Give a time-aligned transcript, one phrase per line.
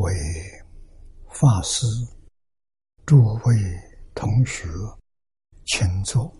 [0.00, 0.14] 位
[1.28, 1.86] 法师、
[3.04, 3.54] 诸位
[4.14, 4.66] 同学，
[5.66, 6.34] 请坐，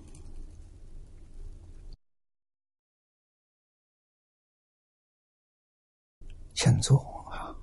[6.54, 6.98] 请坐
[7.30, 7.54] 啊！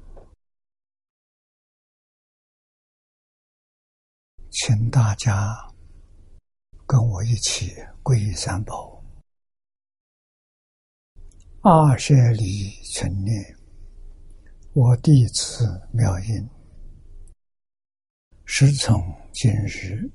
[4.51, 5.55] 请大家
[6.85, 7.71] 跟我一起
[8.03, 9.03] 皈依三宝，
[11.61, 13.56] 二舍里存念。
[14.80, 16.47] 我弟子妙音，
[18.45, 20.08] 时从今日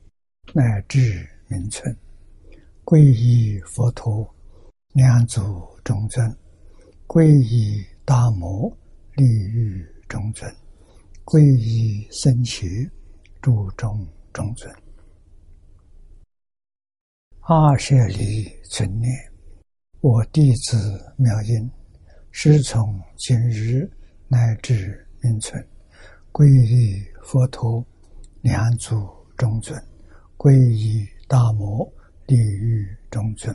[0.54, 1.92] 乃至明春，
[2.84, 4.32] 皈依佛陀，
[4.92, 5.42] 两祖
[5.82, 6.32] 中尊；
[7.08, 8.70] 皈依大摩
[9.16, 10.48] 利欲中尊；
[11.24, 12.88] 皈依僧伽
[13.40, 14.72] 注中中尊。
[17.40, 19.12] 二舍离存念，
[20.00, 21.68] 我弟子妙音，
[22.30, 23.90] 时从今日。
[24.32, 25.62] 乃至名存，
[26.32, 27.84] 皈依佛陀，
[28.40, 29.06] 两祖
[29.36, 29.78] 中尊；
[30.38, 31.86] 皈依大摩
[32.26, 33.54] 地狱中尊；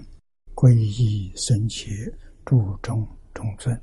[0.54, 1.90] 皈依僧伽
[2.46, 3.76] 注中中尊。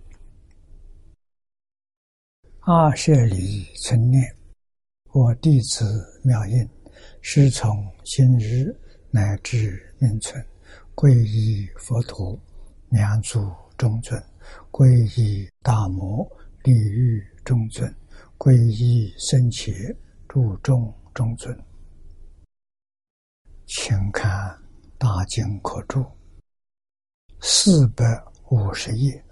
[2.60, 4.22] 阿舍离存念，
[5.10, 5.84] 我弟子
[6.22, 6.64] 妙音，
[7.20, 8.72] 师从今日
[9.10, 10.40] 乃至名存，
[10.94, 12.38] 皈依佛陀，
[12.90, 14.16] 两祖中尊；
[14.70, 14.86] 皈
[15.20, 16.24] 依大摩。
[16.64, 17.94] 礼遇中尊，
[18.38, 19.70] 皈依僧伽
[20.26, 21.54] 注中中尊，
[23.66, 24.30] 请看
[24.96, 26.00] 《大经可注》
[27.38, 28.04] 四百
[28.50, 29.22] 五十页。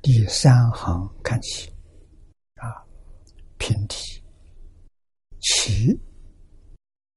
[0.00, 1.68] 第三行看起，
[2.54, 2.86] 啊，
[3.58, 4.22] 平题：
[5.40, 6.00] 其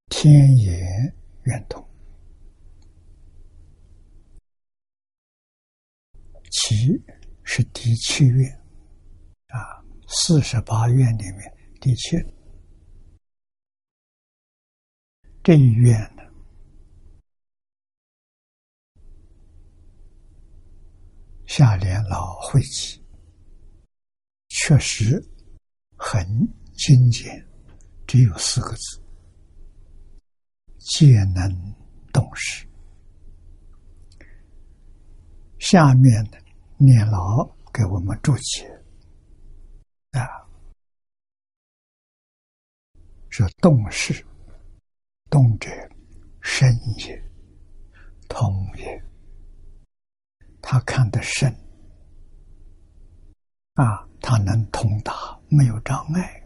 [0.10, 1.88] 天眼圆通，
[6.50, 6.76] 其
[7.44, 8.61] 是第七愿。
[9.52, 12.18] 啊，四十八愿里面第七，
[15.44, 16.24] 这一愿呢，
[21.46, 23.04] 下联老晦气，
[24.48, 25.22] 确实
[25.98, 26.26] 很
[26.74, 27.46] 精简，
[28.08, 29.02] 只有四个字：
[30.78, 31.76] 皆能
[32.14, 32.66] 动事。
[35.60, 36.40] 下面的
[36.78, 38.81] 念老给我们注解。
[40.12, 40.48] 啊，
[43.30, 44.26] 是动势，
[45.30, 45.70] 动者
[46.42, 47.32] 深也，
[48.28, 48.46] 通
[48.78, 49.04] 也。
[50.62, 51.52] 他看得深，
[53.74, 56.38] 啊，他能通达，没有障碍。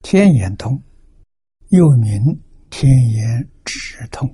[0.00, 0.82] 天眼通，
[1.68, 2.20] 又名
[2.70, 4.28] 天眼直通，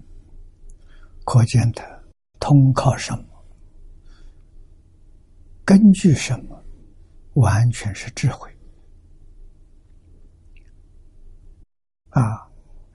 [1.24, 2.04] 可见的
[2.38, 3.31] 通靠什么？
[5.64, 6.58] 根据什么？
[7.34, 8.54] 完全是智慧
[12.10, 12.46] 啊！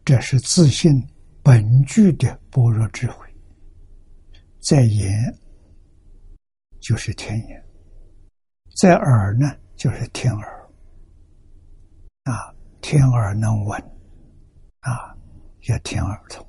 [0.06, 0.94] 这是自信
[1.42, 3.28] 本具的般若智慧。
[4.60, 5.36] 在眼
[6.80, 7.66] 就是天眼，
[8.80, 10.70] 在耳呢就是天耳
[12.26, 13.82] 啊，天耳能闻
[14.82, 15.18] 啊，
[15.62, 16.46] 叫天耳通。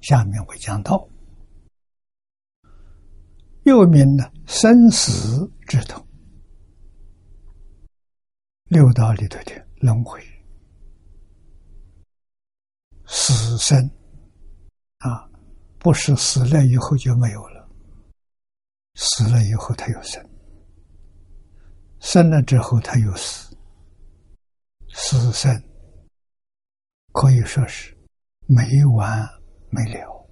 [0.00, 1.08] 下面会讲到。
[3.68, 6.02] 又名呢，生死之痛，
[8.64, 10.18] 六道里头的轮回、
[13.06, 13.78] 死生。
[15.00, 15.28] 啊，
[15.78, 17.68] 不是死了以后就没有了，
[18.94, 20.26] 死了以后他又生，
[22.00, 23.54] 生了之后他又死，
[24.94, 25.62] 死生。
[27.12, 27.94] 可以说是
[28.46, 29.28] 没完
[29.68, 30.26] 没了，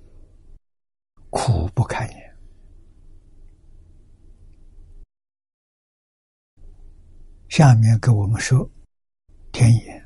[1.29, 2.26] 苦不堪言。
[7.49, 8.69] 下面给我们说，
[9.53, 10.05] 天眼，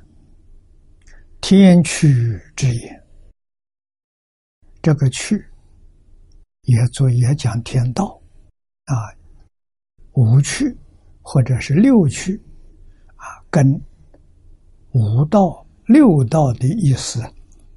[1.40, 3.02] 天趣之眼。
[4.82, 5.44] 这个趣，
[6.62, 8.20] 也做也讲天道，
[8.84, 8.94] 啊，
[10.12, 10.76] 五趣
[11.22, 12.40] 或者是六趣，
[13.16, 13.66] 啊，跟
[14.92, 17.20] 五道六道的意思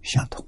[0.01, 0.45] 相同。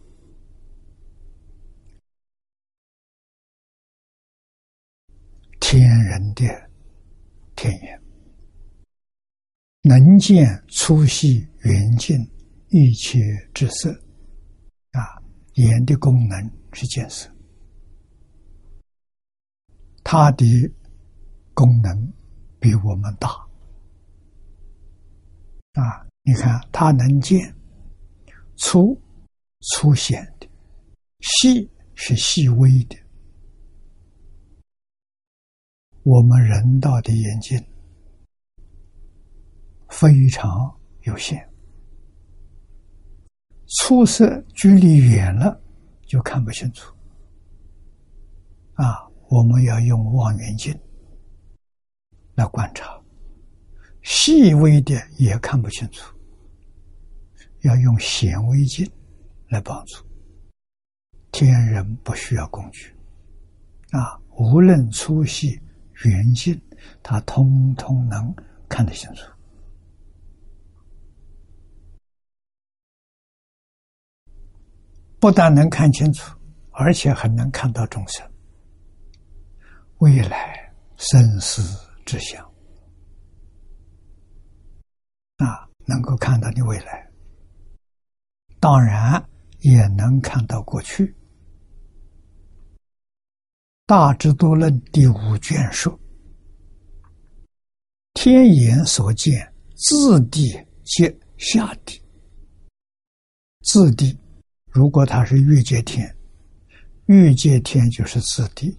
[5.59, 6.43] 天人的
[7.55, 8.04] 天眼。
[9.87, 12.17] 能见粗细远近
[12.69, 13.19] 一切
[13.53, 13.91] 之色，
[14.93, 15.21] 啊，
[15.53, 17.29] 眼的功能是见色，
[20.03, 20.43] 它的
[21.53, 22.11] 功能
[22.59, 23.29] 比我们大，
[25.73, 27.55] 啊，你看它能见
[28.55, 28.99] 粗
[29.59, 30.47] 粗显的，
[31.19, 32.97] 细是细微的，
[36.01, 37.63] 我们人道的眼睛
[39.89, 41.47] 非常有限，
[43.67, 45.59] 出色距离远了
[46.05, 46.93] 就看不清楚。
[48.73, 50.77] 啊，我们要用望远镜
[52.35, 53.01] 来观察，
[54.01, 56.13] 细微的也看不清楚，
[57.61, 58.89] 要用显微镜
[59.49, 60.03] 来帮助。
[61.31, 62.93] 天人不需要工具，
[63.91, 65.59] 啊，无论粗细。
[66.03, 66.61] 远近，
[67.01, 68.35] 他通通能
[68.67, 69.31] 看得清楚，
[75.25, 76.37] 不但能看清楚，
[76.69, 78.23] 而且还能看到众生
[79.97, 81.63] 未来生死
[82.05, 82.45] 之相
[85.37, 87.11] 啊，能够看到你未来，
[88.59, 89.19] 当然
[89.61, 91.07] 也能看到过去。
[93.87, 95.99] 《大智度论》第五卷说
[98.13, 101.99] ：“天眼所见，自地皆下地。
[103.63, 104.15] 自地，
[104.75, 106.05] 如果他是欲界天，
[107.05, 108.77] 欲界天就是自地；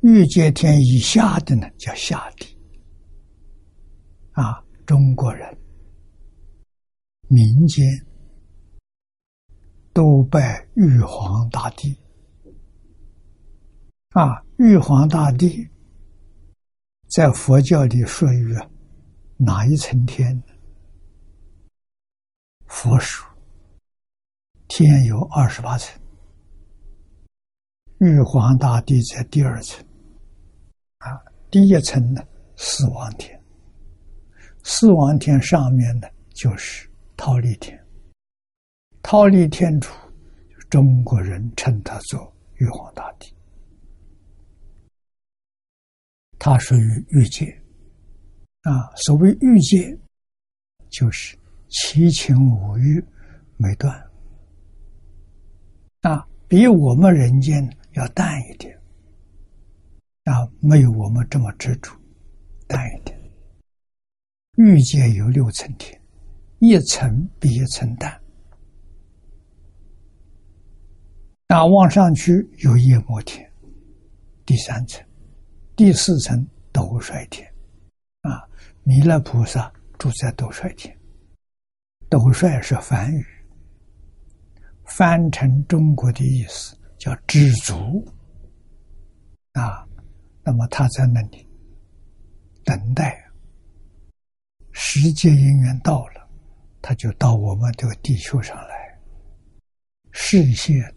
[0.00, 2.56] 欲界天以下的呢，叫下地。
[4.32, 5.46] 啊，中国人
[7.28, 7.84] 民间
[9.92, 11.94] 都拜玉皇大帝。”
[14.16, 15.68] 啊，玉皇大帝
[17.10, 18.56] 在佛教里属于
[19.36, 20.44] 哪一层天呢？
[22.64, 23.22] 佛属
[24.68, 25.98] 天有二十八层，
[27.98, 29.84] 玉皇大帝在第二层。
[30.98, 32.22] 啊，第一层呢，
[32.56, 33.40] 四王天，
[34.64, 37.80] 四王天上面呢就是忉利天，
[39.02, 39.90] 忉利天主，
[40.68, 43.32] 中国人称他做玉皇大帝。
[46.38, 47.46] 它属于欲界，
[48.62, 49.98] 啊，所谓欲界，
[50.90, 51.36] 就是
[51.68, 53.04] 七情五欲
[53.56, 54.05] 没断，
[56.48, 58.76] 比我们人间要淡一点，
[60.24, 61.92] 啊，没有我们这么执着，
[62.68, 63.18] 淡一点。
[64.56, 66.00] 欲界有六层天，
[66.60, 68.20] 一层比一层淡，
[71.48, 73.50] 那往上去有夜摩天，
[74.44, 75.04] 第三层。
[75.74, 77.46] 第四层斗率天，
[78.22, 78.48] 啊，
[78.82, 80.96] 弥勒菩萨住在斗率天。
[82.08, 83.26] 斗率是梵语，
[84.86, 88.06] 翻成中国的意思叫知足。
[89.52, 89.86] 啊，
[90.42, 91.48] 那么他在那里
[92.64, 93.24] 等待，
[94.72, 96.28] 时间因缘到了，
[96.82, 98.98] 他就到我们这个地球上来，
[100.12, 100.94] 视现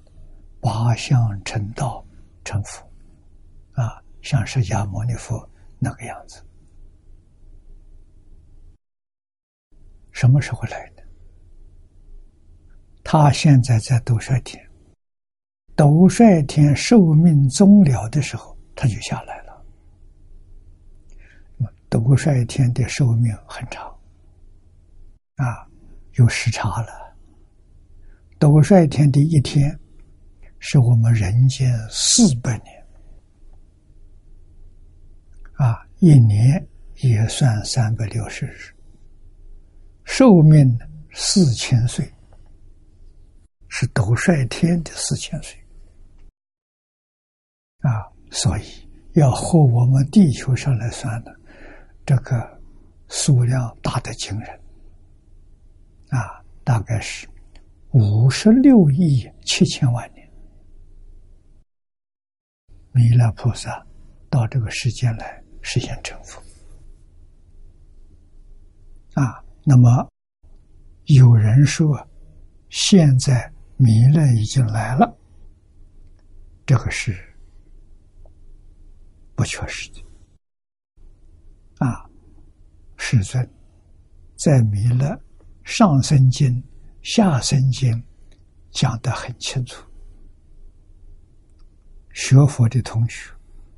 [0.62, 2.06] 八相成道
[2.44, 2.88] 成佛，
[3.74, 4.02] 啊。
[4.22, 6.44] 像释迦牟尼佛那个样子，
[10.12, 10.99] 什么时候来的？
[13.12, 14.64] 他现在在斗率天，
[15.76, 19.66] 斗率天寿命终了的时候，他就下来了。
[21.90, 23.88] 斗率天的寿命很长，
[25.38, 25.68] 啊，
[26.18, 27.18] 有时差了。
[28.38, 29.76] 斗率天的一天，
[30.60, 32.86] 是我们人间四百年。
[35.54, 36.64] 啊，一年
[36.98, 38.72] 也算三百六十日，
[40.04, 40.78] 寿命
[41.12, 42.08] 四千岁，
[43.70, 45.58] 是斗率天的四千岁。
[47.80, 48.64] 啊，所以
[49.14, 51.34] 要和我们地球上来算的，
[52.06, 52.62] 这个
[53.08, 54.50] 数量大的惊人。
[56.10, 57.28] 啊，大概是
[57.92, 60.30] 五十六亿七千万年，
[62.92, 63.86] 弥勒菩萨
[64.30, 65.42] 到这个世间来。
[65.62, 66.42] 实现成佛
[69.14, 69.44] 啊！
[69.66, 70.10] 那么
[71.08, 72.08] 有人说，
[72.70, 75.18] 现在弥勒已经来了，
[76.66, 77.18] 这个是
[79.36, 80.04] 不确实的
[81.78, 82.06] 啊！
[82.98, 83.50] 世尊
[84.36, 85.18] 在弥勒
[85.64, 86.62] 上生经、
[87.02, 88.04] 下生经
[88.72, 89.82] 讲得很清楚，
[92.12, 93.32] 学佛的同学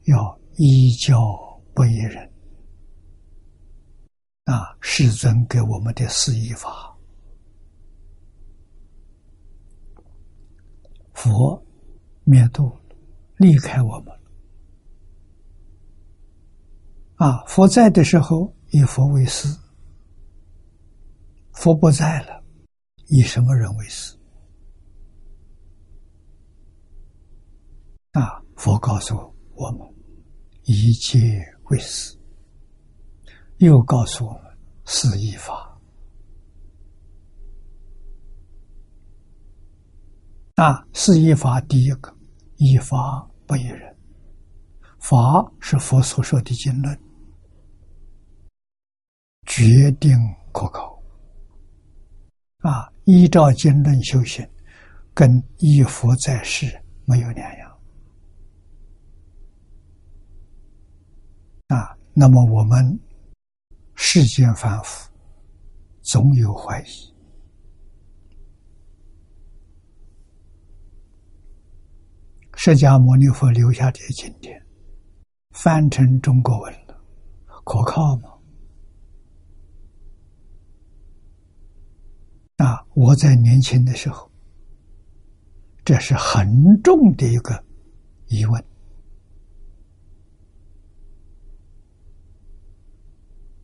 [0.05, 1.17] 要依教。
[1.73, 2.29] 不依人
[4.43, 4.75] 啊！
[4.81, 6.90] 世尊给我们的四依法，
[11.21, 11.63] 佛
[12.23, 12.75] 灭度
[13.37, 14.07] 离开我们
[17.17, 17.43] 啊！
[17.45, 19.47] 佛在的时候以佛为师，
[21.51, 22.43] 佛不在了，
[23.05, 24.17] 以什么人为师？
[28.13, 28.41] 啊！
[28.55, 29.15] 佛告诉
[29.53, 29.87] 我们。
[30.63, 31.19] 一切
[31.65, 32.17] 为师。
[33.57, 34.41] 又告诉我们，
[34.85, 35.70] 是依法。
[40.61, 41.59] 啊，是依法。
[41.61, 42.15] 第一个，
[42.57, 43.97] 依法不依人。
[44.99, 45.17] 法
[45.59, 46.95] 是佛所说的经论，
[49.47, 50.15] 决定
[50.51, 51.01] 可靠。
[52.59, 54.47] 啊，依照经论修行，
[55.15, 56.67] 跟依佛在世
[57.05, 57.79] 没有两样。
[61.69, 62.99] 啊，那么我们
[63.95, 65.09] 世间凡夫
[66.03, 67.10] 总有怀疑。
[72.63, 74.63] 释迦牟尼佛留下这些经典，
[75.49, 76.95] 翻成中国文了，
[77.63, 78.29] 可靠吗？
[82.57, 84.31] 啊，我在年轻的时候，
[85.83, 86.47] 这是很
[86.83, 87.65] 重的一个
[88.27, 88.63] 疑问。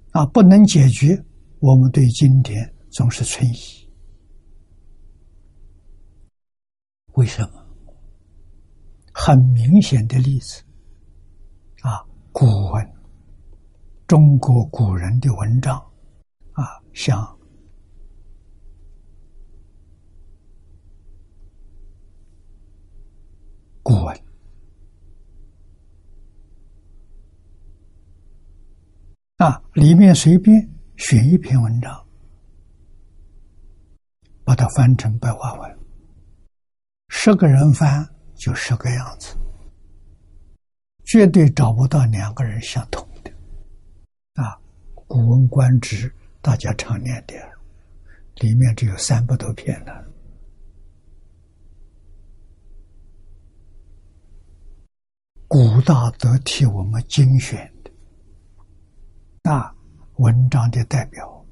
[0.09, 1.23] 啊，不能解决，
[1.59, 3.87] 我们对经典总是存疑。
[7.13, 7.56] 为什么？
[9.19, 10.61] 很明显的例子，
[11.81, 12.93] 啊，古文，
[14.05, 15.75] 中国古人的文章，
[16.53, 17.35] 啊，像
[23.81, 24.15] 古文，
[29.37, 30.55] 啊，里面随便
[30.95, 32.05] 选一篇文章，
[34.43, 35.79] 把它翻成白话文，
[37.09, 38.07] 十个人翻。
[38.37, 39.35] 就十个样子，
[41.03, 43.31] 绝对找不到两个人相同的。
[44.33, 44.55] 啊，
[45.07, 46.09] 《古文观止》
[46.41, 47.33] 大家常念的，
[48.35, 49.91] 里面只有三百多篇呢。
[55.47, 57.91] 古大德替我们精选的，
[59.43, 59.75] 那
[60.17, 61.45] 文章的代表。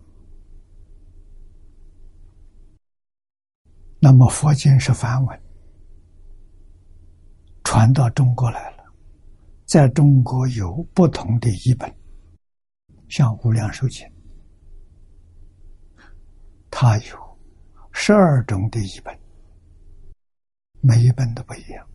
[4.00, 5.45] 那么佛经是梵文。
[7.65, 8.84] 传到中国来了，
[9.65, 11.93] 在中国有不同的译本，
[13.10, 14.07] 像《无量寿经》，
[16.69, 17.39] 它有
[17.91, 19.19] 十二种的译本，
[20.79, 21.86] 每一本都不一样。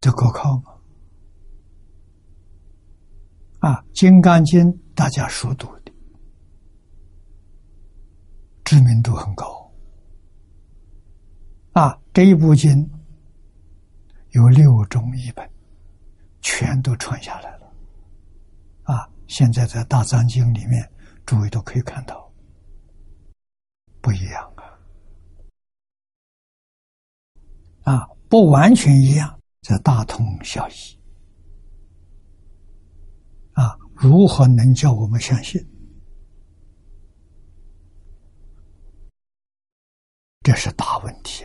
[0.00, 0.72] 这可靠吗？
[3.58, 5.75] 啊，《金刚经》大家熟读。
[8.66, 9.72] 知名度很高
[11.74, 11.96] 啊！
[12.12, 12.90] 这一部经
[14.30, 15.48] 有六种译本，
[16.40, 17.72] 全都传下来了
[18.82, 19.08] 啊！
[19.28, 20.90] 现在在大藏经里面，
[21.24, 22.28] 诸位都可以看到，
[24.00, 24.52] 不一样
[27.84, 27.92] 啊！
[27.92, 30.72] 啊，不完全一样，这大同小异
[33.52, 33.78] 啊！
[33.94, 35.64] 如何能叫我们相信？
[40.46, 41.44] 这是大问题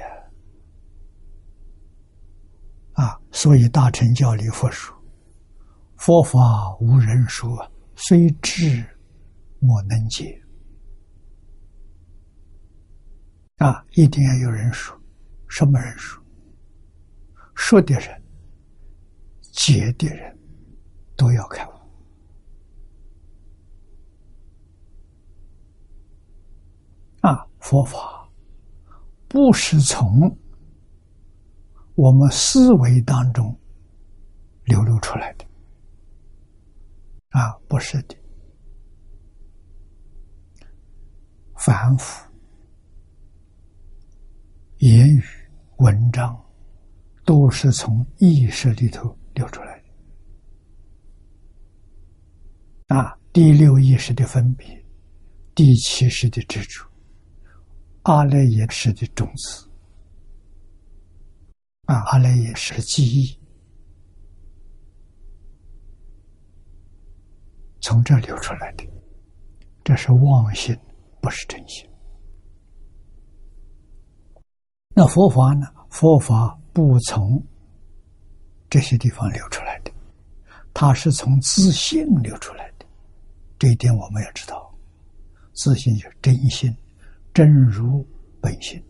[2.93, 3.03] 啊！
[3.03, 4.95] 啊，所以大乘教里佛说
[5.97, 6.39] ：“佛法
[6.79, 7.49] 无人说，
[7.95, 8.85] 虽智
[9.57, 10.39] 莫能解。”
[13.57, 14.95] 啊，一定要有人说，
[15.47, 16.23] 什么人说？
[17.55, 18.23] 说的人、
[19.51, 20.39] 解的人
[21.17, 21.71] 都要开悟。
[27.21, 28.20] 啊，佛法。
[29.31, 30.05] 不是从
[31.95, 33.57] 我们思维当中
[34.65, 35.45] 流露出来的
[37.29, 38.15] 啊，不是的，
[41.55, 42.29] 反复
[44.79, 45.23] 言语、
[45.77, 46.37] 文章
[47.23, 49.81] 都是从意识里头流出来
[52.87, 53.17] 的啊。
[53.31, 54.67] 第六意识的分别，
[55.55, 56.90] 第七识的执着。
[58.03, 59.69] 阿赖耶识的种子
[61.85, 63.39] 啊，阿赖耶识记忆，
[67.79, 68.83] 从这流出来的，
[69.83, 70.75] 这是妄心，
[71.21, 71.87] 不是真心。
[74.95, 75.67] 那佛法呢？
[75.89, 77.45] 佛法不从
[78.69, 79.91] 这些地方流出来的，
[80.73, 82.85] 它是从自信流出来的。
[83.59, 84.73] 这一点我们要知道，
[85.53, 86.75] 自信就是真心。
[87.33, 88.05] 真如
[88.41, 88.83] 本性。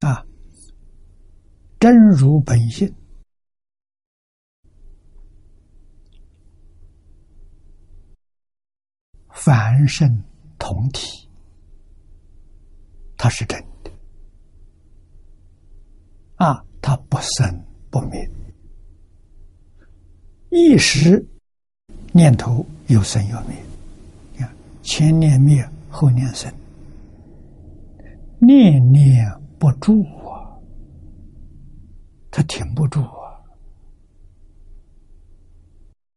[0.00, 0.22] 啊，
[1.80, 2.94] 真如本性，
[9.30, 10.22] 凡圣
[10.58, 11.26] 同体
[13.16, 13.90] 它是真的，
[16.36, 18.30] 啊，它不生不灭，
[20.50, 21.26] 一时
[22.12, 23.56] 念头有生有灭，
[24.84, 26.52] 前念灭，后念生，
[28.38, 29.26] 念念
[29.58, 30.52] 不住啊，
[32.30, 33.24] 他停不住啊。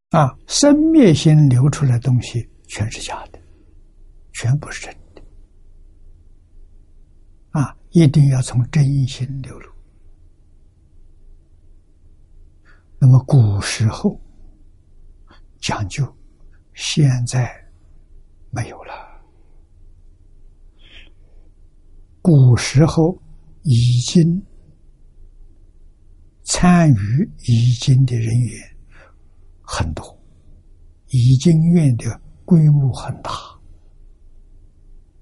[0.10, 3.40] 啊，生灭心流出来的东西全是假的，
[4.34, 5.22] 全不是真的。
[7.52, 9.72] 啊，一定要从真心流露。
[13.00, 14.20] 那么古时候
[15.60, 16.06] 讲究，
[16.74, 17.50] 现在
[18.58, 18.94] 没有了。
[22.24, 23.16] 古时候
[23.62, 24.44] 已经
[26.42, 28.78] 参与已经的人员。
[29.70, 30.18] 很多，
[31.10, 33.32] 已经院的规模很大，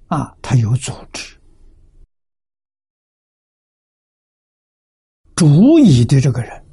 [0.05, 1.35] 啊，它有组织，
[5.33, 6.65] 主意的这个人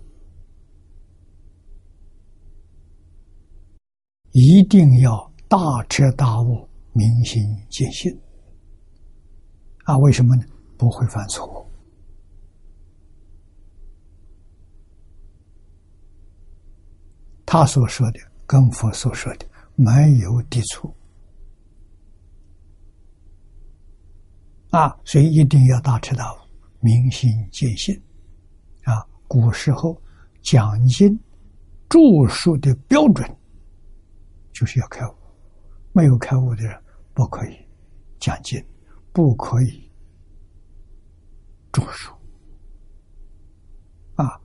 [4.33, 8.11] 一定要大彻大悟、明心见性，
[9.85, 10.43] 啊，为什么呢？
[10.79, 11.67] 不会犯错误。
[17.45, 20.91] 他所说的跟佛所说的没有抵触
[24.71, 26.38] 啊，所以一定要大彻大悟、
[26.81, 27.95] 明心见性
[28.85, 29.07] 啊。
[29.29, 30.01] 古时候
[30.41, 31.15] 讲经
[31.91, 33.31] 著述的标准
[34.51, 35.15] 就是要开悟，
[35.92, 36.83] 没有开悟的人
[37.14, 37.57] 不可以
[38.18, 38.64] 讲经，
[39.12, 39.90] 不可以
[41.72, 42.12] 著书
[44.14, 44.40] 啊。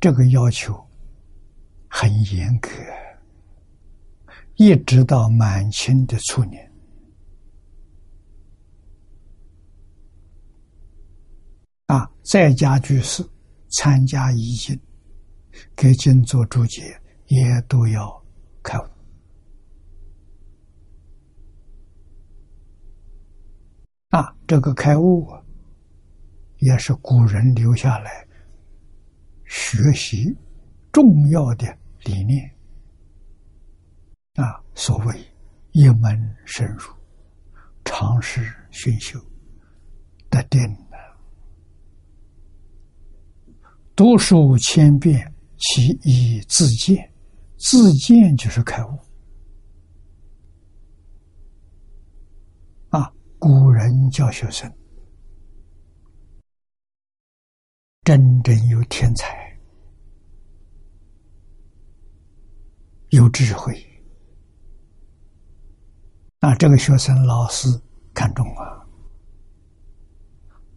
[0.00, 0.82] 这个要求。
[1.96, 2.70] 很严格，
[4.56, 6.72] 一直到满清的初年，
[11.86, 13.24] 啊，在家居士
[13.70, 14.76] 参加义经，
[15.76, 18.24] 给经做注解，也都要
[18.60, 18.93] 开悟。
[24.14, 25.26] 啊，这个开悟
[26.58, 28.24] 也是古人留下来
[29.44, 30.32] 学习
[30.92, 31.66] 重要的。
[32.04, 32.48] 理念
[34.34, 35.14] 啊，所谓
[35.72, 36.92] 一门深入，
[37.82, 39.18] 常识熏修，
[40.28, 40.98] 得定的，
[43.96, 47.10] 读书千遍，其义自见，
[47.56, 48.98] 自见就是开悟
[52.90, 53.10] 啊。
[53.46, 54.74] 古人教学生，
[58.02, 59.54] 真正有天才。
[63.10, 63.74] 有智慧
[66.40, 66.54] 那！
[66.54, 67.68] 这个学生老师
[68.14, 68.82] 看中啊，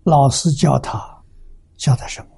[0.03, 1.23] 老师教他，
[1.77, 2.29] 教他什么？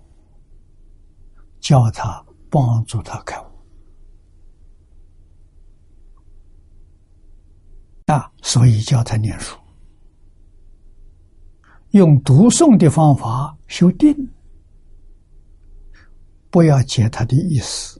[1.59, 3.45] 教他帮助他开悟
[8.05, 8.31] 啊！
[8.43, 9.58] 所以教他念书，
[11.91, 14.15] 用读诵的方法修定，
[16.51, 17.99] 不要解他的意思。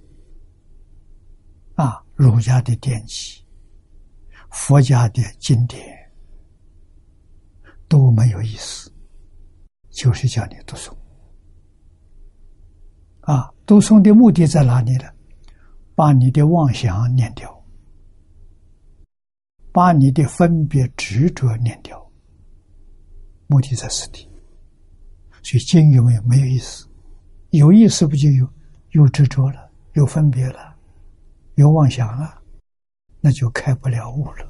[1.76, 3.44] 啊，儒家的典籍、
[4.52, 5.82] 佛家的经典
[7.88, 8.92] 都没有意思，
[9.90, 10.94] 就是叫你读诵。
[13.22, 15.06] 啊，读诵的目的在哪里呢？
[15.96, 17.64] 把你的妄想念掉，
[19.72, 22.09] 把你的分别执着念掉，
[23.50, 24.30] 目的在此地。
[25.42, 26.88] 所以经有没有没有意思？
[27.50, 28.48] 有意思不就有
[28.92, 30.78] 有执着了，有分别了。
[31.56, 32.42] 有妄想了，
[33.20, 34.48] 那就开不了悟了。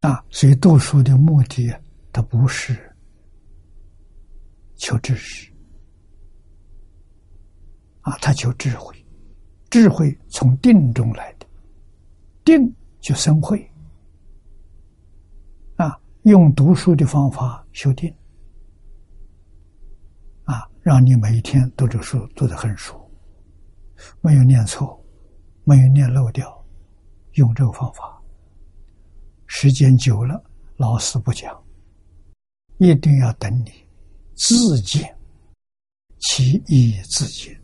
[0.00, 1.74] 啊，所以读书的目的，
[2.12, 2.78] 它不是
[4.76, 5.50] 求知识，
[8.02, 8.94] 啊，他求智慧，
[9.70, 11.46] 智慧从定中来的，
[12.44, 13.68] 定就生慧，
[16.28, 18.14] 用读书的方法修定。
[20.82, 22.98] 让你每一天读这书读得很熟，
[24.22, 24.98] 没有念错，
[25.64, 26.64] 没有念漏掉，
[27.32, 28.22] 用这个方法，
[29.46, 30.42] 时间久了，
[30.76, 31.62] 老师不讲，
[32.78, 33.70] 一定要等你
[34.34, 35.14] 自见
[36.18, 37.54] 其意自见，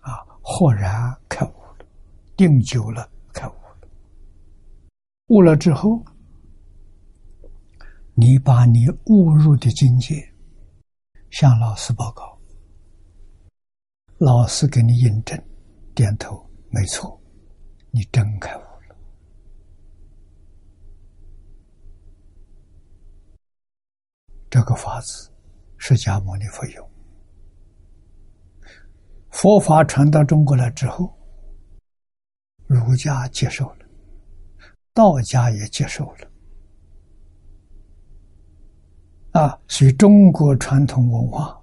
[0.00, 1.86] 啊，豁然开悟了，
[2.36, 3.88] 定久了开悟了，
[5.28, 6.04] 悟了之后，
[8.20, 10.16] 你把你误入的境界
[11.30, 12.36] 向老师报告。
[14.16, 15.40] 老师给你印证
[15.94, 17.16] 点头没错
[17.92, 18.96] 你真开悟了。
[24.50, 25.30] 这个法子
[25.76, 26.90] 释迦牟尼佛有
[29.30, 31.16] 佛法传到中国来之后
[32.66, 33.86] 儒家接受了
[34.92, 36.27] 道家也接受了。
[39.38, 41.56] 啊，所以中国传统文化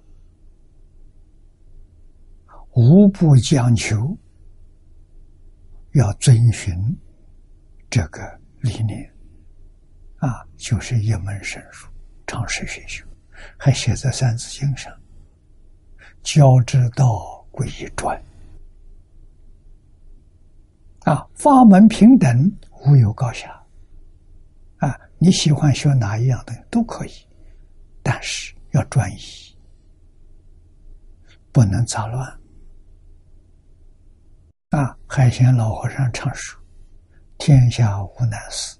[2.72, 4.16] 无不讲求
[5.92, 6.74] 要遵循
[7.90, 8.22] 这个
[8.60, 9.12] 理念。
[10.16, 11.86] 啊，就是一门深入，
[12.26, 13.04] 常识学修，
[13.58, 14.90] 还写在《三字经》上，
[16.22, 18.18] 教之道贵以专。
[21.00, 22.50] 啊，法门平等，
[22.86, 23.62] 无有高下。
[24.78, 27.10] 啊，你喜欢学哪一样的都可以，
[28.08, 29.18] 但是要专一，
[31.50, 32.40] 不能杂乱。
[34.70, 36.56] 啊，海贤老和尚常说
[37.36, 38.78] ：“天下无难事。”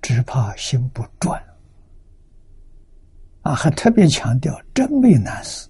[0.00, 1.42] 只怕心不转
[3.42, 3.52] 啊！
[3.52, 5.68] 还特别强调真没难事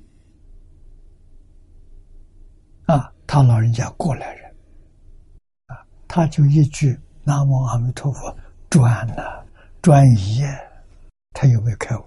[2.84, 3.10] 啊！
[3.26, 4.54] 他老人家过来人
[5.66, 8.36] 啊，他就一句“南无阿弥陀佛”，
[8.68, 9.46] 转了，
[9.80, 10.42] 转一，
[11.32, 12.04] 他有没有开悟？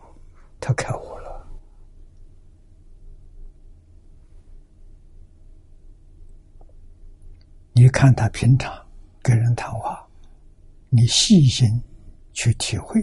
[0.59, 1.47] 他开悟了。
[7.73, 8.73] 你看他平常
[9.21, 10.07] 跟人谈话，
[10.89, 11.67] 你细心。
[12.37, 13.01] 去体会，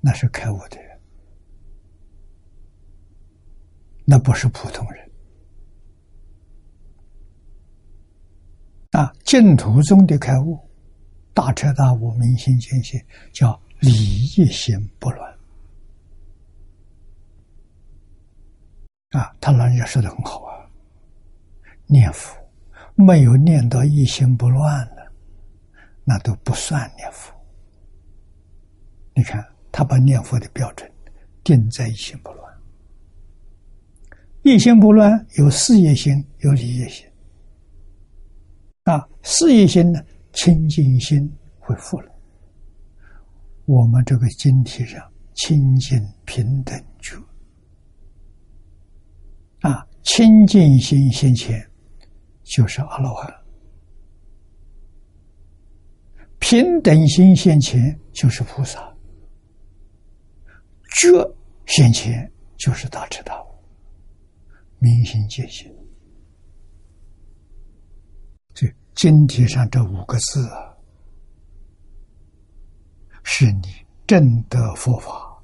[0.00, 0.98] 那是开悟的人，
[4.06, 5.10] 那不是普通人。
[8.92, 10.58] 啊，净土中的开悟，
[11.34, 12.98] 大彻大悟、明心见性，
[13.34, 15.35] 叫理一心不乱。
[19.10, 20.66] 啊，他老人家说的很好啊，
[21.86, 22.36] 念佛
[22.94, 25.12] 没有念到一心不乱了，
[26.04, 27.32] 那都不算念佛。
[29.14, 30.90] 你看，他把念佛的标准
[31.44, 32.52] 定在一心不乱。
[34.42, 37.06] 一心不乱有事业心，有理业心。
[38.84, 40.00] 啊，事业心呢，
[40.32, 42.12] 清净心恢复了。
[43.64, 45.02] 我们这个经体上
[45.34, 47.16] 清净平等觉，
[49.60, 51.60] 啊，清净心先前
[52.44, 53.34] 就是阿罗汉，
[56.38, 58.94] 平等心现前就是菩萨。
[60.98, 61.10] 觉
[61.66, 63.46] 现前就是大彻大悟，
[64.78, 65.70] 明心见性。
[68.54, 70.72] 这经题上这五个字啊，
[73.24, 73.68] 是你
[74.06, 75.36] 正得佛法，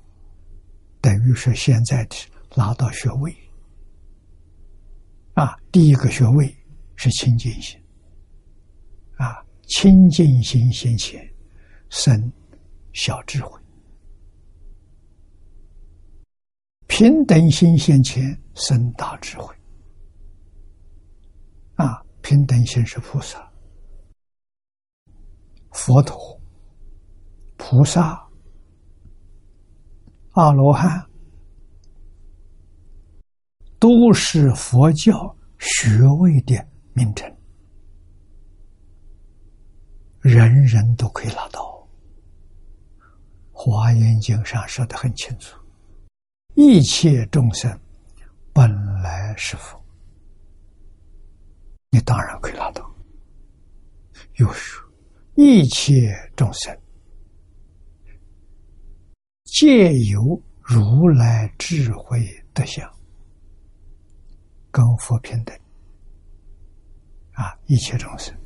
[1.03, 2.17] 等于是现在的
[2.55, 3.37] 拿到学位
[5.35, 5.57] 啊。
[5.71, 6.55] 第一个学位
[6.97, 7.81] 是清净心
[9.17, 11.27] 啊，清净心先前
[11.89, 12.33] 生
[12.93, 13.61] 小智慧。
[16.87, 19.55] 平等心先前生大智慧，
[21.77, 22.05] 啊！
[22.21, 23.51] 平等心是菩萨、
[25.73, 26.39] 佛陀、
[27.57, 28.29] 菩萨、
[30.33, 31.03] 阿罗汉，
[33.83, 36.55] 都是佛教学位的
[36.93, 37.29] 名称，
[40.21, 41.85] 人人都可以拿到。
[43.51, 45.59] 华严经上说的很清楚。
[46.55, 47.77] 一切众生
[48.53, 48.71] 本
[49.03, 49.77] 来是佛，
[51.91, 52.89] 你当然可以拿到。
[54.37, 54.89] 又说
[55.35, 56.73] 一切众生
[59.43, 62.89] 皆由如来智慧德相，
[64.73, 65.57] 跟佛平等。
[67.35, 68.37] 啊，一切众生，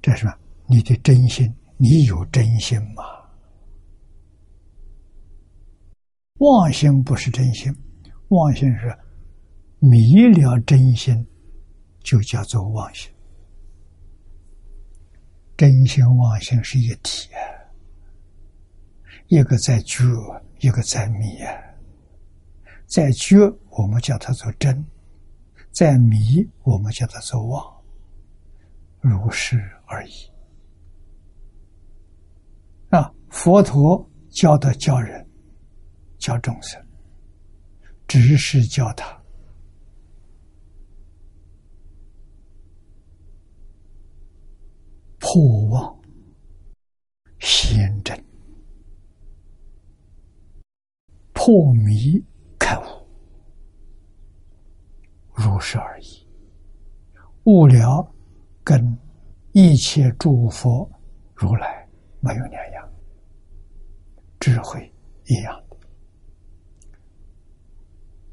[0.00, 0.26] 这是
[0.66, 3.04] 你的真心，你有真心吗？
[6.38, 7.74] 妄心不是真心，
[8.28, 8.98] 妄心是
[9.78, 11.26] 迷了真心，
[12.00, 13.10] 就叫做妄心。
[15.56, 17.40] 真心妄心是一体啊，
[19.28, 20.04] 一个在觉，
[20.58, 21.52] 一个在迷啊。
[22.86, 23.38] 在觉，
[23.70, 24.74] 我们叫它做真；
[25.76, 27.84] 在迷，我们叫它做妄，
[29.00, 30.12] 如是而已。
[32.88, 35.24] 啊，佛陀教的教人。
[36.18, 36.82] 教众生，
[38.08, 39.22] 只是教他
[45.18, 46.00] 破妄
[47.38, 48.18] 显真，
[51.34, 52.20] 破迷
[52.58, 53.05] 开悟，
[55.56, 56.28] 不是而已。
[57.44, 58.06] 悟了，
[58.62, 58.98] 跟
[59.52, 60.86] 一切诸佛
[61.34, 61.88] 如来
[62.20, 62.86] 没有两样，
[64.38, 64.92] 智慧
[65.24, 65.76] 一样的。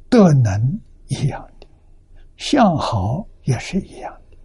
[0.10, 1.68] 德能一样的，
[2.36, 4.38] 相好也是一样的，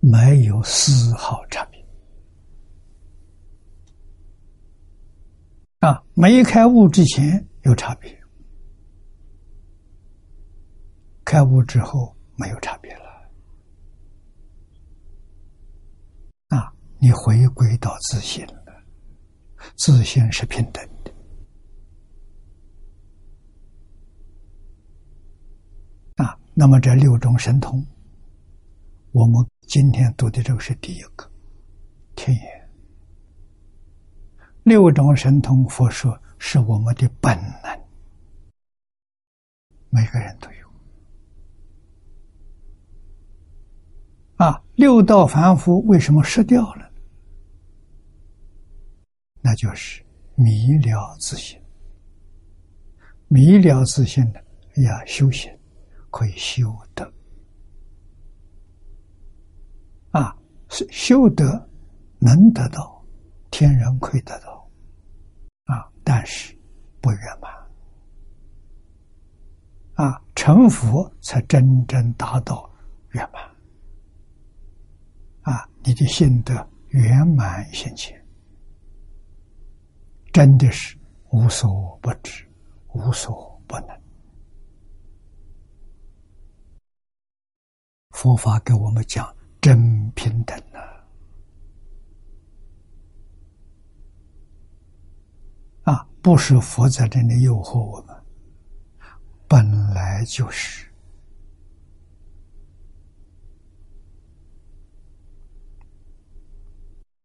[0.00, 1.86] 没有丝毫差别。
[5.78, 8.19] 啊，没开悟之前有差别，
[11.30, 13.04] 开悟之后没有差别了。
[16.48, 18.82] 啊，你回归到自信了，
[19.76, 21.14] 自信是平等的。
[26.16, 27.86] 啊，那么这六种神通，
[29.12, 31.30] 我们今天读的这个是第一个
[32.16, 32.70] 天眼。
[34.64, 37.80] 六种神通，佛说是我们的本能，
[39.90, 40.59] 每个人都有。
[44.40, 46.90] 啊，六道凡夫为什么失掉了？
[49.42, 50.02] 那就是
[50.34, 51.60] 迷了自信，
[53.28, 54.42] 迷了自信的
[54.76, 55.54] 要修行，
[56.08, 57.12] 可以修得。
[60.12, 60.34] 啊，
[60.70, 61.68] 是修得
[62.18, 63.04] 能得到。
[63.50, 64.66] 天人可以得到，
[65.64, 66.56] 啊，但是
[67.02, 67.52] 不圆满，
[70.06, 72.70] 啊，成佛才真正达到
[73.10, 73.49] 圆满，
[75.82, 78.24] 你的心得圆满现前，
[80.32, 80.96] 真的是
[81.30, 82.46] 无所不知，
[82.94, 84.00] 无所不能。
[88.10, 90.88] 佛法给我们讲真平等啊。
[96.22, 98.14] 不是佛在这里诱惑我们，
[99.48, 100.89] 本来就是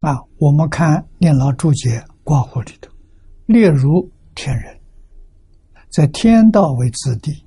[0.06, 0.22] 啊。
[0.38, 2.92] 我们看念老注解挂号里头，
[3.48, 4.80] 例如天人，
[5.90, 7.44] 在天道为子弟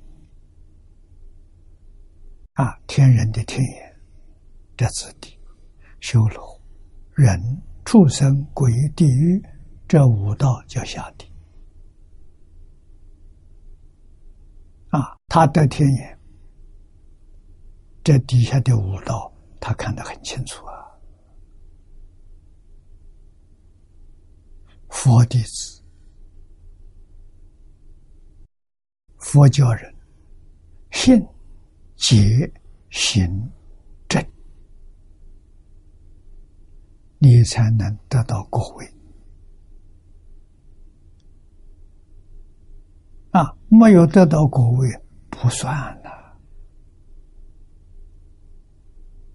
[2.53, 3.95] 啊，天人的天眼
[4.75, 5.37] 的子弟，
[6.01, 6.61] 修罗、
[7.13, 7.39] 人、
[7.85, 9.41] 畜生、鬼、地狱
[9.87, 11.25] 这五道叫下地。
[14.89, 16.19] 啊，他得天眼，
[18.03, 20.78] 这底下的五道他看得很清楚啊。
[24.89, 25.81] 佛弟子，
[29.17, 29.95] 佛教人，
[30.91, 31.25] 信、
[31.95, 32.51] 解、
[32.89, 33.49] 行、
[34.07, 34.23] 正，
[37.19, 38.93] 你才能得到果位。
[43.31, 44.89] 啊，没有得到果位
[45.29, 45.71] 不算
[46.03, 46.39] 了。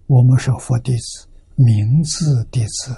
[0.07, 2.93] 我们是佛弟子，名字弟子，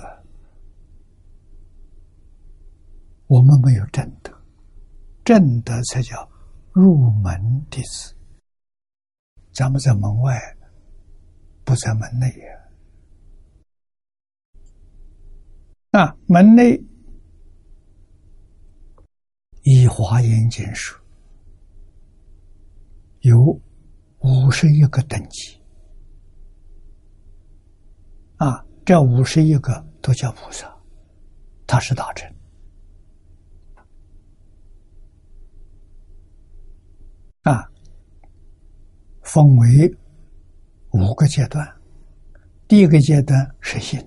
[3.28, 4.34] 我们没有正德，
[5.24, 6.30] 正德才叫
[6.72, 8.16] 入门弟子。
[9.54, 10.40] 咱们在门外，
[11.64, 12.58] 不在门内呀。
[15.92, 16.82] 啊，门内。
[19.70, 20.98] 以华严经书
[23.20, 23.38] 有
[24.20, 25.60] 五十一个等级
[28.38, 30.74] 啊，这五十一个都叫菩萨，
[31.66, 32.34] 他是大乘
[37.42, 37.70] 啊，
[39.28, 39.94] 分为
[40.92, 41.68] 五个阶段，
[42.66, 44.02] 第一个阶段是心，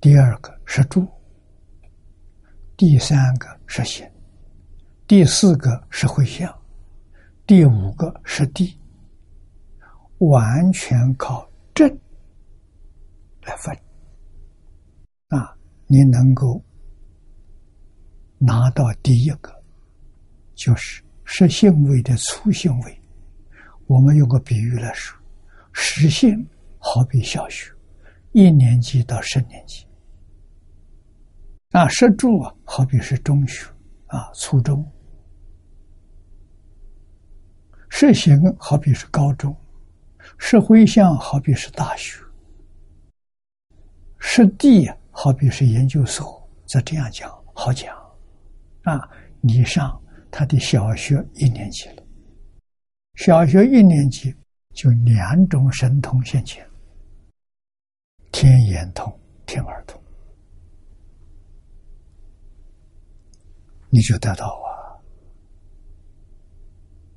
[0.00, 1.06] 第二个是住。
[2.78, 4.08] 第三个是心，
[5.06, 6.50] 第四个是会向，
[7.46, 8.80] 第五个是地，
[10.18, 11.86] 完全靠正
[13.42, 13.76] 来分。
[15.28, 15.54] 啊，
[15.88, 16.64] 你能够
[18.38, 19.52] 拿到第一个，
[20.54, 23.00] 就是实性位的粗性位。
[23.86, 25.14] 我们用个比喻来说，
[25.72, 27.70] 实性好比小学，
[28.32, 29.86] 一年级到十年级。
[31.72, 33.66] 啊，设住啊，好比是中学
[34.06, 34.82] 啊，初中；
[37.90, 39.52] 设行好比是高中；
[40.38, 42.22] 设回向好比是大学；
[44.18, 46.42] 设地好比是研究所。
[46.66, 47.94] 再这样讲，好讲
[48.84, 49.08] 啊！
[49.42, 52.02] 你上他的小学一年级了，
[53.14, 54.34] 小学一年级
[54.74, 56.64] 就两种神通现前：
[58.30, 59.12] 天眼通、
[59.46, 60.00] 天耳通。
[63.90, 64.46] 你就得到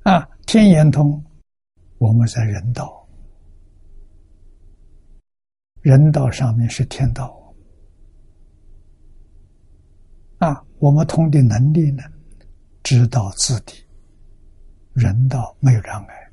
[0.04, 0.12] 啊！
[0.12, 1.22] 啊，天眼通，
[1.98, 3.06] 我们在人道，
[5.82, 7.54] 人道上面是天道
[10.38, 10.64] 啊。
[10.78, 12.02] 我们通的能力呢，
[12.82, 13.74] 知道自地，
[14.92, 16.32] 人道没有障碍。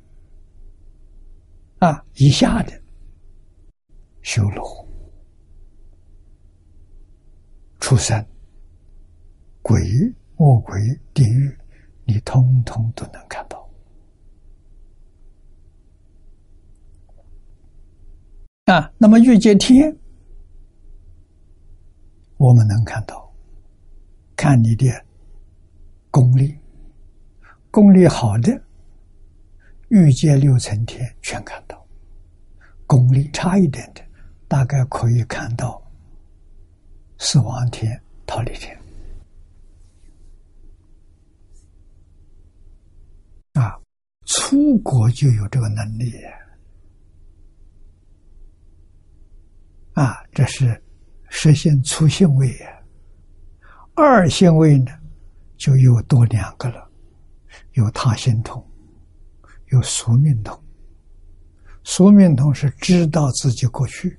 [1.78, 2.72] 啊，以下的
[4.22, 4.86] 修罗、
[7.78, 8.22] 畜生、
[9.62, 9.80] 鬼、
[10.36, 10.78] 恶鬼、
[11.14, 11.56] 地狱，
[12.04, 13.70] 你通通都能看到。
[18.66, 19.96] 啊，那么欲界天，
[22.36, 23.32] 我们能看到，
[24.36, 24.86] 看你的
[26.10, 26.58] 功力，
[27.70, 28.60] 功力好的。
[29.88, 31.84] 欲界六层天全看到，
[32.86, 34.00] 功力差一点的，
[34.46, 35.82] 大概可以看到
[37.18, 38.78] 死亡天、逃离天。
[43.54, 43.76] 啊，
[44.26, 46.12] 出国就有这个能力
[49.94, 50.24] 啊！
[50.32, 50.80] 这是
[51.28, 52.80] 实现初性位呀。
[53.94, 54.92] 二性位呢，
[55.60, 56.90] 就又多两个了，
[57.74, 58.66] 有他心通。
[59.68, 60.58] 有宿命通，
[61.84, 64.18] 宿命通是知道自己过去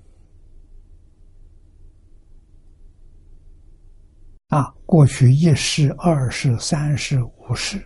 [4.48, 7.86] 啊，过去一世、二世、三世、五世，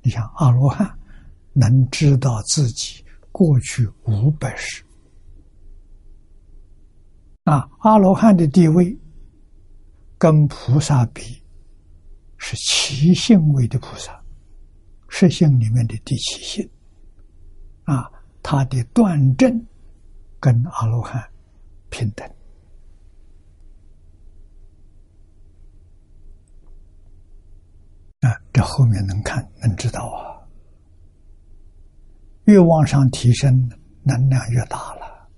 [0.00, 0.90] 你像阿罗汉
[1.52, 4.82] 能知道自己过去五百世
[7.44, 8.96] 啊，阿罗汉的地位
[10.16, 11.35] 跟菩萨比
[12.38, 14.22] 是七性位的菩萨，
[15.08, 16.70] 十性里面的第七性。
[17.84, 18.10] 啊，
[18.42, 19.66] 他的断证
[20.40, 21.24] 跟阿罗汉
[21.88, 22.28] 平等
[28.20, 30.34] 啊，这后面能看能知道啊。
[32.46, 33.70] 越往上提升，
[34.02, 35.28] 能量越大了。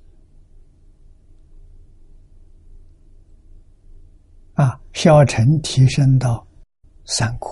[4.54, 6.47] 啊，小乘提升到
[7.10, 7.50] 三国，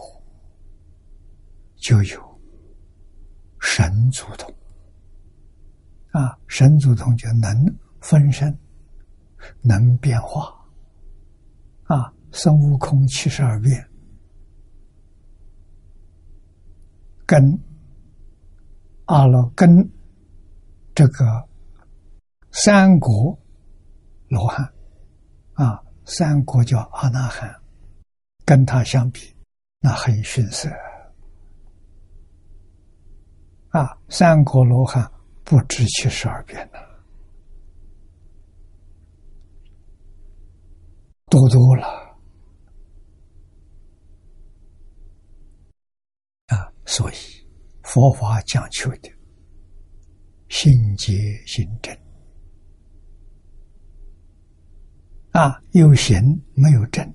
[1.76, 2.40] 就有
[3.58, 4.54] 神足通。
[6.12, 7.50] 啊，神足通就能
[8.00, 8.54] 分身，
[9.62, 10.54] 能变化。
[11.84, 13.88] 啊，孙悟空七十二变，
[17.24, 17.58] 跟
[19.06, 19.90] 阿罗跟
[20.94, 21.48] 这个
[22.50, 23.38] 三国
[24.28, 24.70] 罗汉，
[25.54, 27.54] 啊，三国叫阿那含，
[28.44, 29.35] 跟他相比，
[29.86, 30.68] 那很逊色。
[33.68, 35.08] 啊，三国罗汉。
[35.44, 36.78] 不知七十二变呢，
[41.26, 41.86] 多多了
[46.46, 46.66] 啊！
[46.84, 47.14] 所以
[47.84, 49.08] 佛法讲求的
[50.48, 51.14] 心结
[51.46, 51.96] 心正
[55.30, 56.20] 啊，有行
[56.56, 57.08] 没有正，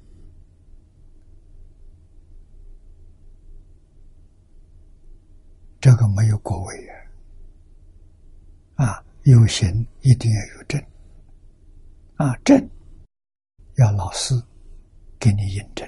[5.82, 8.86] 这个没有果位啊。
[8.86, 10.82] 啊，有行一定要有正，
[12.16, 12.70] 啊，正
[13.78, 14.34] 要老师
[15.20, 15.88] 给你印证。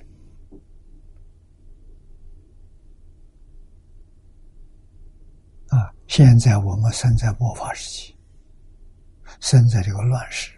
[5.70, 8.16] 啊，现在我们生在末法时期，
[9.40, 10.52] 生在这个乱世，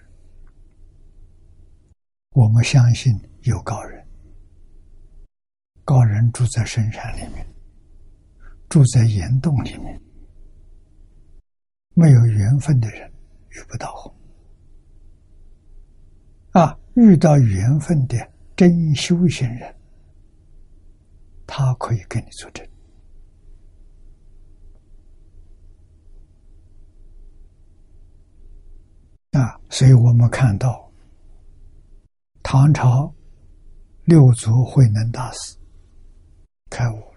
[2.31, 4.05] 我们相信有高人，
[5.85, 7.47] 高人住在深山里面，
[8.69, 10.01] 住在岩洞里面。
[11.93, 13.09] 没有缘分的人
[13.49, 14.13] 遇不到
[16.51, 16.77] 啊！
[16.95, 18.17] 遇到缘分的
[18.55, 19.75] 真修行人，
[21.47, 22.65] 他可以给你作证
[29.31, 29.59] 啊！
[29.69, 30.91] 所以我们看到
[32.43, 33.13] 唐朝
[34.03, 35.57] 六祖慧能大师
[36.69, 37.14] 开悟，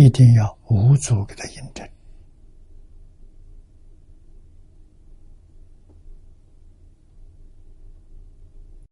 [0.00, 1.84] 一定要五祖给他印证。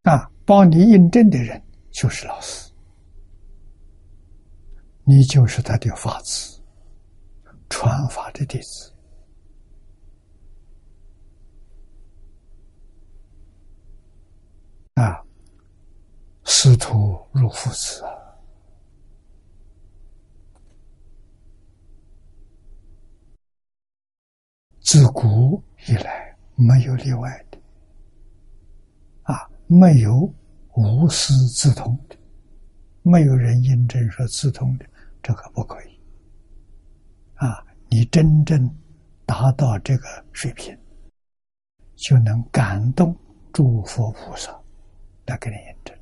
[0.02, 2.72] 啊，帮你印证的人就是老师，
[5.04, 6.60] 你就是他的法子，
[7.68, 8.92] 传法的弟子。
[14.94, 15.22] 啊，
[16.42, 18.10] 师徒如父子啊，
[24.86, 27.58] 自古以来没有例外的。
[29.22, 30.32] 啊没有
[30.74, 32.16] 无师自通的，
[33.02, 34.86] 没有人印证说自通的，
[35.20, 36.00] 这个不可以。
[37.34, 38.72] 啊，你真正
[39.26, 40.78] 达到这个水平，
[41.96, 43.12] 就能感动
[43.52, 44.56] 诸佛菩萨
[45.26, 45.95] 来给你印证。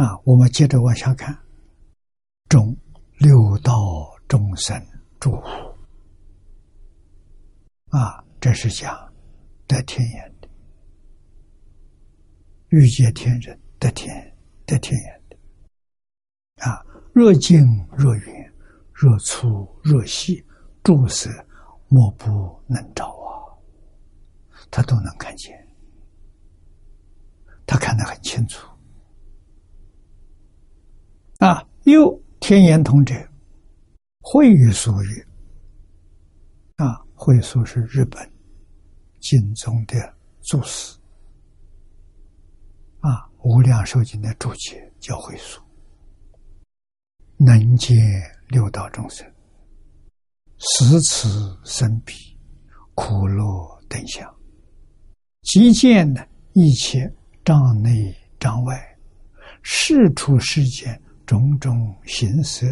[0.00, 1.38] 啊，我们接着往下看，
[2.48, 2.74] 众
[3.18, 4.82] 六道众生
[5.18, 5.30] 诸
[7.90, 9.12] 啊，这是讲
[9.68, 10.48] 得天眼的，
[12.68, 14.34] 欲界天人得天
[14.64, 15.36] 得天眼的。
[16.64, 16.82] 啊，
[17.12, 17.60] 若近
[17.94, 18.52] 若远，
[18.94, 20.42] 若粗若细，
[20.82, 21.28] 诸色
[21.88, 23.52] 莫不能照啊，
[24.70, 25.54] 他都能看见，
[27.66, 28.66] 他看得很清楚。
[31.40, 33.14] 啊，又天眼通者，
[34.20, 35.26] 会所曰
[36.76, 38.30] ：“啊，会所是日本
[39.20, 39.96] 经中的
[40.42, 40.98] 注释，
[43.00, 45.64] 啊，无量寿经的注解叫会所，
[47.38, 47.96] 能见
[48.48, 49.26] 六道众生，
[50.58, 52.12] 十此生彼，
[52.94, 54.30] 苦乐等相，
[55.40, 56.20] 即见呢
[56.52, 57.10] 一切
[57.46, 58.98] 障内障外，
[59.62, 62.66] 事出世间。”种种形色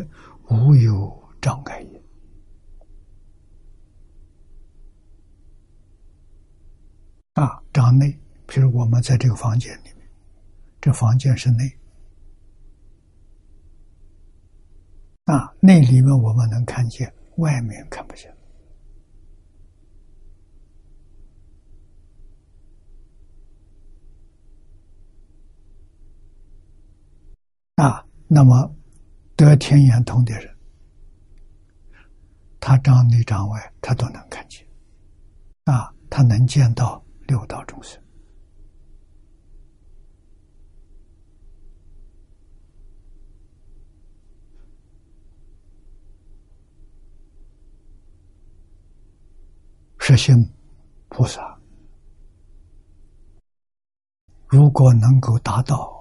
[0.51, 2.03] 无有障碍也。
[7.35, 10.05] 啊，障内，比如我们在这个房间里面，
[10.81, 11.73] 这房间是内。
[15.27, 18.37] 啊，内里面我们能看见，外面看不见。
[27.77, 28.08] 啊。
[28.31, 28.77] 那么，
[29.37, 30.55] 得天眼通的人，
[32.61, 34.67] 他长内长外，他都能看见，
[35.65, 37.99] 啊，他能见到六道众生。
[49.99, 50.37] 实心
[51.09, 51.59] 菩萨，
[54.47, 55.98] 如果能够达到。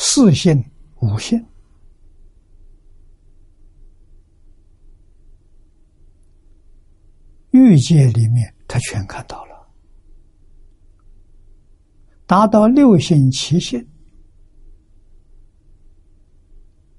[0.00, 0.64] 四性
[1.00, 1.44] 五性，
[7.50, 9.68] 欲界里面他全看到了，
[12.26, 13.84] 达到六性七性，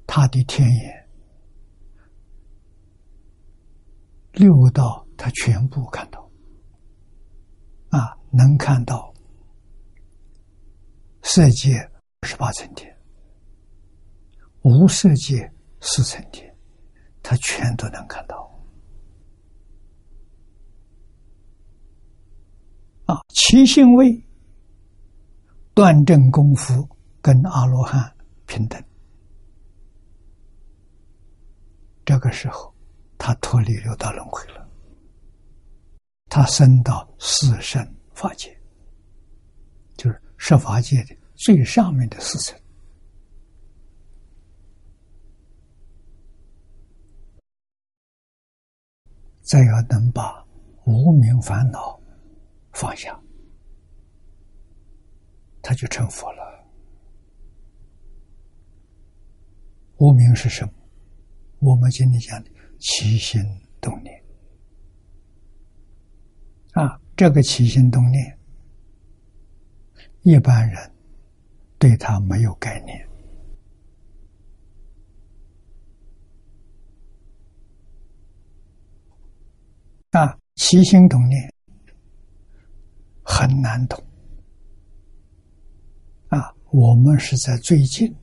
[0.06, 1.10] 他的天眼
[4.34, 6.30] 六道他全部看到，
[7.92, 9.14] 啊，能看到
[11.22, 11.90] 色界。
[12.24, 12.96] 十八层天，
[14.62, 16.54] 无色界四层天，
[17.24, 18.38] 他全都能看到。
[23.06, 24.22] 啊，七性位
[25.74, 26.88] 断正功夫
[27.22, 28.14] 跟阿罗汉
[28.46, 28.84] 平等。
[32.06, 32.74] 这个时候，
[33.18, 34.70] 他脱离六道轮回了，
[36.28, 37.82] 他升到四圣
[38.14, 38.56] 法界，
[39.96, 41.19] 就是十法界的。
[41.40, 42.60] 最上面的四层，
[49.40, 50.46] 再要能把
[50.86, 51.98] 无名烦恼
[52.74, 53.18] 放下，
[55.62, 56.68] 他就成佛了。
[60.00, 60.74] 无名是什么？
[61.60, 63.42] 我们今天讲的起心
[63.80, 64.24] 动念
[66.74, 68.38] 啊，这个起心动念，
[70.24, 70.99] 一般人。
[71.80, 73.08] 对他没有概念
[80.12, 81.54] 啊，起心同念
[83.24, 84.04] 很难懂
[86.28, 86.54] 啊。
[86.72, 88.14] 我们是在最近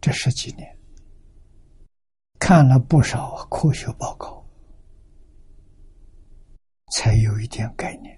[0.00, 0.76] 这十几年
[2.38, 4.44] 看了不少科学报告，
[6.92, 8.15] 才有一点概念。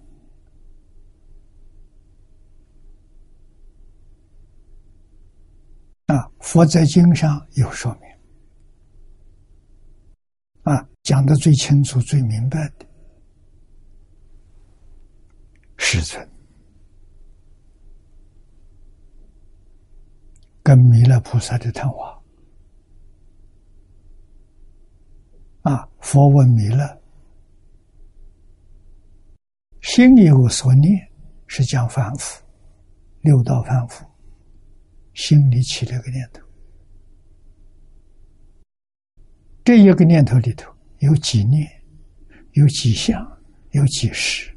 [6.09, 8.11] 啊，佛在经上有说明，
[10.62, 12.86] 啊，讲的最清楚、最明白的，
[15.76, 16.26] 世尊
[20.62, 22.18] 跟弥勒菩萨的谈话。
[25.61, 27.02] 啊，佛问弥勒
[29.82, 31.06] ：“心有所念，
[31.46, 32.42] 是讲凡夫，
[33.20, 34.06] 六道凡夫。”
[35.28, 36.42] 心里起了个念头，
[39.62, 41.70] 这一个念头里头有几念，
[42.52, 43.38] 有几相，
[43.72, 44.50] 有几时，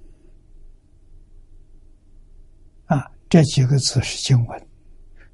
[2.85, 4.67] 啊，这几个字是经文，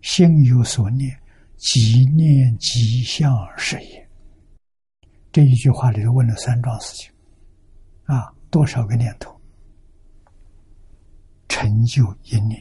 [0.02, 1.16] 心有所念，
[1.56, 4.10] 即念即相是也。
[5.32, 7.12] 这一句话里头问了三桩事情，
[8.06, 9.40] 啊，多少个念头？
[11.48, 12.60] 成就一念，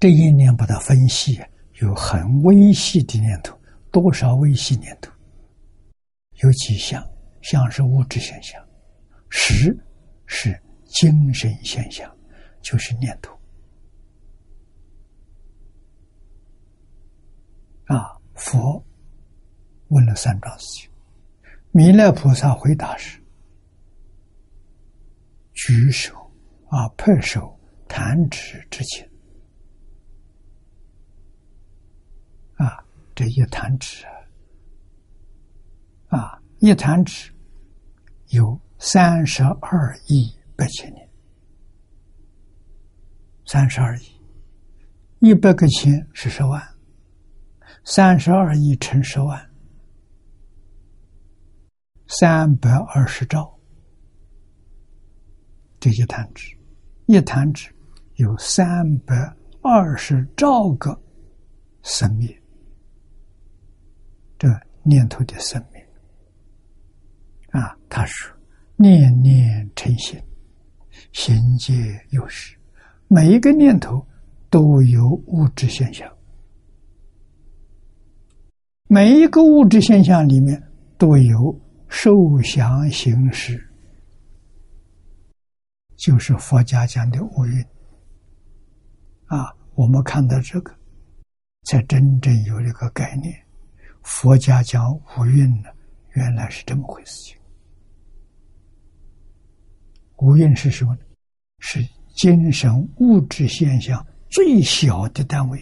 [0.00, 1.38] 这一念把它分析，
[1.82, 3.54] 有很微细的念头，
[3.92, 5.12] 多少微细念头？
[6.42, 7.06] 有几项？
[7.42, 8.62] 像是物质现象，
[9.28, 9.74] 实
[10.26, 12.10] 是精神现象，
[12.62, 13.34] 就是念头。
[17.84, 18.82] 啊，佛
[19.88, 20.90] 问了三桩事情，
[21.72, 23.18] 弥勒菩萨回答是：
[25.54, 26.14] 举手
[26.68, 29.06] 啊，拍手弹指之间。
[32.56, 32.84] 啊，
[33.14, 34.06] 这一弹指
[36.08, 37.30] 啊，一弹指
[38.28, 41.08] 有三十二亿八千年，
[43.46, 44.04] 三十二亿，
[45.18, 46.62] 一百个千是十万，
[47.84, 49.50] 三十二亿乘十万，
[52.08, 53.58] 三百二十兆，
[55.78, 56.56] 这一弹指，
[57.06, 57.70] 一弹指
[58.14, 59.14] 有三百
[59.62, 60.98] 二十兆个
[61.82, 62.39] 生命。
[64.40, 64.48] 这
[64.82, 65.82] 念头的生命
[67.50, 68.34] 啊，他说
[68.76, 70.18] ：“念念成心，
[71.12, 71.74] 心皆
[72.08, 72.56] 有时。
[73.06, 74.02] 每一个念头
[74.48, 76.10] 都有物质现象，
[78.88, 80.62] 每一个物质现象里面
[80.96, 83.62] 都有受想行识，
[85.96, 87.62] 就是佛家讲的五蕴。
[89.26, 90.74] 啊，我们看到这个，
[91.64, 93.30] 才真正有这个概念。”
[94.02, 95.68] 佛家讲五蕴呢，
[96.14, 97.14] 原来是这么回事。
[97.22, 97.36] 情。
[100.18, 101.00] 五蕴是什么呢？
[101.60, 105.58] 是精神物质现象最小的单位。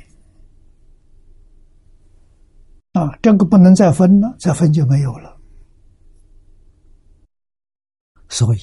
[2.93, 5.37] 啊，这个不能再分了，再分就没有了。
[8.29, 8.61] 所以，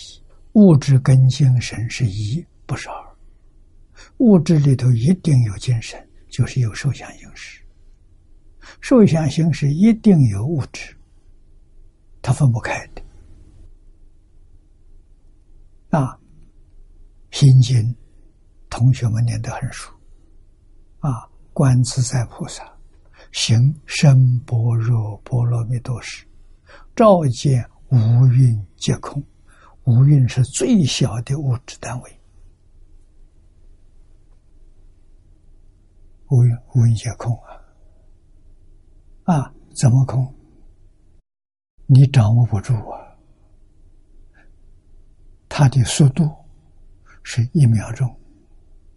[0.54, 3.18] 物质跟精神是一，不是二。
[4.18, 7.65] 物质里头一定有精神，就是有受想行识。
[8.86, 10.96] 受想行识一定有物质，
[12.22, 13.02] 它分不开的。
[15.90, 16.14] 啊，
[17.32, 17.82] 《心经》
[18.70, 19.92] 同学们念得很熟。
[21.00, 22.64] 啊，观自在菩萨
[23.32, 26.24] 行深般若波罗蜜多时，
[26.96, 29.20] 照见五蕴皆空。
[29.86, 32.20] 五蕴是最小的物质单位，
[36.30, 37.36] 五蕴五蕴皆空
[39.26, 39.52] 啊。
[39.76, 40.34] 怎么空？
[41.88, 43.18] 你掌握不住啊！
[45.50, 46.34] 它的速度
[47.24, 48.08] 是一秒钟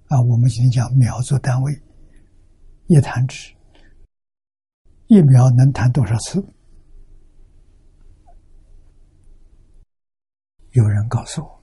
[0.07, 1.83] 啊，我们今天讲秒做单位，
[2.87, 3.53] 一弹指，
[5.09, 6.41] 一秒能弹多少次？
[10.70, 11.62] 有人告诉我，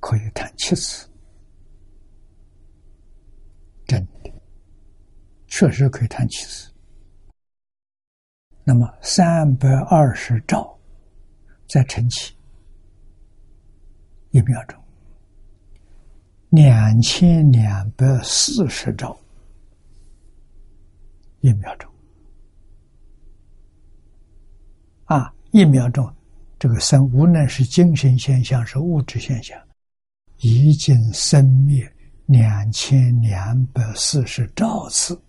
[0.00, 1.06] 可以弹七次，
[3.86, 4.32] 真的，
[5.46, 6.73] 确实可以弹七次。
[8.64, 10.74] 那么三百二十兆
[11.68, 12.34] 再乘起
[14.30, 14.82] 一秒钟，
[16.48, 19.14] 两千两百四十兆
[21.40, 21.90] 一秒钟
[25.04, 25.30] 啊！
[25.50, 26.10] 一秒钟，
[26.58, 29.60] 这个生无论是精神现象是物质现象，
[30.38, 31.86] 已经生灭
[32.26, 35.20] 两千两百四十兆次。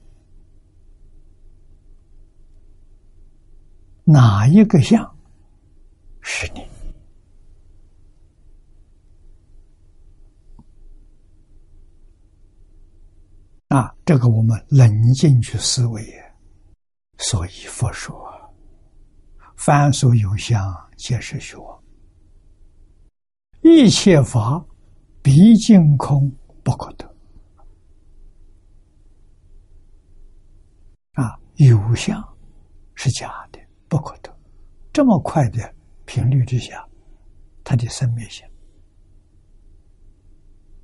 [4.06, 5.18] 哪一个相
[6.22, 6.64] 是你？
[13.70, 16.06] 啊，这个我们冷静去思维。
[17.18, 18.16] 所以佛说
[19.58, 20.62] ：“凡所有相，
[20.98, 21.84] 皆是虚妄。
[23.64, 24.64] 一切法
[25.24, 26.32] 毕竟空，
[26.64, 27.12] 不可得。”
[31.22, 32.24] 啊，有相
[32.94, 33.45] 是假。
[33.96, 34.38] 不可得，
[34.92, 35.74] 这么快的
[36.04, 36.86] 频率之下，
[37.64, 38.46] 它的生灭性，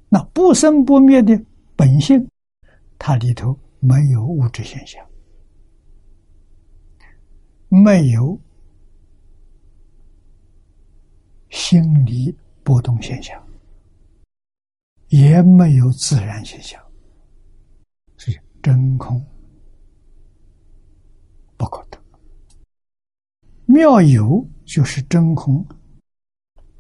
[0.08, 1.38] 那不生不灭的
[1.76, 2.26] 本性，
[2.98, 5.06] 它里头没有物质现象，
[7.68, 8.40] 没有
[11.50, 12.34] 心理
[12.64, 13.46] 波动现象，
[15.10, 16.82] 也没有自然现象，
[18.16, 19.22] 是真空，
[21.58, 22.01] 不可得。
[23.72, 25.66] 妙有就是真空，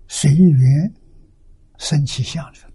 [0.07, 0.93] 随缘
[1.77, 2.67] 生起相者。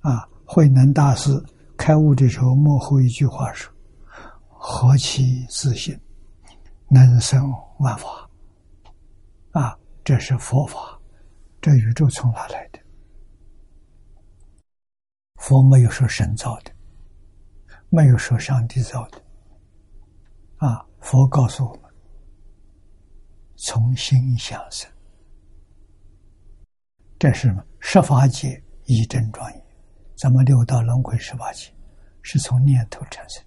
[0.00, 1.42] 啊，慧能大师
[1.76, 3.72] 开悟的时候，幕后一句话说
[4.48, 5.98] ：“何其自信，
[6.88, 8.28] 能生万法。”
[9.52, 11.00] 啊，这是佛法，
[11.60, 12.78] 这宇宙从哪来的？
[15.36, 16.72] 佛没有说神造的，
[17.88, 19.22] 没有说上帝造的。
[20.56, 21.87] 啊，佛告诉我们：
[23.60, 24.88] 从心想生，
[27.18, 29.64] 这是什么十法界一真庄严。
[30.16, 31.68] 咱们六道轮回十八界
[32.22, 33.44] 是从念头产生。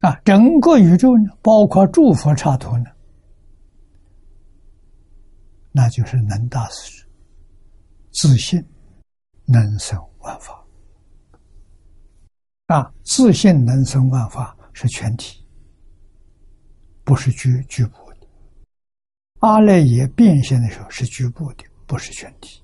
[0.00, 2.86] 啊，整个宇宙呢，包括诸佛刹土呢，
[5.70, 7.06] 那就是能大事，
[8.12, 8.60] 自信
[9.44, 10.60] 能生万法。
[12.66, 15.43] 啊，自信能生万法是全体，
[17.04, 18.26] 不是局局部的。
[19.40, 22.62] 阿赖耶变现的时候是局部的，不是全体。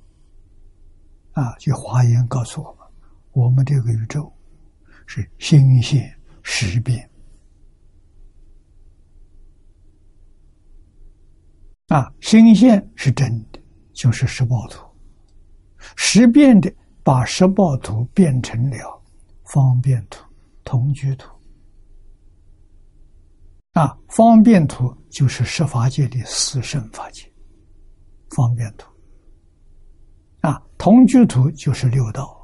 [1.33, 2.87] 啊，就华严告诉我们，
[3.33, 4.33] 我们这个宇宙
[5.07, 6.13] 是心现
[6.43, 7.09] 识变。
[11.89, 13.61] 啊，心现是真的，
[13.93, 14.81] 就是十报图；
[15.97, 16.73] 识变的，
[17.03, 19.03] 把十报图变成了
[19.45, 20.25] 方便图、
[20.65, 21.40] 同居图。
[23.73, 27.31] 啊，方便图就是十法界的四圣法界，
[28.31, 28.91] 方便图。
[30.41, 32.37] 啊，同居图就是六道。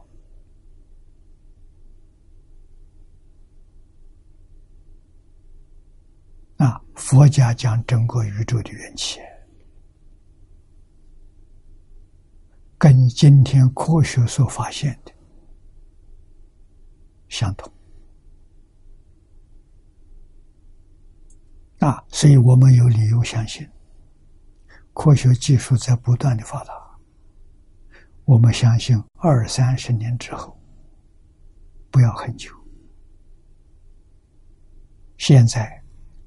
[6.58, 9.18] 啊，佛家讲整个宇宙的缘起。
[12.78, 15.12] 跟今天科学所发现的
[17.28, 17.72] 相同
[21.78, 23.68] 啊，所以我们有理由相信，
[24.92, 26.72] 科学技术在不断的发达。
[28.24, 30.58] 我们相信二三十年之后，
[31.90, 32.50] 不要很久。
[35.18, 35.82] 现在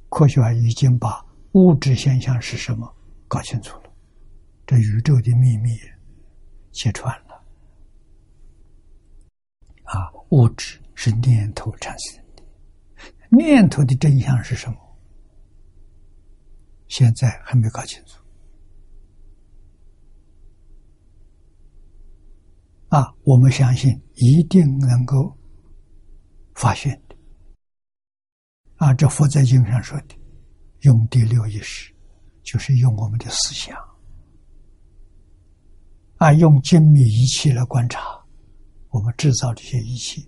[0.09, 2.95] 科学已经把物质现象是什么
[3.27, 3.91] 搞清楚了，
[4.65, 5.77] 这宇宙的秘密。
[6.71, 7.43] 揭穿了
[9.85, 10.13] 啊！
[10.29, 12.43] 物质是念头产生的，
[13.29, 14.77] 念头的真相是什么？
[16.89, 18.19] 现在还没搞清楚
[22.89, 23.13] 啊！
[23.23, 25.37] 我们相信一定能够
[26.55, 27.15] 发现的
[28.77, 28.93] 啊！
[28.95, 30.15] 这佛在经上说的，
[30.79, 31.93] 用第六意识，
[32.41, 33.77] 就是用我们的思想。
[36.17, 38.01] 啊，用精密仪器来观察，
[38.89, 40.27] 我们制造这些仪器，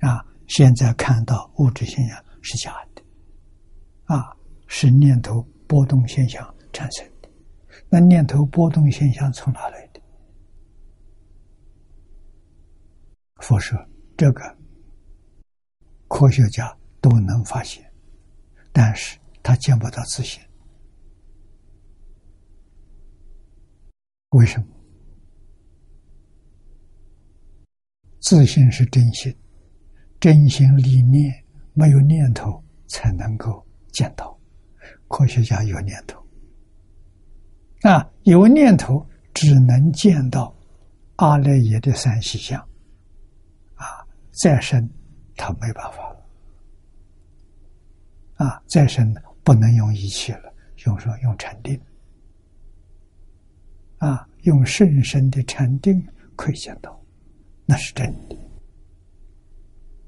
[0.00, 3.02] 啊，现在看到物质现象是假的，
[4.04, 4.36] 啊，
[4.66, 7.30] 是念头波动现象产生的。
[7.88, 10.02] 那念头波动现象从哪来的？
[13.36, 13.78] 佛说
[14.14, 14.58] 这个
[16.08, 17.90] 科学家都能发现，
[18.70, 20.42] 但是他见不到自信，
[24.32, 24.66] 为什么？
[28.20, 29.34] 自信是真心，
[30.20, 31.32] 真心理念，
[31.72, 34.38] 没有念头才能够见到。
[35.12, 36.18] 科学家有念头，
[37.82, 40.56] 啊，有念头只能见到
[41.16, 42.58] 阿赖耶的三细相，
[43.74, 44.08] 啊，
[44.42, 44.88] 再深
[45.36, 46.26] 他没办法了，
[48.36, 50.50] 啊，再深不能用仪器了，
[50.86, 51.78] 用说用禅定，
[53.98, 56.02] 啊，用甚深的禅定
[56.36, 56.98] 可以见到。
[57.66, 58.36] 那是真的。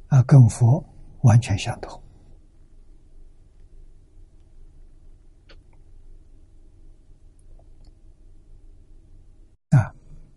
[0.09, 0.83] 啊，跟佛
[1.21, 2.03] 完全相同
[9.71, 9.95] 啊。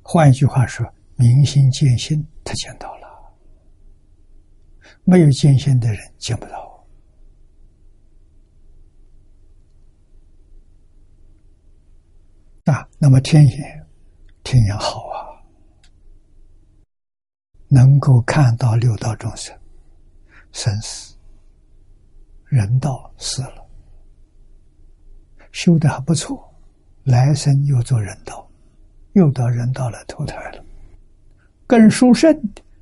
[0.10, 3.08] 换一句话说，明心见性，他见到了；
[5.03, 6.88] 没有见性的人见不到
[12.64, 12.88] 啊。
[12.97, 13.86] 那么天眼，
[14.43, 15.28] 天眼好啊。
[17.68, 19.53] 能够看到六道众生
[20.53, 21.18] 生死，
[22.45, 23.68] 人道死了，
[25.51, 26.49] 修的还不错，
[27.03, 28.47] 来生又做人道，
[29.18, 30.63] 又到人道来投胎了。
[31.65, 32.32] 更殊胜，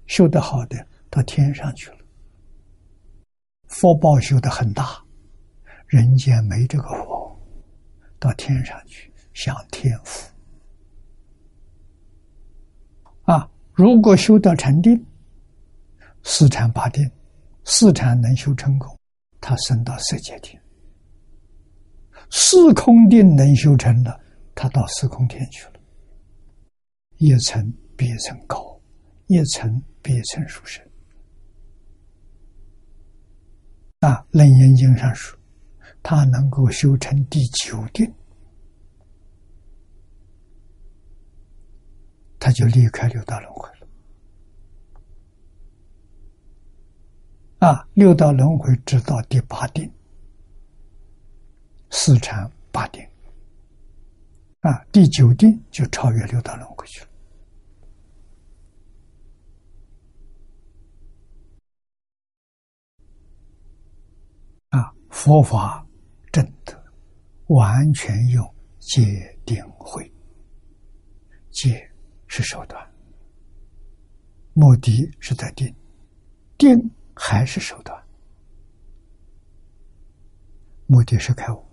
[0.06, 1.98] 修得好的到天上去了，
[3.68, 5.02] 福报修的很大，
[5.88, 7.40] 人间没这个福，
[8.20, 10.30] 到天上去享天福
[13.24, 13.50] 啊。
[13.74, 15.04] 如果修到禅定，
[16.22, 17.10] 四禅八定，
[17.64, 18.94] 四禅能修成功，
[19.40, 20.62] 他升到色界天；
[22.30, 24.20] 四空定能修成了，
[24.54, 25.75] 他到四空天去了。
[27.18, 28.80] 一层比一层高，
[29.28, 30.86] 一层比一层殊胜。
[34.00, 35.40] 啊，《楞严经》上说，
[36.04, 38.14] 他能够修成第九定。
[42.38, 43.88] 他就离开六道轮回了。
[47.68, 49.92] 啊，六道轮回直到第八定，
[51.90, 53.04] 四禅八定，
[54.66, 57.08] 啊，第九定就超越六道轮回去了。
[64.70, 65.86] 啊，佛法
[66.32, 66.74] 正德
[67.50, 70.12] 完全用戒定慧，
[71.52, 71.88] 戒
[72.26, 72.92] 是手段，
[74.54, 75.72] 目的是在定，
[76.58, 76.92] 定。
[77.18, 77.98] 还是手段，
[80.86, 81.66] 目的是开悟，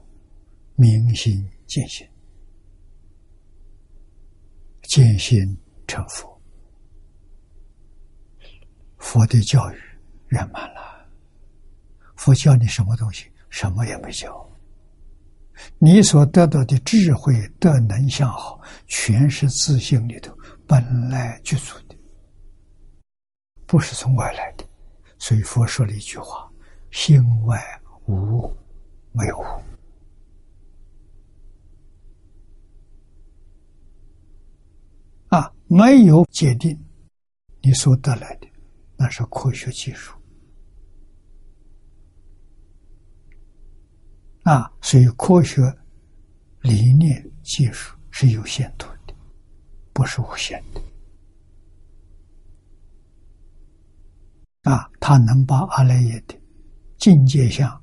[0.76, 2.08] 明心见性，
[4.94, 6.38] 见心成佛。
[8.98, 9.76] 佛的教育
[10.28, 11.08] 圆满了，
[12.14, 13.32] 佛教你什么东西？
[13.48, 14.46] 什么也没教。
[15.78, 20.36] 你所得到的智慧、德能、相好，全是自性里头
[20.66, 21.96] 本来具足的，
[23.64, 24.64] 不是从外来的。
[25.18, 26.52] 所以佛说了一句话
[26.92, 27.58] ：“心外
[28.04, 28.54] 无物
[29.12, 29.62] 没有
[35.32, 36.78] 啊，没有界定，
[37.62, 38.46] 你所得来的
[38.98, 40.14] 那是科学技术
[44.42, 44.70] 啊。
[44.82, 45.62] 所以科学
[46.60, 49.14] 理念技术是有限度的，
[49.94, 50.82] 不是无限的。”
[54.70, 56.38] 啊，他能把阿赖耶的
[56.98, 57.82] 境界相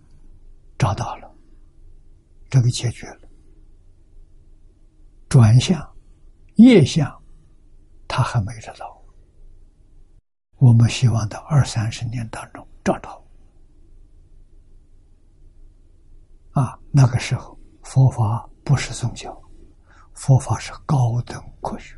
[0.78, 1.36] 找到了，
[2.48, 3.28] 这个解决了。
[5.28, 5.96] 转向
[6.56, 7.19] 业相，
[8.10, 9.02] 他还没找到。
[10.58, 13.24] 我们希望在二三十年当中找到。
[16.52, 19.42] 啊，那个时候佛法不是宗教，
[20.14, 21.96] 佛法是高等科学。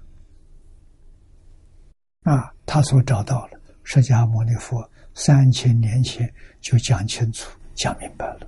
[2.23, 3.59] 啊，他所找到了。
[3.83, 8.47] 释迦牟尼佛三千年前就讲清楚、讲明白了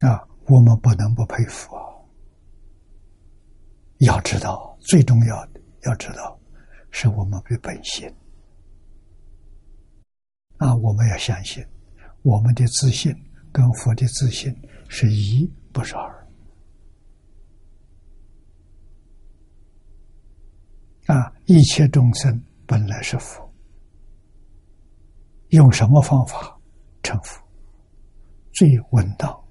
[0.00, 0.26] 啊！
[0.46, 1.82] 我们不能不佩服啊！
[3.98, 6.38] 要知道，最重要的要知道，
[6.90, 8.08] 是我们的本心
[10.58, 10.74] 啊！
[10.76, 11.64] 我们要相信，
[12.22, 13.12] 我们的自信
[13.52, 14.54] 跟佛的自信
[14.88, 16.28] 是一，不是二。
[21.06, 21.32] 啊！
[21.46, 23.52] 一切众生本来是佛，
[25.48, 26.58] 用什么方法
[27.02, 27.42] 成佛？
[28.52, 29.47] 最稳当、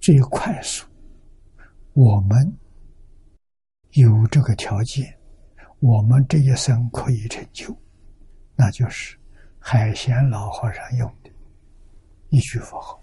[0.00, 0.86] 最快速。
[1.92, 2.58] 我们
[3.90, 5.18] 有这个条件，
[5.80, 7.76] 我们这一生可以成就，
[8.56, 9.18] 那就是
[9.58, 11.30] 海贤老和尚用的
[12.30, 13.02] 一句佛号：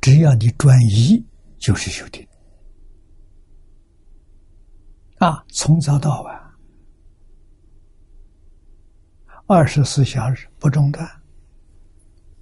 [0.00, 1.22] 只要你专一，
[1.58, 2.26] 就是修定。
[5.18, 6.52] 啊，从早到晚，
[9.46, 11.06] 二十四小时不中断，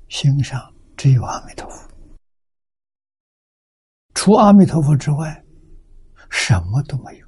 [0.08, 0.72] 心上
[1.02, 1.88] 只有阿弥陀佛，
[4.12, 5.42] 除阿弥陀佛之外，
[6.28, 7.26] 什么都没有。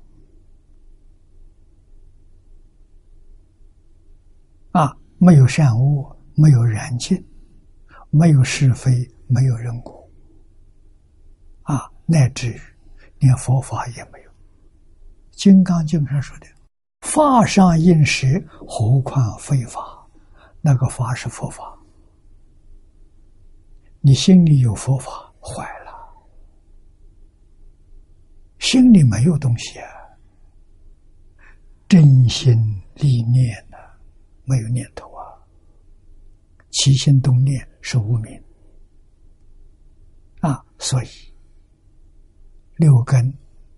[4.73, 7.17] 啊，没有善恶，没有染净，
[8.11, 10.07] 没有是非，没有人果，
[11.63, 12.61] 啊，乃至于
[13.21, 14.31] 连佛法也没有。
[15.31, 16.47] 《金刚经》上说的
[17.01, 18.27] “法上应舍，
[18.69, 20.07] 何况非法”，
[20.61, 21.75] 那个法是佛法。
[24.03, 25.93] 你心里有佛法，坏了；
[28.59, 29.87] 心里没有东西啊，
[31.89, 32.53] 真心
[32.97, 33.79] 立念呢，
[34.45, 35.23] 没有念头啊，
[36.71, 38.43] 起心动念是无明
[40.41, 41.09] 啊，所以
[42.77, 43.33] 六根。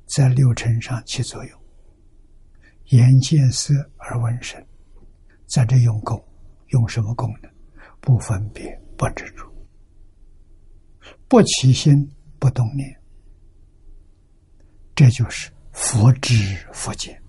[0.07, 1.61] 在六尘上起作用，
[2.91, 4.65] 眼见色而闻声，
[5.47, 6.23] 在这用功，
[6.69, 7.51] 用什么功能？
[8.03, 9.51] 不分别，不执着，
[11.29, 12.09] 不起心，
[12.39, 13.01] 不动念，
[14.95, 16.35] 这就是佛知
[16.73, 17.21] 佛见。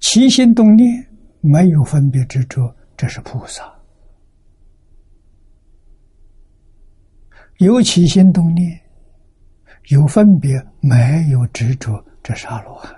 [0.00, 1.06] 起心动念
[1.40, 3.72] 没有分别执着，这是菩萨。
[7.58, 8.80] 有起心动念，
[9.88, 12.94] 有分别，没有执着，这是阿罗汉。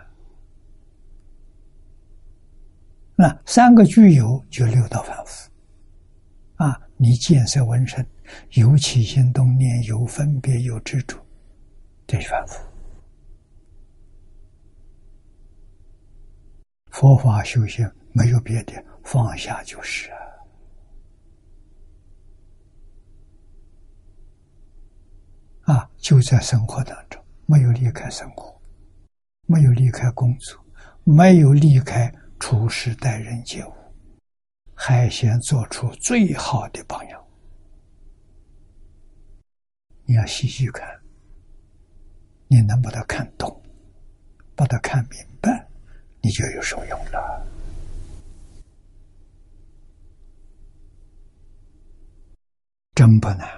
[3.14, 5.47] 那三个具有，就六道凡夫。
[7.00, 8.04] 你见色闻声，
[8.54, 11.16] 有起心动念，有分别，有执着，
[12.08, 12.58] 这是凡夫。
[16.90, 20.18] 佛法修行没有别的，放下就是啊。
[25.98, 28.60] 就在生活当中，没有离开生活，
[29.46, 30.58] 没有离开工作，
[31.04, 33.72] 没有离开处事待人接物，
[34.80, 37.24] 还先做出最好的榜样。
[40.04, 40.88] 你要细细看，
[42.46, 43.60] 你能把它看懂，
[44.54, 45.68] 把它看明白，
[46.22, 47.46] 你就有受用了。
[52.94, 53.48] 真不难，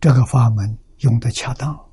[0.00, 1.91] 这个法门用的恰当。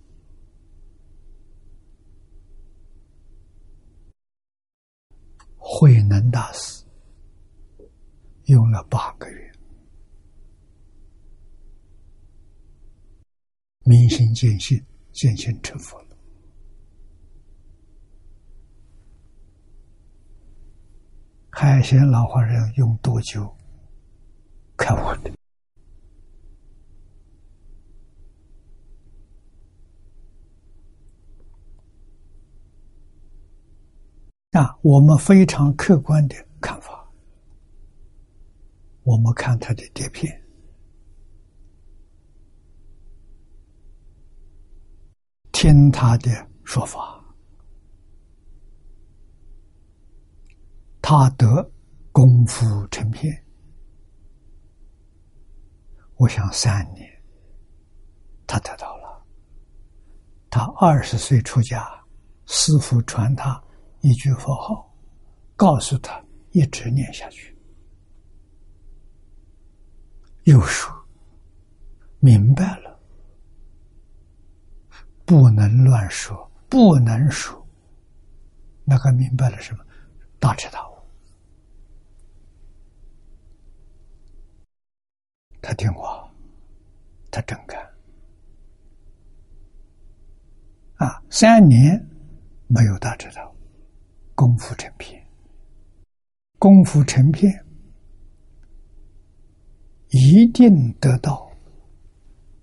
[5.71, 6.83] 慧能大师。
[8.45, 9.51] 用了八个月，
[13.83, 16.17] 明心见性，见性成佛了。
[21.51, 23.55] 海贤老和尚用多久
[24.75, 25.38] 看我的？
[34.51, 37.07] 啊，我们非常客观的看法。
[39.03, 40.41] 我们看他的碟片，
[45.51, 46.29] 听他的
[46.63, 47.23] 说法，
[51.01, 51.71] 他得
[52.11, 53.31] 功夫成片。
[56.15, 57.07] 我想三年，
[58.47, 59.25] 他得到了。
[60.49, 61.87] 他二十岁出家，
[62.45, 63.63] 师傅传他
[64.01, 64.91] 一句佛号，
[65.55, 67.55] 告诉他一直念下去。
[70.43, 70.91] 又说
[72.19, 72.99] 明白了，
[75.25, 77.65] 不能乱说，不能说。
[78.85, 79.85] 那个明白了什么？
[80.39, 80.97] 大彻大悟。
[85.61, 86.27] 他听话，
[87.29, 87.79] 他真干。
[90.95, 92.03] 啊，三年
[92.67, 93.48] 没有大彻大悟，
[94.39, 95.21] 功夫成片，
[96.57, 97.53] 功夫成片。
[100.11, 101.51] 一定得到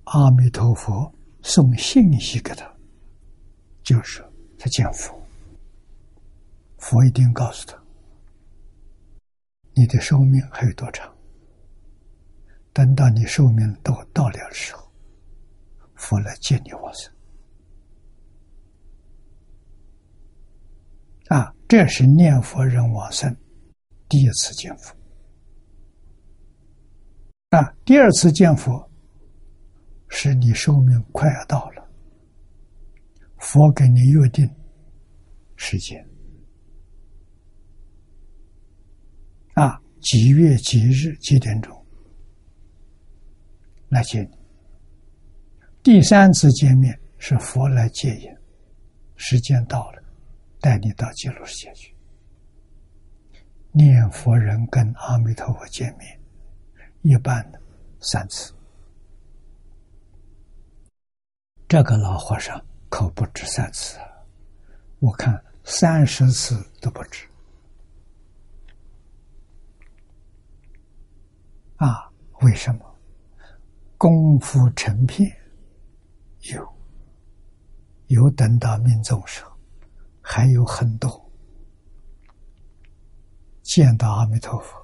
[0.04, 1.12] 阿弥陀佛
[1.42, 2.66] 送信息给他，
[3.82, 4.24] 就是
[4.58, 5.14] 他见佛，
[6.78, 7.78] 佛一定告诉他，
[9.74, 11.14] 你的寿命还有多长？
[12.72, 14.90] 等到你寿命都到了的时候，
[15.94, 17.12] 佛来接你往生。
[21.28, 23.34] 啊，这是念佛人往生
[24.08, 24.94] 第一次见佛。
[27.50, 28.88] 啊，第二次见佛，
[30.08, 31.88] 是你寿命快要到了，
[33.38, 34.48] 佛给你约定
[35.56, 36.06] 时间，
[39.54, 41.86] 啊，几月几日几点钟
[43.88, 44.36] 来接你。
[45.82, 48.30] 第三次见面是佛来接引，
[49.14, 50.02] 时间到了，
[50.66, 51.96] 带你到极乐世界去。
[53.70, 56.20] 念佛人跟阿弥陀佛见面。
[57.02, 57.62] 一般的
[58.00, 58.52] 三次，
[61.68, 64.26] 这个老和尚可不止三次啊！
[64.98, 67.28] 我看三十次都不止
[71.76, 72.10] 啊！
[72.40, 72.98] 为什么？
[73.96, 75.30] 功夫成片
[76.52, 76.76] 有，
[78.08, 79.55] 有等到命中时候，
[80.28, 81.30] 还有很多
[83.62, 84.76] 见到阿弥陀佛，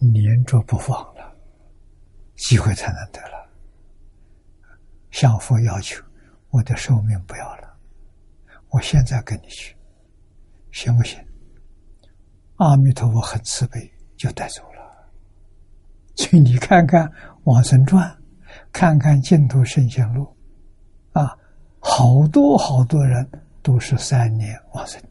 [0.00, 1.32] 黏着不放了。
[2.34, 3.48] 机会才能得了，
[5.12, 6.02] 向佛要求，
[6.50, 7.72] 我的寿命不要了，
[8.70, 9.76] 我现在跟你去，
[10.72, 11.24] 行不行？
[12.56, 15.08] 阿弥陀佛很慈悲，就带走了。
[16.16, 17.06] 请你看看
[17.44, 18.04] 《往生传》，
[18.72, 20.36] 看看《净土圣贤录》，
[21.20, 21.38] 啊，
[21.78, 23.28] 好多好多人
[23.62, 25.02] 都是三年往生，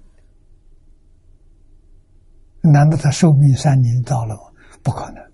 [2.62, 4.42] 难道他寿命三年到了吗？
[4.84, 5.28] 不可能。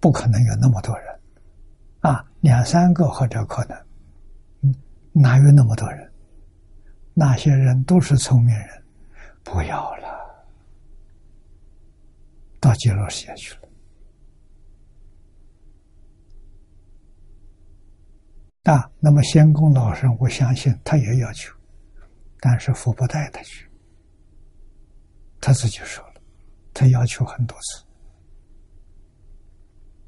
[0.00, 1.20] 不可能有那么多人，
[2.00, 3.78] 啊，两三个或者可能，
[4.62, 4.74] 嗯，
[5.12, 6.12] 哪有那么多人？
[7.14, 8.68] 那些人都是聪明人，
[9.44, 10.08] 不要了，
[12.58, 13.54] 到极乐世界去
[18.64, 18.74] 了。
[18.74, 21.54] 啊，那么仙公老生，我相信他也要求，
[22.44, 23.70] 但是佛不带他去，
[25.40, 26.14] 他自己说了，
[26.74, 27.84] 他要求很多次。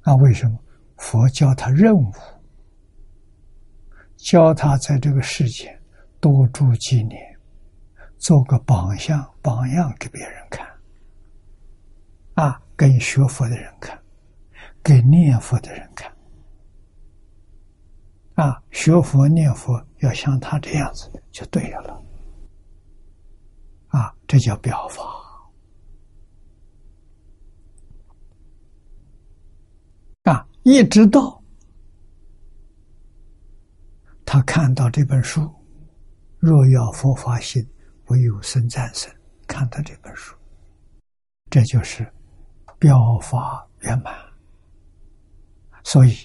[0.03, 0.59] 那为什么
[0.97, 2.13] 佛教他任务，
[4.17, 5.81] 教他在这个世界
[6.19, 7.39] 多住几年，
[8.19, 10.67] 做个榜样，榜样给别人看，
[12.35, 13.97] 啊，给学佛的人看，
[14.83, 16.13] 给念佛的人看。
[18.35, 22.04] 啊，学佛念佛要像他这样子就对了。
[23.95, 25.05] 啊，这叫表法。
[30.25, 31.41] 啊，一直到
[34.25, 35.49] 他看到这本书，
[36.41, 37.65] 若要佛法心，
[38.07, 39.15] 唯有生战胜。
[39.47, 40.35] 看到这本书，
[41.49, 42.13] 这就是
[42.81, 44.13] 表法圆满。
[45.85, 46.17] 所以，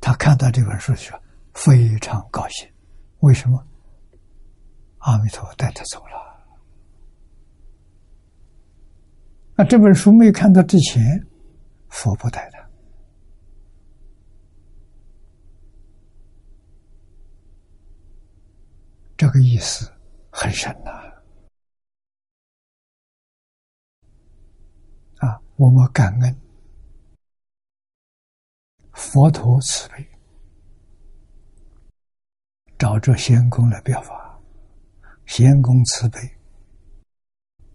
[0.00, 1.12] 他看到这本书时，
[1.54, 2.68] 非常高兴。
[3.20, 3.64] 为什么？
[4.98, 6.27] 阿弥陀佛带他走了。
[9.60, 11.02] 那这本书没看到之前，
[11.88, 12.64] 佛不带他。
[19.16, 19.92] 这个意思
[20.30, 20.92] 很深呐。
[25.26, 26.40] 啊，我们感恩
[28.92, 30.08] 佛陀慈悲，
[32.78, 34.40] 找着仙公来表法，
[35.26, 36.37] 仙公慈悲。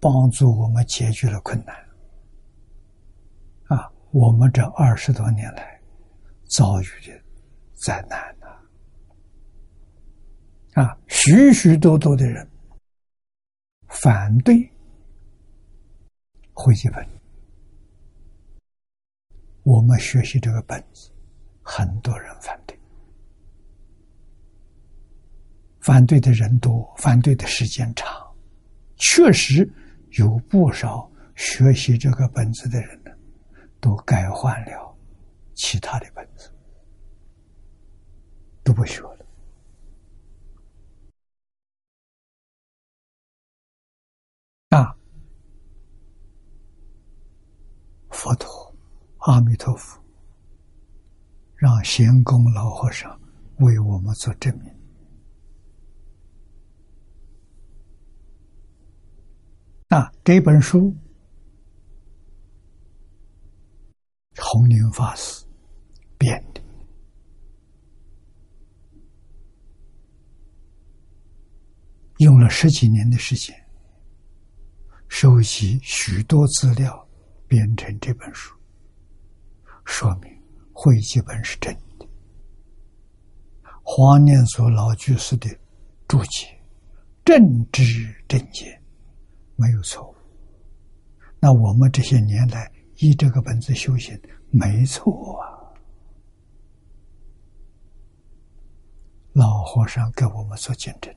[0.04, 1.74] 帮助我们解决了困难，
[3.70, 5.80] 啊，我们这二十多年来
[6.50, 7.18] 遭遇的
[7.74, 8.48] 灾难呐，
[10.84, 12.46] 啊，许许多多的人
[13.88, 14.70] 反对
[16.52, 17.08] 会集本，
[19.64, 21.10] 我们学习这个本子，
[21.62, 22.78] 很多人反对，
[25.80, 28.36] 反对的人多，反对的时间长，
[28.98, 29.74] 确实。
[30.18, 33.12] 有不少学习这个本子的人呢，
[33.80, 34.96] 都改换了
[35.56, 36.52] 其他的本子，
[38.64, 39.26] 都不学了。
[44.70, 44.96] 啊，
[48.10, 48.76] 佛陀、
[49.18, 50.00] 阿弥陀佛，
[51.56, 53.20] 让贤公老和尚
[53.58, 54.83] 为我们做证明。
[59.94, 60.92] 啊，这本书，
[64.36, 65.46] 弘宁法师
[66.18, 66.60] 编的，
[72.18, 73.56] 用了十几年的时间，
[75.10, 77.08] 收集许多资料，
[77.48, 78.58] 编成这本书，
[79.86, 80.42] 说明
[80.72, 82.08] 汇集本是真的。
[83.84, 85.48] 黄念祖老居士的
[86.08, 86.60] 注解，
[87.24, 87.84] 正知
[88.28, 88.83] 正见。
[89.56, 90.16] 没有错误，
[91.40, 95.54] 那我们这些年来依这个本子修行，没错啊。
[99.34, 101.14] 老和尚给我们做见证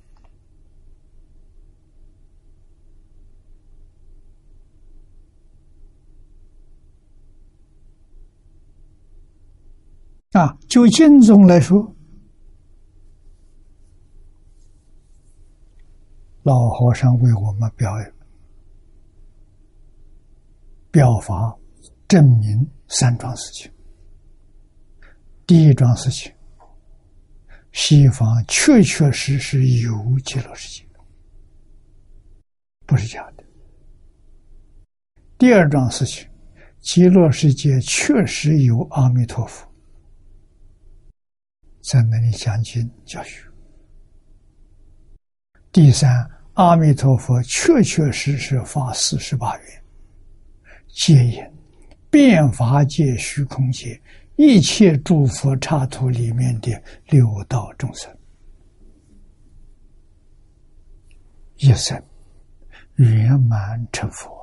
[10.32, 11.94] 啊，就经中来说，
[16.42, 18.15] 老和尚为我们表演。
[20.96, 21.54] 表法
[22.08, 23.70] 证明三桩事情。
[25.46, 26.32] 第一桩事情，
[27.70, 29.92] 西方确确实实有
[30.24, 30.88] 极乐世界，
[32.86, 33.44] 不是假的。
[35.36, 36.26] 第二桩事情，
[36.80, 39.70] 极乐世界确实有阿弥陀佛
[41.82, 43.46] 在那里讲经教学。
[45.70, 49.85] 第三，阿弥陀佛确确实实发四十八愿。
[50.96, 51.44] 皆因
[52.10, 54.00] 变法界、虚空界
[54.36, 58.10] 一切诸佛刹土里面的六道众生，
[61.56, 62.02] 一生
[62.94, 64.34] 圆满成佛，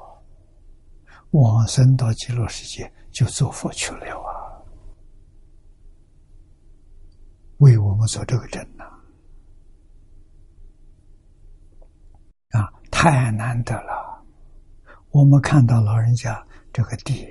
[1.31, 4.61] 往生到极乐世界就做佛去了啊！
[7.57, 8.83] 为我们做这个证呐，
[12.51, 14.02] 啊，太难得了。
[15.13, 16.43] 我们看到老人家
[16.73, 17.27] 这个地，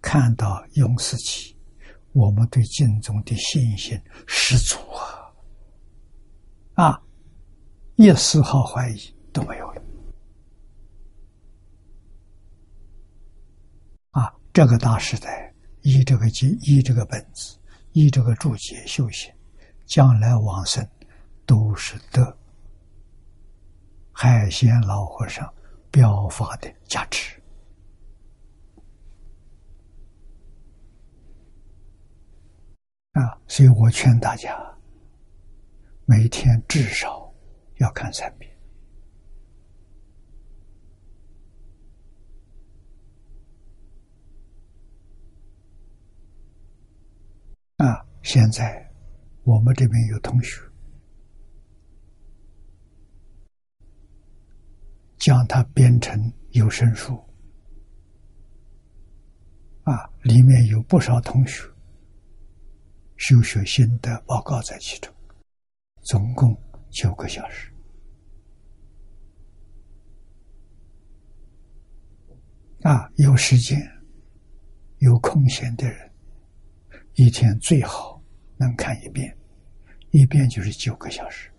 [0.00, 1.54] 看到永世期，
[2.14, 4.78] 我们对敬宗的信心十足
[6.74, 6.86] 啊！
[6.86, 7.02] 啊，
[7.96, 9.82] 一丝毫怀疑都没有了。
[14.12, 17.54] 啊，这个大时代，依这个经，依这个本子，
[17.92, 19.30] 依这个注解修行，
[19.84, 20.82] 将来往生
[21.44, 22.34] 都是得
[24.10, 25.46] 海鲜老和尚。
[25.90, 27.36] 表法的价值。
[33.12, 34.56] 啊，所以我劝大家
[36.06, 37.32] 每天至少
[37.78, 38.50] 要看三遍。
[47.78, 48.88] 啊，现在
[49.42, 50.60] 我们这边有同学
[55.20, 56.18] 将它编成
[56.52, 57.14] 有声书，
[59.82, 61.62] 啊，里面有不少同学
[63.18, 65.14] 修学心得报告在其中，
[66.04, 66.58] 总共
[66.90, 67.70] 九个小时。
[72.80, 73.78] 啊，有时间、
[75.00, 76.10] 有空闲的人，
[77.16, 78.22] 一天最好
[78.56, 79.36] 能看一遍，
[80.12, 81.52] 一遍就是九个小时，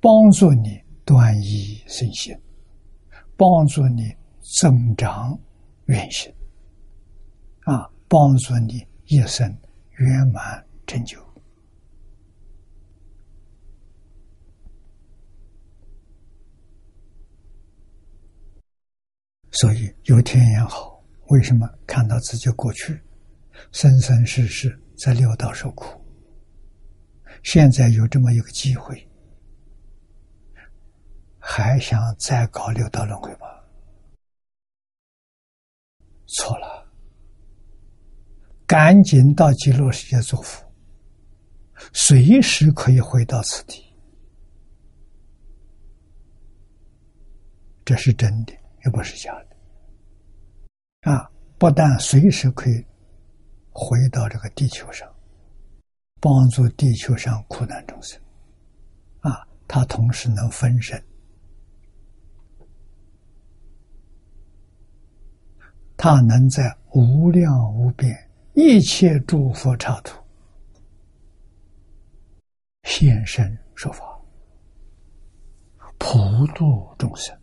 [0.00, 2.34] 帮助你断疑生信，
[3.36, 4.10] 帮助你
[4.62, 5.38] 增长
[5.86, 6.32] 愿心，
[7.64, 9.46] 啊，帮助你一生
[9.98, 11.18] 圆满成就。
[19.52, 22.98] 所以有天眼好，为什么看到自己过去
[23.72, 26.00] 生生世世在六道受苦？
[27.42, 29.06] 现在有这么一个机会，
[31.52, 33.48] 还想再搞六道轮回吗？
[36.26, 36.86] 错了，
[38.68, 40.64] 赶紧到极乐世界做佛，
[41.92, 43.84] 随时可以回到此地，
[47.84, 48.52] 这是真的。
[48.84, 51.30] 也不是假的，啊！
[51.58, 52.82] 不但随时可以
[53.72, 55.06] 回到这个地球上，
[56.18, 58.18] 帮助地球上苦难众生，
[59.18, 60.98] 啊，他同时能分身，
[66.02, 68.10] 他能在无量无边
[68.54, 70.18] 一切诸佛刹土
[72.84, 74.18] 现身说法，
[75.98, 76.16] 普
[76.54, 77.38] 度众生。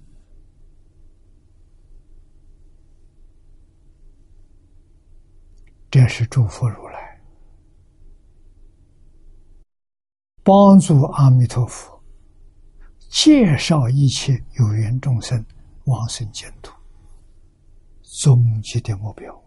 [5.92, 7.22] 这是祝福如来，
[10.44, 12.02] 帮助阿弥陀佛，
[13.08, 15.46] 介绍一切有缘众生
[15.84, 16.74] 往生净土，
[18.20, 19.44] 终极的目标。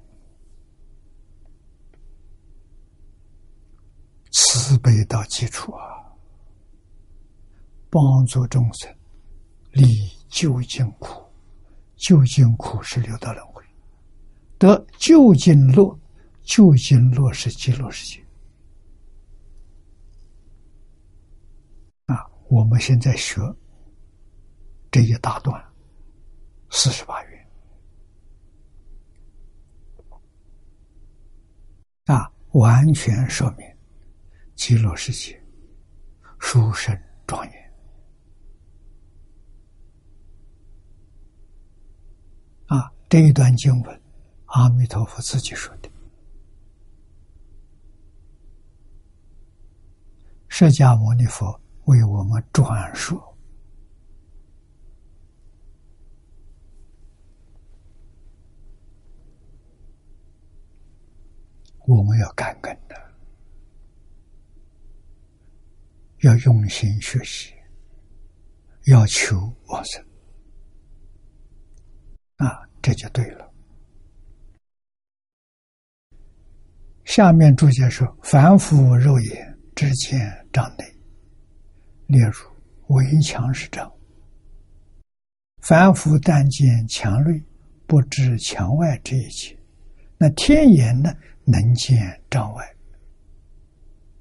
[4.30, 5.82] 慈悲到基础啊，
[7.90, 8.94] 帮助众生
[9.72, 9.86] 离
[10.28, 11.22] 究竟苦，
[11.96, 13.62] 究竟苦是六道轮回，
[14.58, 15.98] 得究竟乐。
[16.42, 18.24] 究竟落实极乐世界
[22.06, 22.26] 啊！
[22.48, 23.40] 我们现在学
[24.90, 25.64] 这一大段
[26.70, 27.29] 四十八愿
[32.10, 33.64] 啊，完全说明
[34.56, 35.40] 极乐世界
[36.40, 36.92] 殊胜
[37.24, 37.72] 庄严
[42.66, 42.90] 啊！
[43.08, 44.02] 这一段经文，
[44.46, 45.88] 阿弥陀佛自己说的。
[50.48, 53.22] 释迦牟尼佛为我们转述，
[61.96, 62.94] 我们要感恩的，
[66.20, 67.52] 要用心学习，
[68.86, 70.00] 要求往生，
[72.36, 73.52] 啊，这就对了。
[77.06, 80.84] 下面注解说：“凡夫肉眼。”之见障内，
[82.06, 82.32] 例如
[82.94, 83.88] 围墙是障；
[85.62, 87.42] 凡夫但见墙内，
[87.86, 89.58] 不知墙外这一切。
[90.18, 91.10] 那天眼呢，
[91.50, 91.98] 能见
[92.30, 92.76] 障外。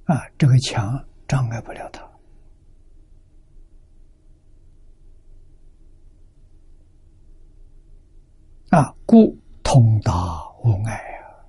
[0.06, 2.02] 啊，这个墙障碍不了他。
[8.78, 10.14] 啊，故通达
[10.64, 11.46] 无碍啊，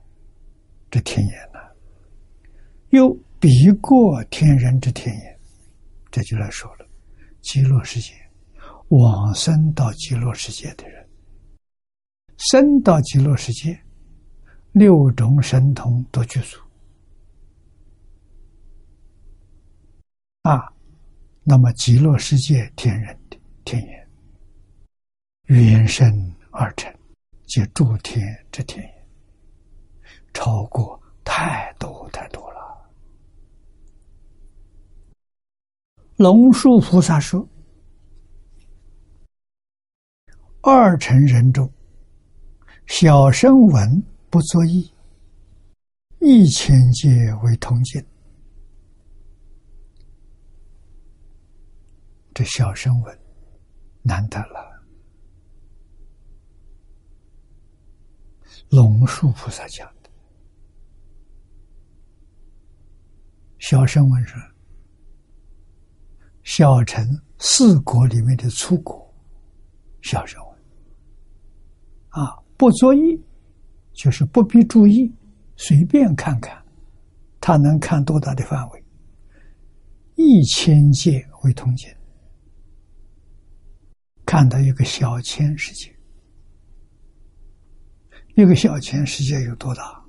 [0.91, 1.59] 这天眼呢，
[2.91, 3.17] 又。
[3.43, 5.39] 比过天人之天眼，
[6.11, 6.87] 这就来说了，
[7.41, 8.13] 极乐世界
[8.89, 11.09] 往生到极乐世界的人，
[12.37, 13.83] 生到极乐世界，
[14.73, 16.59] 六种神通都具足
[20.43, 20.73] 啊。
[21.43, 24.09] 那么极乐世界天人的天眼，
[25.47, 26.95] 原生而成，
[27.47, 28.23] 即诸天
[28.53, 29.07] 之天眼，
[30.33, 32.61] 超过太多太多了。
[36.17, 37.49] 龙树菩萨说
[40.63, 41.69] ：“二乘人中，
[42.87, 44.89] 小声闻不作意，
[46.21, 47.09] 一千界
[47.43, 48.05] 为同界。
[52.33, 53.21] 这小声闻
[54.03, 54.85] 难得了，
[58.71, 60.09] 龙树菩萨讲的。
[63.59, 64.37] 小声闻是
[66.45, 67.05] ：“小乘
[67.39, 69.13] 四国里面的出国，
[70.03, 70.59] 小声闻
[72.11, 73.21] 啊，不作意，
[74.01, 75.15] 就是不必注意，
[75.59, 76.65] 随便看看，
[77.39, 78.83] 他能看多大的范围？
[80.15, 81.95] 一千界为通界，
[84.25, 85.95] 看到一个小千世界，
[88.37, 90.03] 一个小千世界有多大？”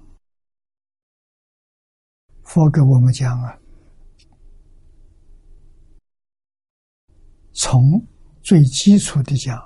[2.48, 3.60] 佛给我们讲啊，
[7.52, 8.02] 从
[8.42, 9.62] 最基础的讲，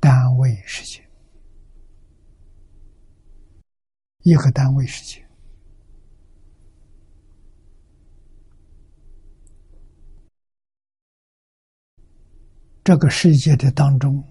[0.00, 1.08] 单位世界，
[4.22, 5.26] 一个单位世界，
[12.84, 14.22] 这个世界的当中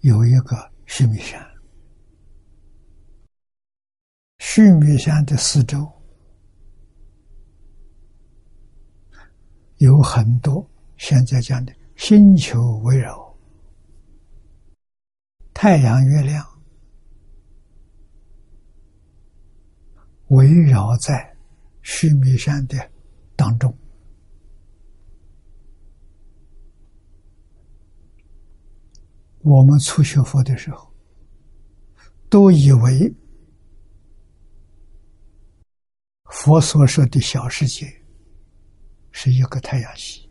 [0.00, 1.44] 有一个须弥山，
[4.38, 5.90] 须弥山的四周。
[9.78, 10.64] 有很多
[10.96, 13.36] 现在讲的星球围绕
[15.52, 16.46] 太阳、月亮，
[20.32, 21.36] 围绕在
[21.82, 22.76] 须弥山的
[23.36, 23.74] 当中。
[29.40, 30.92] 我们初学佛的时候，
[32.28, 33.14] 都以为
[36.30, 37.86] 佛所说的小世界。
[39.14, 40.26] 是一个太阳系，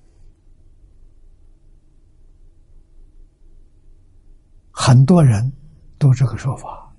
[4.72, 5.53] 很多人
[5.99, 6.91] 都这个说法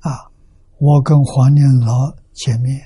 [0.00, 0.30] 啊。
[0.80, 2.80] 我跟黄念老见面，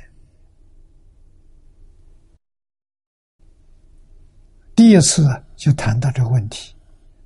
[4.74, 5.22] 第一次
[5.56, 6.74] 就谈到这个问题：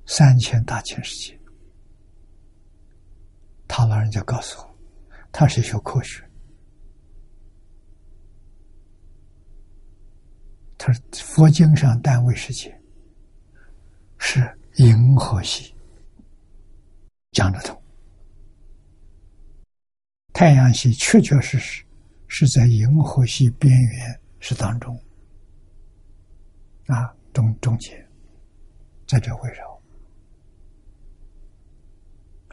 [0.05, 1.39] 三千大千世界。
[3.65, 4.77] 他老人家告诉我，
[5.31, 6.21] 他是学科学。
[10.77, 12.77] 他说：“佛经上单位世界
[14.17, 14.41] 是
[14.75, 15.73] 银河系，
[17.31, 17.81] 讲得通。
[20.37, 21.83] 太阳系确确实实
[22.27, 24.95] 是在银河系边缘是当中，
[26.85, 28.07] 啊，中中间，
[29.07, 29.81] 在这围绕。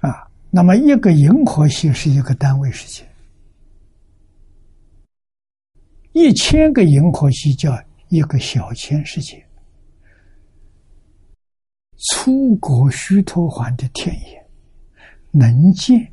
[0.09, 3.07] 啊，那么一个银河系是一个单位世界，
[6.13, 7.71] 一千个银河系叫。”
[8.11, 9.45] 一个小千世界，
[11.97, 14.47] 出国须陀环的天眼
[15.33, 16.13] 能见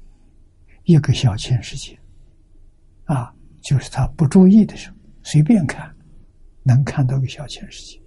[0.91, 1.97] 一个小千世界，
[3.05, 5.95] 啊，就是他不注意的时候，随便看，
[6.63, 8.01] 能看到个小千世界，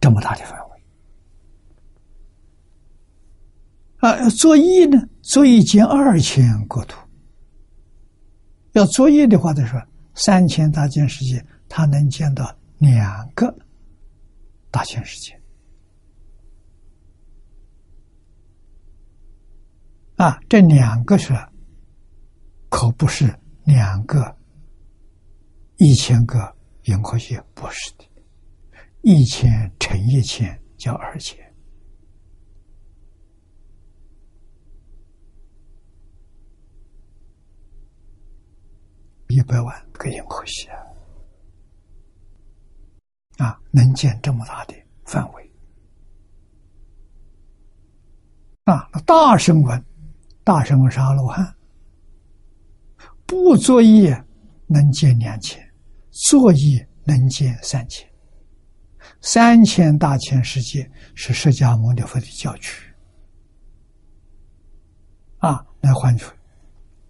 [0.00, 0.84] 这么大的范围。
[3.98, 5.00] 啊，作意呢？
[5.22, 6.98] 作意见二千国土，
[8.72, 9.80] 要作业的话，他说。
[10.16, 13.52] 三千大千世界，他能见到两个
[14.70, 15.36] 大千世界
[20.16, 20.38] 啊！
[20.48, 21.34] 这两个是，
[22.68, 24.36] 可不是两个
[25.76, 28.04] 一千个银河系，不是的，
[29.02, 31.42] 一千乘一千叫二千。
[39.28, 40.78] 一百万个银河系啊，
[43.38, 44.74] 啊，能建这么大的
[45.04, 45.50] 范围
[48.62, 48.88] 啊！
[48.92, 49.84] 那大声闻，
[50.44, 51.56] 大声闻是阿罗汉，
[53.24, 54.22] 不作业
[54.66, 55.58] 能见两千，
[56.10, 58.06] 作业能见三千，
[59.22, 62.92] 三千大千世界是释迦牟尼佛的教区
[65.38, 65.64] 啊！
[65.80, 66.26] 来换取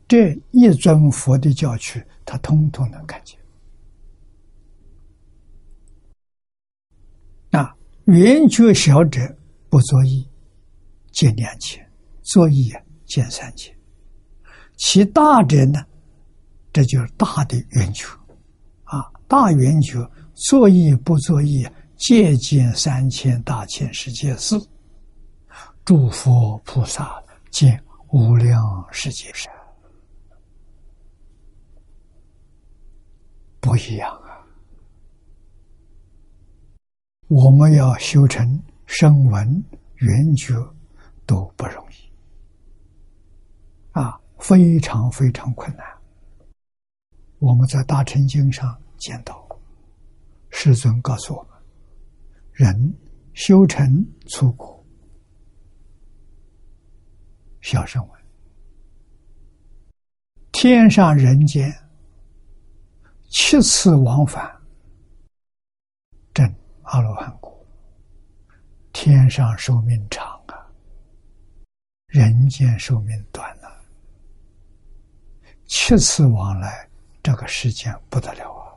[0.06, 2.00] 这一尊佛的教区。
[2.24, 3.38] 他通通能看见。
[7.50, 9.20] 啊，圆觉小者
[9.68, 10.26] 不作意，
[11.10, 11.84] 见两千；
[12.22, 13.74] 作意啊见三千。
[14.76, 15.84] 其大者呢，
[16.72, 18.06] 这就是大的圆觉。
[18.84, 19.98] 啊，大圆觉
[20.34, 21.66] 作意不作意，
[21.96, 24.56] 借见三千大千世界事。
[25.84, 29.52] 诸佛菩萨见无量世界善。
[33.60, 34.44] 不一样啊！
[37.28, 39.64] 我们要修成声闻
[39.96, 40.54] 缘觉
[41.24, 42.03] 都不容易
[43.94, 45.86] 啊，非常非常困难。
[47.38, 49.48] 我们在大乘经上见到，
[50.50, 51.50] 世尊告诉我们：
[52.50, 52.94] 人
[53.34, 54.84] 修成出苦，
[57.60, 58.20] 小声闻，
[60.50, 61.72] 天上人间
[63.30, 64.52] 七次往返，
[66.32, 66.52] 证
[66.82, 67.64] 阿罗汉果。
[68.92, 70.66] 天上寿命长啊，
[72.06, 73.54] 人间寿命短。
[75.66, 76.88] 七次往来，
[77.22, 78.68] 这个时间不得了啊！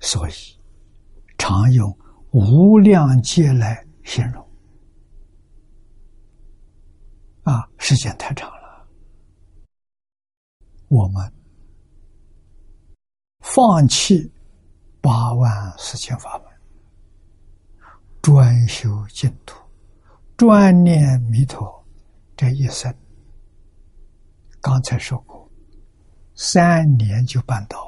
[0.00, 0.32] 所以
[1.38, 1.96] 常用
[2.32, 4.46] 无量劫来形容
[7.44, 8.86] 啊，时间太长了，
[10.88, 11.32] 我们
[13.40, 14.30] 放弃
[15.00, 16.46] 八万四千法门，
[18.20, 19.56] 专修净土，
[20.36, 21.81] 专念弥陀。
[22.36, 22.92] 这一生，
[24.60, 25.48] 刚才说过，
[26.34, 27.78] 三年就办到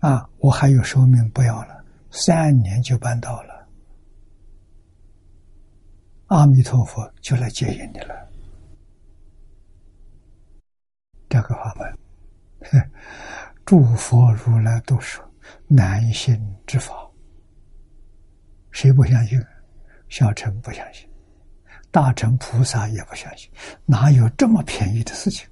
[0.00, 0.10] 啊！
[0.10, 3.68] 啊，我还有寿命不要了，三年就办到了，
[6.26, 8.28] 阿弥陀佛就来接引你了。
[11.28, 11.96] 这个法门，
[13.64, 15.24] 诸佛如来都说
[15.68, 16.36] 难行
[16.66, 17.08] 之法。
[18.72, 19.40] 谁不相信？
[20.08, 21.08] 小乘不相信，
[21.90, 23.50] 大乘菩萨也不相信。
[23.86, 25.48] 哪有这么便宜的事情？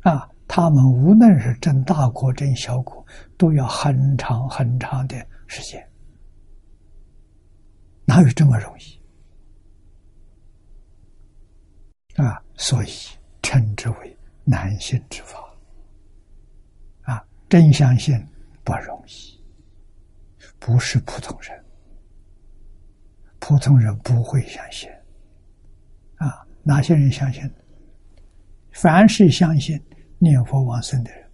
[0.00, 3.04] 啊，他们无论是挣大果、挣小果，
[3.36, 5.16] 都要很长很长的
[5.46, 5.86] 时间。
[8.06, 9.00] 哪有这么容易？
[12.22, 12.88] 啊，所以
[13.42, 15.38] 称之为难信之法。
[17.02, 18.14] 啊，真相信
[18.62, 19.42] 不容易，
[20.58, 21.63] 不是普通人。
[23.46, 24.88] 普通人不会相信，
[26.16, 27.42] 啊，哪些人相信？
[28.72, 29.78] 凡是相信
[30.18, 31.30] 念佛往生的人，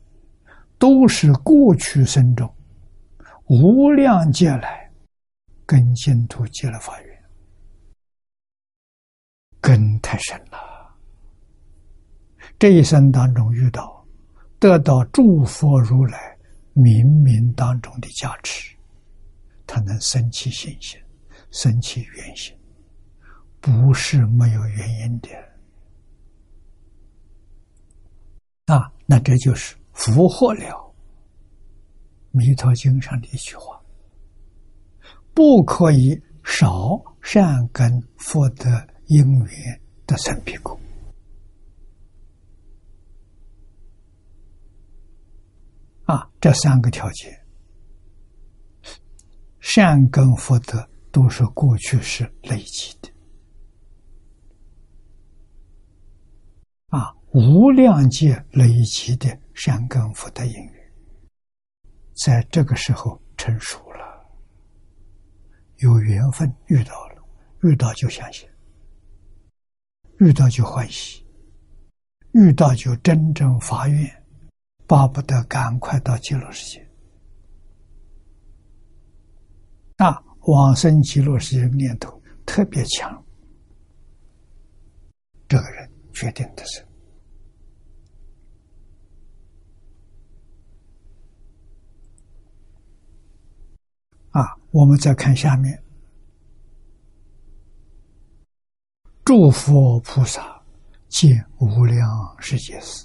[0.77, 2.53] 都是过去生中
[3.47, 4.91] 无量劫来
[5.65, 7.23] 跟净土结了法缘，
[9.61, 10.59] 根太深了。
[12.59, 14.05] 这一生当中遇到，
[14.59, 16.37] 得到诸佛如来
[16.75, 18.75] 冥冥当中的加持，
[19.65, 21.01] 他能升起信心。
[21.51, 22.57] 生起原心，
[23.61, 25.29] 不是没有原因的
[28.67, 28.93] 啊！
[29.05, 30.65] 那这就是符合了
[32.31, 33.83] 《弥陀经》上的一句话
[35.35, 38.71] ：“不可以少善根福德
[39.07, 40.79] 因缘的生彼果。”
[46.07, 47.45] 啊，这三个条件，
[49.59, 50.89] 善根福德。
[51.13, 53.11] 都是过去是累积的
[56.89, 60.93] 啊，无量界累积的善根福德因缘，
[62.15, 64.25] 在这个时候成熟了，
[65.79, 67.23] 有缘分遇到了，
[67.63, 68.49] 遇到就相信，
[70.19, 71.25] 遇到就欢喜，
[72.33, 74.25] 遇到就真正发愿，
[74.87, 76.89] 巴不得赶快到极乐世界
[79.97, 80.25] 啊。
[80.43, 83.25] 往生极乐世界念头特别强，
[85.47, 86.85] 这个人决定的是
[94.31, 94.57] 啊。
[94.73, 95.83] 我们再看下面，
[99.25, 100.63] 诸佛菩萨
[101.09, 102.09] 见无量
[102.39, 103.05] 世界时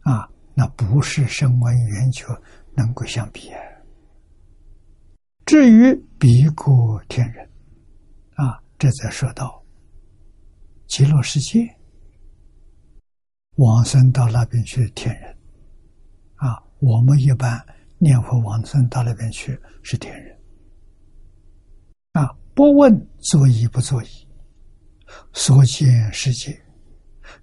[0.00, 2.26] 啊，那不是声闻缘觉
[2.74, 3.60] 能够相比啊。
[5.46, 7.48] 至于彼国天人，
[8.34, 9.64] 啊，这才说到
[10.88, 11.64] 极乐世界，
[13.54, 15.30] 往生到那边去天人，
[16.34, 17.64] 啊，我们一般
[17.98, 20.36] 念佛往生到那边去是天人，
[22.14, 24.08] 啊，不问作意不作意，
[25.32, 26.60] 所见世界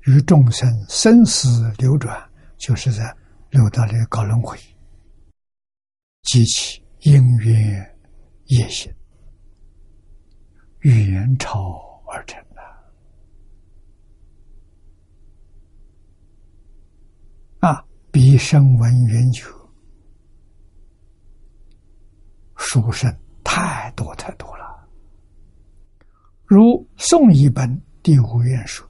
[0.07, 2.21] 与众生生死流转，
[2.57, 3.15] 就是在
[3.51, 4.57] 六道里搞轮回，
[6.23, 7.92] 激起因缘。
[8.57, 8.93] 业行，
[10.81, 12.61] 缘潮而成的
[17.59, 17.85] 啊！
[18.11, 19.45] 比声闻缘觉
[22.55, 23.11] 书生
[23.43, 24.87] 太多太多了。
[26.45, 28.87] 如宋一本第五愿说：“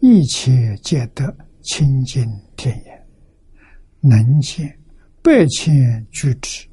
[0.00, 2.26] 一切皆得清净
[2.56, 3.06] 天眼，
[4.00, 4.78] 能见
[5.22, 6.68] 百千具之。”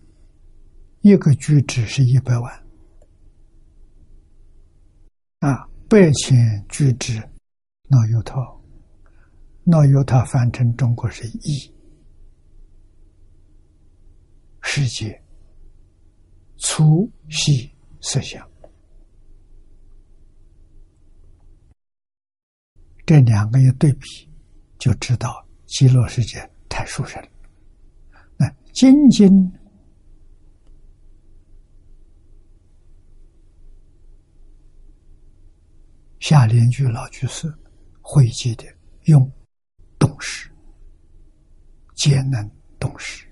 [1.05, 2.51] 一个居只是一百万
[5.37, 7.21] 啊，百千居之，
[7.87, 8.41] 那有他，
[9.63, 11.71] 那有他翻成中国是亿
[14.63, 15.23] 世界
[16.57, 17.71] 粗细
[18.01, 18.43] 思想，
[23.05, 24.27] 这两个一对比，
[24.79, 27.29] 就知道极乐世界太殊胜了。
[28.37, 29.29] 那精进。
[36.27, 37.53] 下联句老居士
[38.01, 38.63] 汇集的
[39.03, 39.31] 用
[39.99, 40.49] 动识，
[41.93, 42.49] 皆能
[42.79, 43.27] 动识。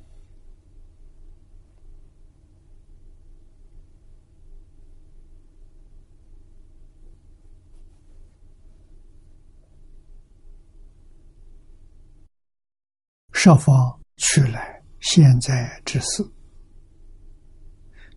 [13.32, 16.24] 设方去来现在之事，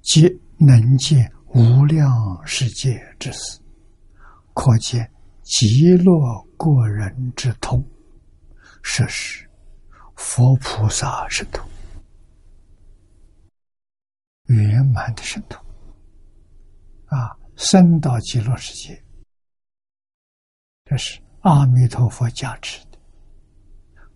[0.03, 0.29] 即
[0.59, 3.59] 能见无量世界之事。
[4.57, 5.09] 可见
[5.43, 7.87] 极乐过人之通，
[8.83, 9.47] 实是
[10.17, 11.63] 佛菩萨神通
[14.47, 15.63] 圆满的神通
[17.05, 17.37] 啊！
[17.55, 19.05] 升到极乐世界，
[20.87, 22.99] 这是阿弥陀佛加持的，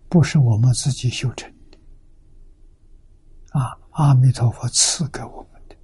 [0.09, 1.77] 不是我们自己修成的
[3.51, 3.77] 啊！
[3.91, 5.75] 阿弥陀佛赐给我们的，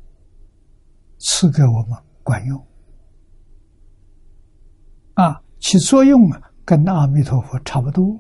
[1.19, 2.67] 赐给我们管用。
[5.17, 8.15] 啊，起作用啊，跟阿弥陀佛差不多。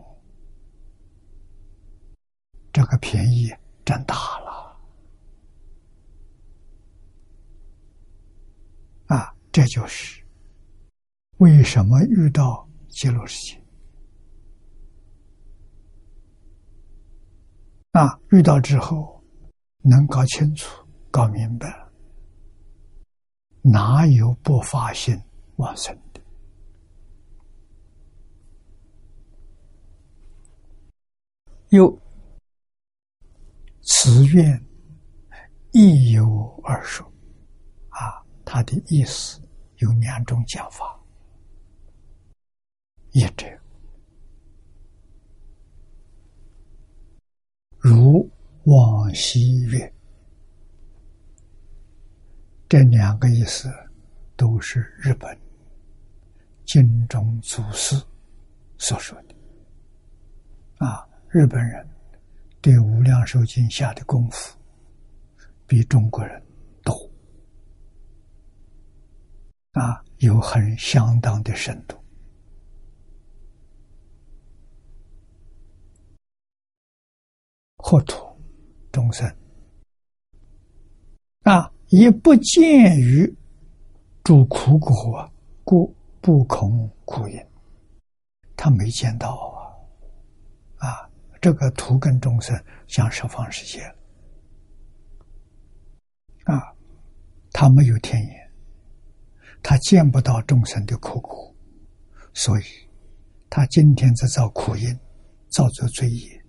[2.73, 3.51] 这个便宜
[3.85, 4.79] 占大了。
[9.05, 10.23] 啊，这就是
[11.37, 13.61] 为什么遇到极乐世界
[17.91, 19.23] 啊，遇到之后
[19.83, 21.67] 能搞清楚、搞明白，
[23.61, 25.15] 哪有不发心
[25.57, 25.95] 往生？
[31.69, 31.99] 又
[33.81, 34.65] 此愿
[35.73, 37.05] 亦有二说，
[37.89, 39.41] 啊，他的意思
[39.77, 40.97] 有两种讲法。
[43.11, 43.45] 一者
[47.79, 48.29] 如
[48.63, 49.93] 往昔月，
[52.69, 53.69] 这两个意思
[54.37, 55.37] 都是日本
[56.65, 58.01] 经中祖师
[58.77, 59.35] 所说的，
[60.77, 61.05] 啊。
[61.29, 61.85] 日本人
[62.61, 64.57] 对《无量寿经》下的功夫
[65.65, 66.41] 比中国人
[66.83, 66.93] 多
[69.73, 71.97] 啊，有很相当的深度。
[77.77, 78.25] 或土
[78.91, 79.29] 众生
[81.43, 83.33] 啊，也不见于
[84.23, 85.29] 诸苦果，
[85.63, 87.45] 故不恐苦因。
[88.57, 89.56] 他没见到，
[91.39, 92.55] 这个图跟众生
[92.87, 93.83] 像十方世界
[96.45, 96.73] 啊，
[97.51, 98.51] 他没有天眼，
[99.61, 101.55] 他见不到众生的苦苦，
[102.33, 102.63] 所以
[103.49, 104.97] 他今天在造苦因，
[105.49, 106.43] 造作罪业，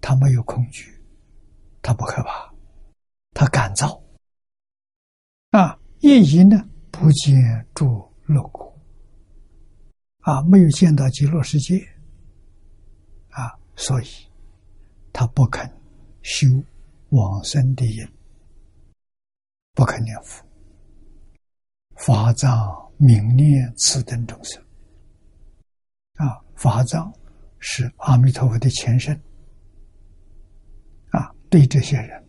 [0.00, 0.92] 他没有恐惧，
[1.82, 2.52] 他不害怕，
[3.32, 4.02] 他敢造
[5.50, 5.78] 啊！
[6.00, 6.56] 业疑呢，
[6.90, 7.86] 不见诸
[8.26, 8.72] 乐苦
[10.20, 11.86] 啊，没有见到极乐世界。
[13.80, 14.08] 所以，
[15.10, 15.66] 他不肯
[16.20, 16.46] 修
[17.08, 18.06] 往生的因，
[19.72, 20.44] 不肯念佛，
[21.96, 24.62] 法藏明念此等众生。
[26.16, 27.10] 啊，法藏
[27.58, 29.18] 是阿弥陀佛的前身。
[31.12, 32.22] 啊，对这些人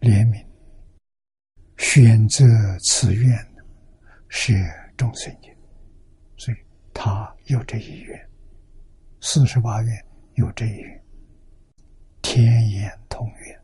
[0.00, 0.44] 怜悯，
[1.76, 2.44] 选择
[2.80, 3.38] 此愿
[4.28, 4.52] 是
[4.96, 5.56] 众生因，
[6.36, 6.56] 所以
[6.92, 8.30] 他有这一愿，
[9.20, 10.06] 四十八愿。
[10.36, 10.84] 有这一
[12.20, 13.60] 天眼通愿，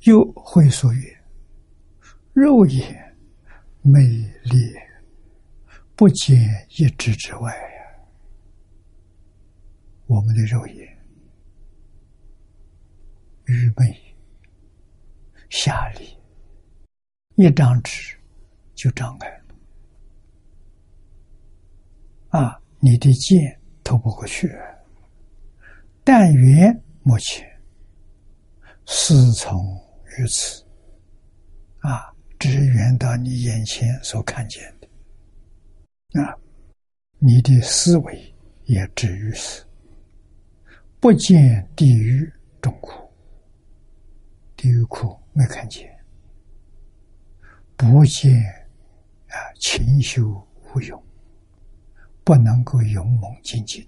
[0.00, 1.24] 又会说曰
[2.34, 3.16] ：“肉眼
[3.80, 4.00] 美
[4.44, 4.74] 丽，
[5.96, 6.38] 不见
[6.76, 8.06] 一指之外呀。
[10.06, 10.98] 我们的肉眼
[13.46, 14.14] 愚昧
[15.48, 16.18] 下利，
[17.36, 18.14] 一张纸。”
[18.78, 19.44] 就障碍了。
[22.40, 22.62] 啊！
[22.80, 24.48] 你的剑透不过去，
[26.04, 26.72] 但愿
[27.02, 27.44] 目前
[28.86, 29.76] 师从
[30.16, 30.64] 于此。
[31.80, 36.22] 啊，只缘到你眼前所看见的。
[36.22, 36.38] 啊，
[37.18, 38.32] 你的思维
[38.66, 39.66] 也止于此，
[41.00, 43.10] 不见地狱中苦，
[44.54, 45.92] 地狱苦没看见，
[47.76, 48.40] 不见。
[49.38, 50.26] 啊，勤修
[50.74, 51.00] 无用，
[52.24, 53.86] 不能够勇猛精进。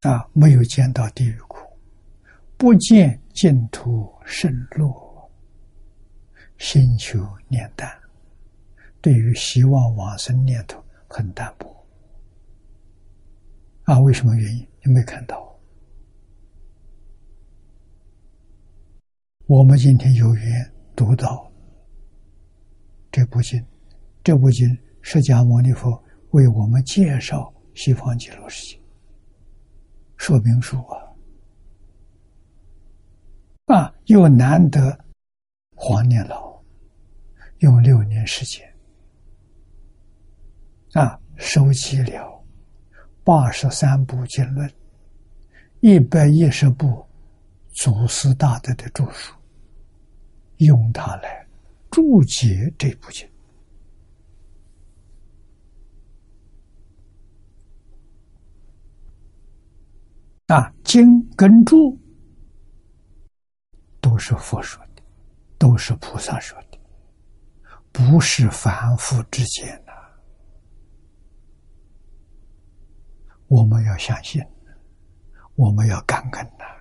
[0.00, 1.58] 啊，没有见到地狱苦，
[2.56, 5.30] 不见净土甚落。
[6.56, 7.90] 心求念淡，
[9.02, 11.86] 对于希望往生念头很淡薄。
[13.84, 14.66] 啊，为什么原因？
[14.82, 15.46] 你没看到。
[19.46, 21.49] 我们今天有缘读到。
[23.10, 23.64] 这部经，
[24.22, 24.68] 这部经
[25.02, 28.80] 释迦牟尼佛为我们介绍西方极乐世界
[30.16, 30.78] 说明书
[33.66, 34.96] 啊，啊，又难得
[35.74, 36.62] 黄年老
[37.58, 38.64] 用六年时间
[40.92, 42.44] 啊收集了
[43.24, 44.70] 八十三部经论，
[45.80, 47.04] 一百一十部
[47.72, 49.34] 祖师大德的著述。
[50.58, 51.46] 用它来
[51.90, 53.28] 注解这部经
[60.46, 61.96] 啊，经跟注
[64.00, 65.02] 都是佛说的，
[65.58, 66.78] 都是菩萨说的，
[67.92, 69.92] 不是凡夫之见呐。
[73.46, 74.42] 我们要相信，
[75.54, 76.79] 我们要感恩呐。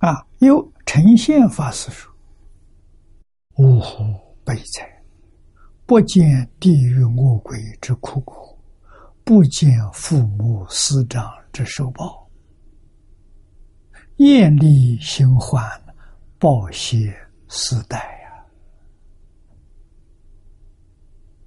[0.00, 2.10] 啊有呈现法师说
[3.58, 4.02] ：“呜呼，
[4.44, 5.02] 悲哉！
[5.84, 8.58] 不见地狱恶鬼之苦苦，
[9.24, 12.26] 不见父母师长之受报，
[14.16, 15.62] 业力心欢，
[16.38, 17.14] 报谢
[17.48, 17.98] 时代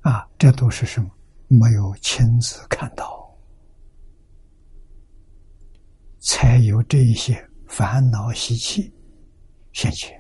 [0.04, 0.12] 呀！
[0.12, 1.10] 啊，这都是什么？
[1.48, 3.36] 没有亲自看到，
[6.20, 7.44] 才有这一些。”
[7.74, 8.94] 烦恼习气
[9.72, 10.16] 现前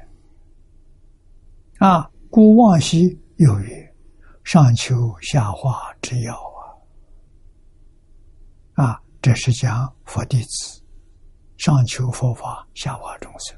[1.77, 3.95] 啊，故往昔有曰
[4.43, 6.57] ：“上求下化之要啊！”
[8.83, 10.81] 啊，这是讲佛弟子
[11.57, 13.55] 上求佛法，下化众生。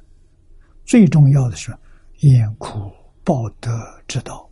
[0.84, 1.73] 最重要的是
[2.19, 2.91] 厌苦
[3.23, 3.72] 报德
[4.09, 4.49] 之道，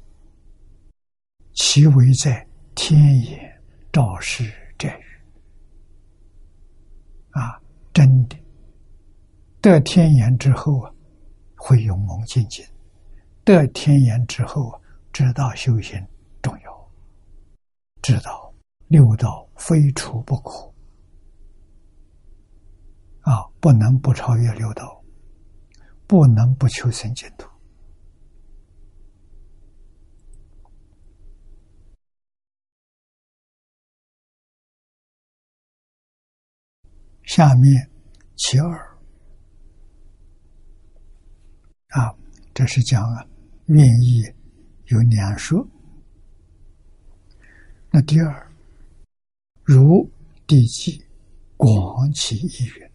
[1.52, 3.61] 其为在天眼
[3.91, 5.03] 照示这语
[7.32, 7.60] 啊，
[7.91, 8.38] 真的。
[9.64, 10.94] 得天眼之后啊，
[11.56, 12.65] 会勇猛精进；
[13.45, 14.81] 得天眼之后啊，
[15.14, 16.06] 知道修行
[16.41, 16.91] 重要，
[18.02, 18.53] 知道
[18.90, 20.69] 六道非除不可
[23.22, 25.02] 啊，不能不超越六道，
[26.07, 27.49] 不能不求生净土。
[37.23, 37.90] 下面
[38.35, 38.93] 其二。
[41.94, 42.14] 啊，
[42.53, 43.26] 这是讲啊，
[43.68, 44.24] 愿意
[44.88, 45.65] 有两说。
[47.91, 48.52] 那第二，
[49.64, 50.10] 如
[50.48, 50.99] 地基
[51.56, 52.91] 广起意愿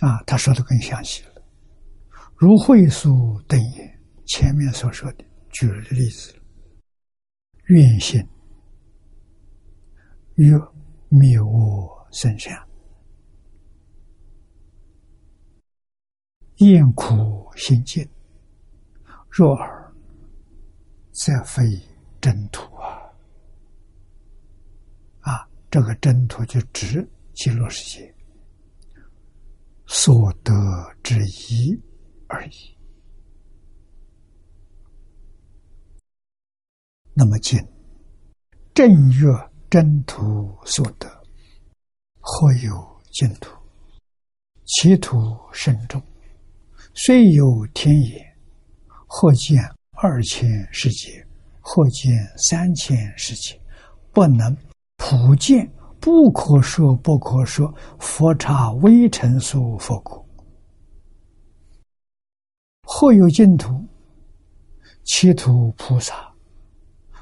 [0.00, 1.42] 啊，他说的更详细了。
[2.34, 6.34] 如会所等也，前面所说的举了例子，
[7.66, 8.20] 愿心
[10.34, 10.50] 欲
[11.08, 12.69] 灭我身上。
[16.60, 18.06] 厌苦心尽，
[19.30, 19.90] 若尔，
[21.10, 21.62] 则非
[22.20, 23.10] 真土啊！
[25.20, 28.14] 啊，这个真土就指极乐世界
[29.86, 30.52] 所得
[31.02, 31.80] 之一
[32.28, 32.76] 而已。
[37.14, 37.58] 那么近
[38.74, 39.26] 正月
[39.70, 41.08] 真土所得，
[42.20, 43.50] 或有净土？
[44.66, 45.16] 其土
[45.54, 46.02] 甚重。
[47.02, 48.36] 虽有天眼，
[49.06, 49.58] 或见
[49.92, 51.26] 二千世界，
[51.58, 53.58] 或见三千世界，
[54.12, 54.54] 不能
[54.98, 55.66] 普见，
[55.98, 57.74] 不可说不可说。
[57.98, 60.22] 佛刹微尘数佛国，
[62.82, 63.82] 或有净土，
[65.02, 66.30] 其土菩萨，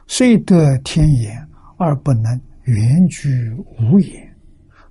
[0.09, 3.49] 虽得天眼，而不能圆具
[3.79, 4.37] 无眼，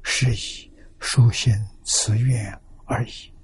[0.01, 1.53] 是以殊心
[1.84, 3.36] 慈愿而已。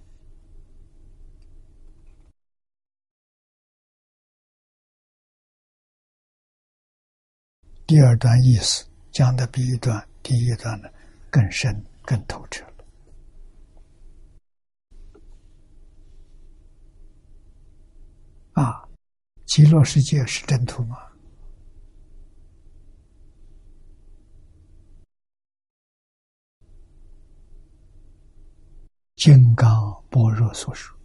[7.85, 10.89] 第二段意思讲的比一段第一段呢
[11.29, 12.73] 更深更透彻了。
[18.53, 18.87] 啊，
[19.45, 20.97] 极乐世界是真土吗？
[29.15, 29.69] 金刚
[30.09, 30.97] 般若所说：“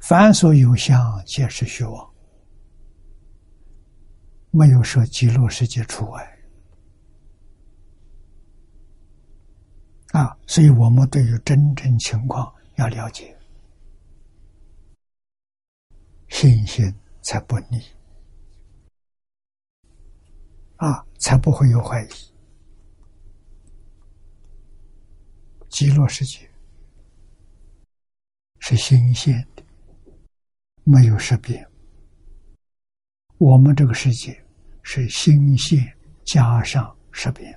[0.00, 2.07] 凡所有相，皆是虚妄。”
[4.50, 6.38] 没有说极乐世界除外。
[10.12, 13.36] 啊，所以我们对于真正情况要了解，
[16.28, 17.78] 信心才不逆，
[20.76, 22.08] 啊，才不会有怀疑。
[25.68, 26.50] 极乐世界
[28.60, 29.62] 是新鲜的，
[30.84, 31.68] 没有识别。
[33.38, 34.36] 我们这个世界
[34.82, 35.80] 是新鲜
[36.24, 37.56] 加上识别。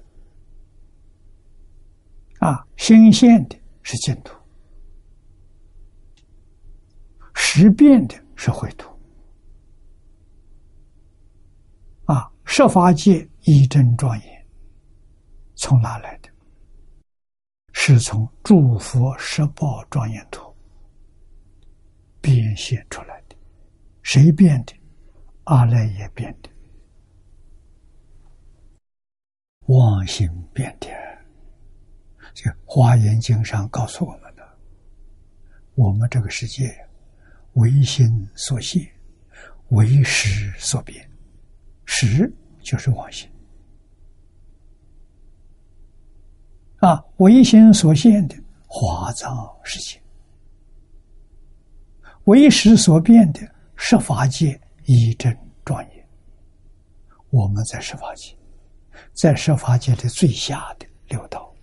[2.40, 4.36] 啊，新鲜的是净土，
[7.34, 8.90] 识变的是秽土。
[12.06, 14.48] 啊，设法界一真庄严，
[15.56, 16.30] 从哪来的？
[17.74, 20.56] 是从诸佛十宝庄严图
[22.22, 23.36] 变现出来的，
[24.04, 24.74] 谁变的？
[25.52, 26.50] 阿赖耶变的，
[29.66, 30.88] 妄心变的。
[32.34, 34.58] 这《华严经》上告诉我们的：
[35.76, 36.74] 我们这个世界
[37.56, 38.90] 唯心所现，
[39.72, 41.06] 唯识所变，
[41.84, 43.30] 识就是妄心。
[46.78, 50.02] 啊，唯心所现的华藏世界，
[52.24, 53.42] 唯识所变的
[53.76, 56.08] 十法界一真庄严。
[57.30, 58.36] 我们在十法界，
[59.14, 61.54] 在十法界的最下的六道。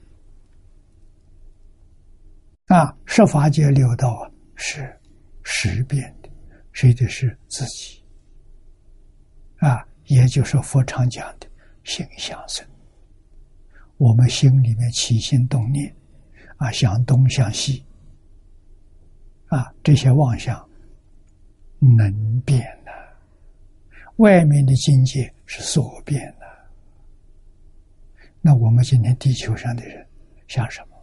[2.67, 4.99] 啊，十法界六道啊，是
[5.43, 6.31] 识变的，
[6.73, 8.03] 谁的是自己？
[9.57, 11.47] 啊，也就是佛常讲的
[11.85, 12.67] 心相生。
[13.97, 15.95] 我们心里面起心动念，
[16.57, 17.85] 啊，向东向西，
[19.49, 20.67] 啊，这些妄想
[21.79, 22.78] 能变。
[24.19, 26.47] 外面的境界是所变的。
[28.41, 30.07] 那我们今天地球上的人
[30.47, 30.97] 想什么？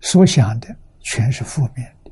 [0.00, 2.10] 所想的全是负面的。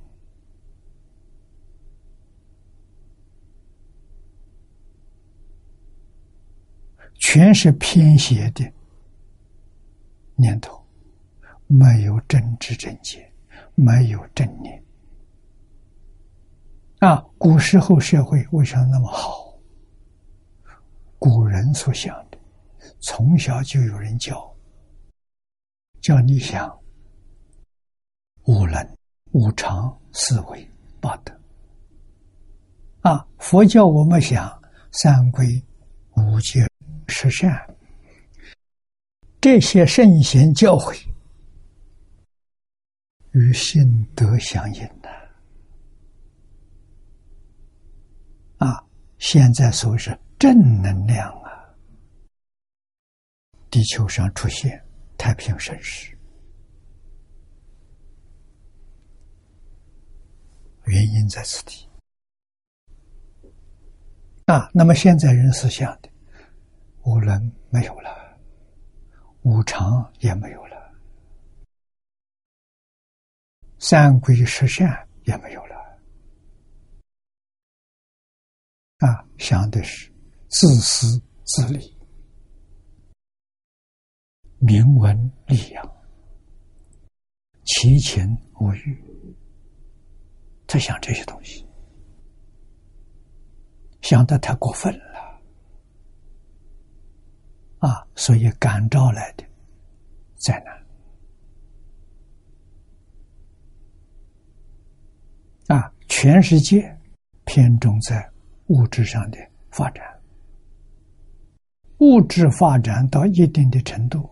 [7.19, 8.70] 全是偏邪的
[10.37, 10.85] 念头，
[11.66, 13.31] 没有真知正见，
[13.74, 14.83] 没有正念。
[17.03, 19.59] 啊，古时候社会为什么那么好？
[21.19, 22.39] 古人所想的，
[23.01, 24.55] 从小就有人教，
[26.01, 26.79] 叫你想
[28.45, 28.97] 五能、
[29.33, 30.70] 五常、四维、
[31.01, 31.37] 八德。
[33.01, 34.62] 啊，佛教我们想
[34.93, 35.61] 三归、
[36.16, 36.65] 五戒。
[37.09, 37.77] 十善，
[39.41, 40.97] 这些圣贤教诲
[43.33, 45.11] 与心德相应的
[48.59, 48.83] 啊！
[49.23, 51.73] 现在所谓是正能量啊，
[53.70, 54.85] 地球上出现
[55.16, 56.19] 太平盛世，
[60.86, 61.89] 原因在此地
[64.47, 64.69] 啊。
[64.74, 66.11] 那么现在人思想的。
[67.05, 67.40] 五伦
[67.70, 68.36] 没有了，
[69.43, 70.93] 五常也没有了，
[73.78, 75.72] 三规十善也没有了。
[79.03, 80.09] 啊，想的是
[80.49, 81.99] 自私自利、
[84.59, 85.19] 名闻
[85.49, 85.85] 利养、
[87.65, 88.24] 七情
[88.61, 89.05] 五欲，
[90.69, 91.66] 他想这些东西，
[94.03, 95.41] 想的太过分了。
[97.81, 99.45] 啊，所以感召来的
[100.37, 100.62] 灾
[105.66, 105.93] 难啊！
[106.09, 106.97] 全世界
[107.47, 108.32] 偏重在
[108.73, 109.39] 物质上的
[109.70, 110.03] 发展，
[111.99, 114.31] 物质发展到一定的程度，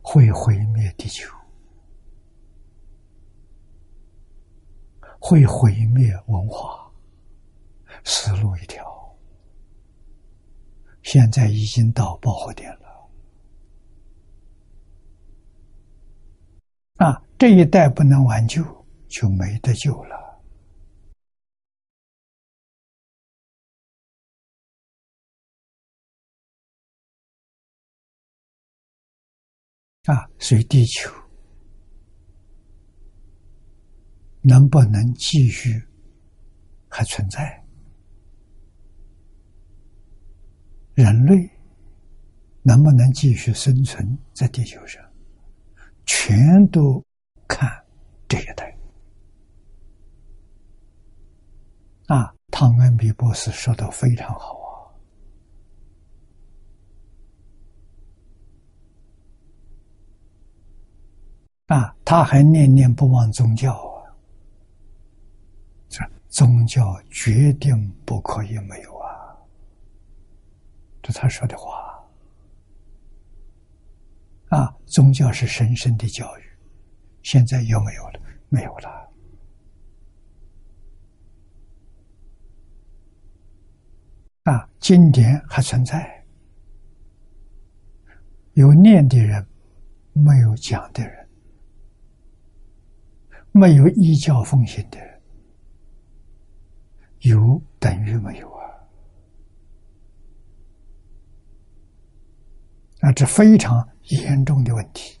[0.00, 1.28] 会毁灭地球，
[5.18, 6.88] 会毁灭文化，
[8.04, 8.86] 死路一条。
[11.02, 13.10] 现在已经到爆火点了，
[17.04, 18.62] 啊，这一代不能挽救，
[19.08, 20.27] 就没得救了，
[30.08, 31.12] 啊，所以地球
[34.40, 35.82] 能不能继续
[36.88, 37.62] 还存在？
[40.94, 41.48] 人类
[42.62, 45.04] 能不能继续生存在地球上，
[46.06, 47.04] 全都
[47.46, 47.70] 看
[48.26, 48.74] 这一代。
[52.06, 54.57] 啊，汤恩比博士说的非常好
[61.68, 61.94] 啊！
[62.04, 64.08] 他还念念不忘宗教啊，
[65.88, 69.36] 这宗教决定不可以没有啊！
[71.02, 72.02] 这他说的话
[74.48, 76.42] 啊，宗教是神圣的教育，
[77.22, 78.20] 现在有没有了？
[78.48, 78.88] 没有了。
[84.44, 86.24] 啊，经典还存在，
[88.54, 89.46] 有念的人，
[90.14, 91.17] 没有讲的人，
[93.58, 95.20] 没有依教奉行的人，
[97.22, 98.62] 有等于没有啊！
[103.00, 105.18] 啊，这非常严重的问题。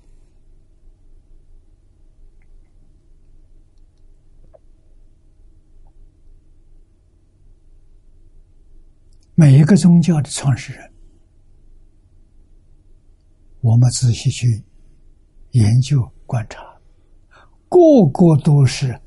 [9.34, 10.92] 每一个宗教的创始人，
[13.60, 14.64] 我们仔细去
[15.52, 16.67] 研究观察，
[17.68, 18.98] 个个都是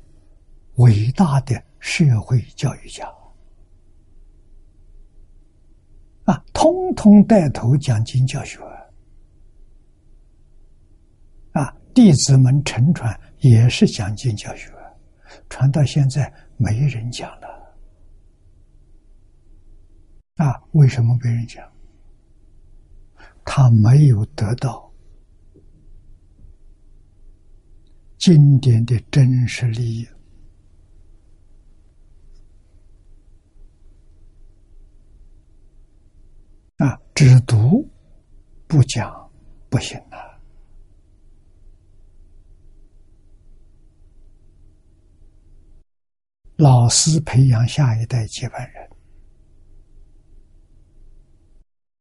[0.76, 3.06] 伟大的社会教育家
[6.24, 8.60] 啊，通通带头讲经教学
[11.52, 14.72] 啊，弟子们乘传也是讲经教学，
[15.48, 17.76] 传到现在没人讲了。
[20.36, 21.68] 啊，为什么没人讲？
[23.44, 24.91] 他没有得到
[28.22, 30.06] 经典的真实利益
[36.76, 36.96] 啊！
[37.16, 37.84] 只读
[38.68, 39.28] 不讲
[39.68, 40.38] 不行啊！
[46.54, 48.88] 老师培养下一代接班人。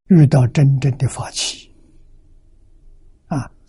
[0.10, 1.71] 遇到真正的法器，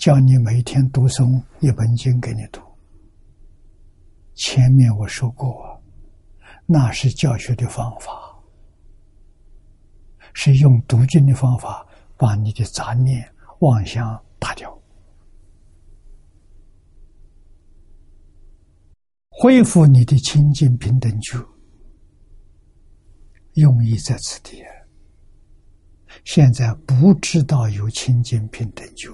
[0.02, 2.60] 叫你每天读诵一本经给你读。
[4.34, 5.80] 前面我说过，
[6.66, 8.10] 那是教学的方法，
[10.34, 14.76] 是用读经的方法把你的杂念、妄想打掉，
[19.30, 21.38] 恢复你的清净平等觉，
[23.52, 24.64] 用意在此地。
[26.24, 29.08] 现在不知道有清净平等觉，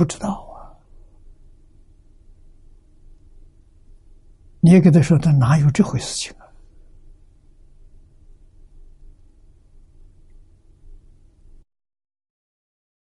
[0.00, 0.72] 不知道啊！
[4.60, 6.34] 你也给他说，他哪有这回事情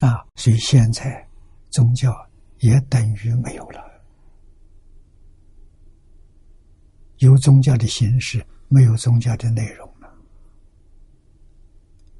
[0.01, 0.07] 啊？
[0.07, 1.27] 啊，所以现在
[1.71, 2.13] 宗教
[2.59, 3.81] 也等于没有了，
[7.17, 9.91] 有宗教的形式，没有宗教的内容。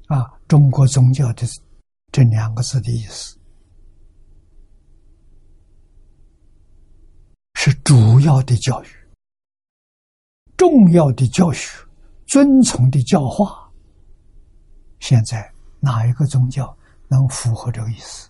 [0.07, 1.45] 啊，中国宗教的
[2.11, 3.37] 这两个字的意思，
[7.67, 8.87] 是主要的教育、
[10.55, 11.75] 重要的教学、
[12.27, 13.67] 遵从的教化。
[14.99, 16.77] 现在哪一个宗教
[17.07, 18.29] 能符合这个意思？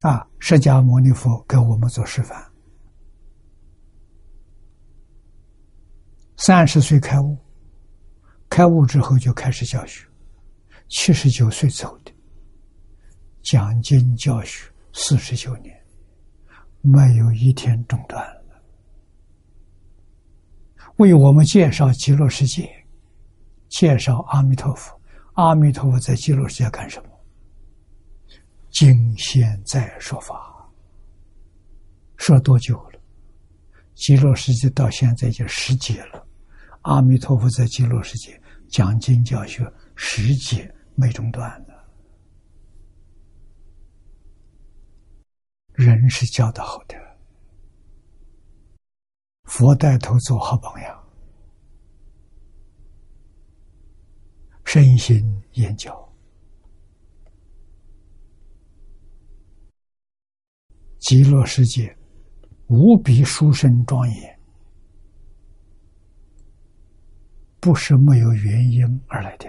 [0.00, 2.50] 啊，释迦牟尼佛给我们做示范。
[6.38, 7.36] 三十岁开悟，
[8.48, 10.07] 开悟之后就开始教学，
[10.88, 12.12] 七十九岁走的，
[13.42, 15.78] 讲经教学四十九年，
[16.80, 18.62] 没有一天中断了。
[20.96, 22.68] 为我们介绍极乐世界，
[23.68, 24.98] 介绍阿弥陀佛。
[25.34, 27.10] 阿弥陀佛在极乐世界干什么？
[28.70, 30.68] 今现在说法，
[32.16, 33.00] 说多久了？
[33.94, 36.26] 极乐世界到现在已经十劫了。
[36.82, 41.78] 阿弥陀佛在极乐世界讲经教学，十劫没中断的。
[45.74, 46.96] 人是教的好的，
[49.44, 51.08] 佛带头做好榜样，
[54.64, 55.22] 身心
[55.52, 56.12] 研教，
[60.98, 61.96] 极乐世界
[62.66, 64.40] 无比殊胜庄严。
[67.60, 69.48] 不是没有原因而来的，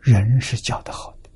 [0.00, 1.30] 人是教的好的。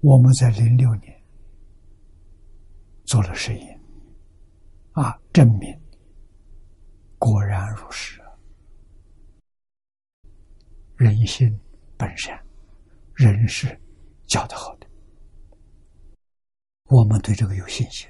[0.00, 1.20] 我们在零六年
[3.04, 3.80] 做了实验，
[4.92, 5.76] 啊，证明
[7.18, 8.20] 果然如是，
[10.96, 11.58] 人心
[11.96, 12.40] 本善，
[13.14, 13.66] 人是
[14.26, 14.86] 教的好的，
[16.84, 18.08] 我们对这个有信心。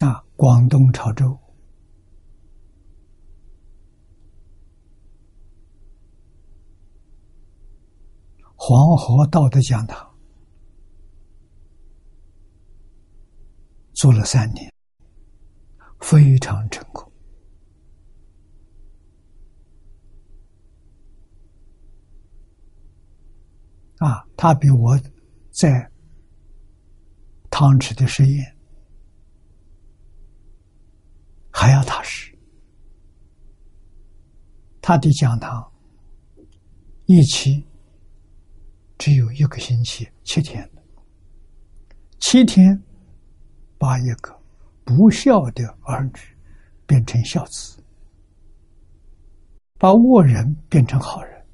[0.00, 1.38] 啊，广东潮州
[8.56, 10.08] 黄河道德讲堂。
[13.92, 14.72] 做了三年，
[16.00, 17.12] 非常成功。
[23.98, 24.98] 啊，他比我
[25.50, 25.92] 在
[27.50, 28.56] 汤池的实验
[31.60, 32.34] 还要踏实。
[34.80, 35.70] 他的讲堂
[37.04, 37.62] 一期
[38.96, 40.66] 只有一个星期，七天
[42.18, 42.82] 七天。
[43.82, 44.38] 把一个
[44.84, 46.12] 不孝的儿女
[46.86, 47.82] 变成孝子，
[49.78, 51.46] 把恶人变成好人，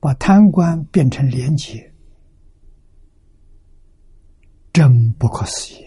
[0.00, 1.92] 把贪官变成廉洁，
[4.72, 5.84] 真不可思议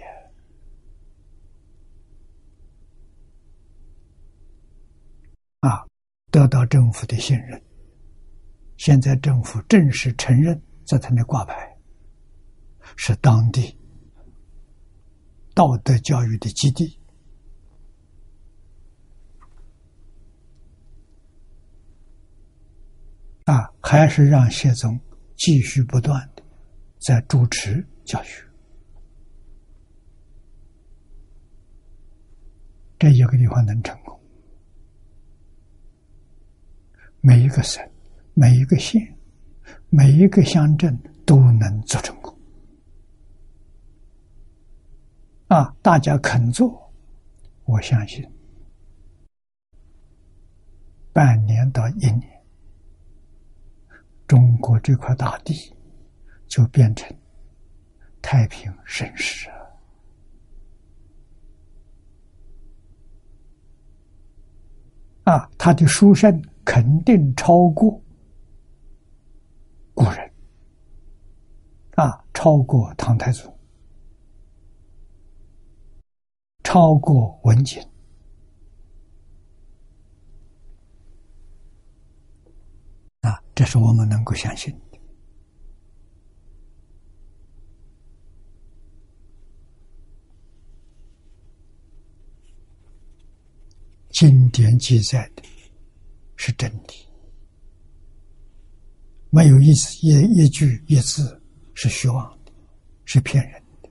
[5.67, 5.83] 啊！
[6.31, 7.61] 得到政府的信任，
[8.77, 11.77] 现在政府正式承认，在他那挂牌
[12.95, 13.75] 是当地。
[15.53, 16.99] 道德教育的基地
[23.45, 24.99] 啊，还是让谢宗
[25.37, 26.43] 继续不断的
[26.99, 28.27] 在主持教育。
[32.99, 34.14] 这一个地方能成功，
[37.27, 37.84] 每一个省、
[38.35, 39.02] 每一个县、
[39.89, 40.95] 每一个乡镇
[41.26, 42.31] 都能做成功。
[45.47, 45.76] 啊！
[45.81, 46.93] 大家肯做，
[47.64, 48.23] 我相信，
[51.11, 52.22] 半年到一年，
[54.27, 55.76] 中国这块大地
[56.45, 57.11] 就变成
[58.22, 59.49] 太平盛世
[65.23, 65.34] 啊！
[65.34, 66.39] 啊他的书生
[66.76, 68.03] 肯定超过
[69.93, 70.34] 古人，
[71.91, 73.49] 啊，超过唐太祖。
[76.65, 77.81] 超过文景
[83.22, 84.99] 啊，这是我们能够相信的。
[94.10, 95.55] 经典记载的
[96.38, 97.07] 是真理，
[99.30, 101.41] 没有一字一一句一字
[101.74, 102.52] 是虚妄的，
[103.06, 103.90] 是骗人的。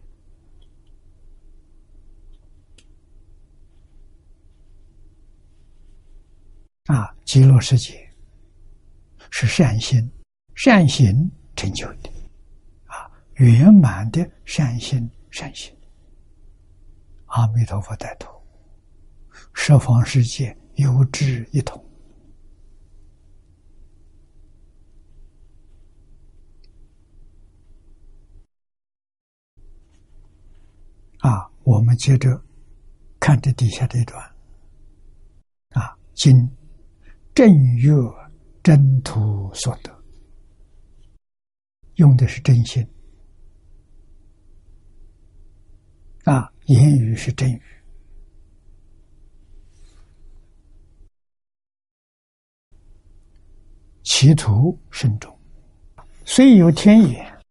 [6.94, 8.08] 啊，极乐世界
[9.30, 10.10] 是善心、
[10.54, 12.10] 善行成就的，
[12.86, 15.74] 啊，圆满的善心、善行。
[17.26, 18.30] 阿弥陀佛带头，
[19.54, 21.82] 十方世界有志一同。
[31.24, 32.38] 啊，我们接着
[33.18, 34.22] 看这底下这段，
[35.70, 36.46] 啊，经。
[37.34, 37.90] 正月
[38.62, 39.90] 真土所得，
[41.96, 42.86] 用的是真心。
[46.22, 47.62] 啊，言语是真语，
[54.04, 55.36] 其图甚重，
[56.24, 57.42] 虽有天眼，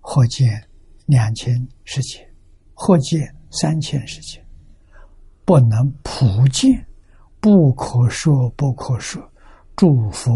[0.00, 0.66] 或见
[1.04, 2.31] 两千世界，
[2.84, 4.44] 或见三千世界，
[5.44, 6.84] 不能普见。
[7.38, 9.22] 不可说，不可说。
[9.76, 10.32] 诸佛，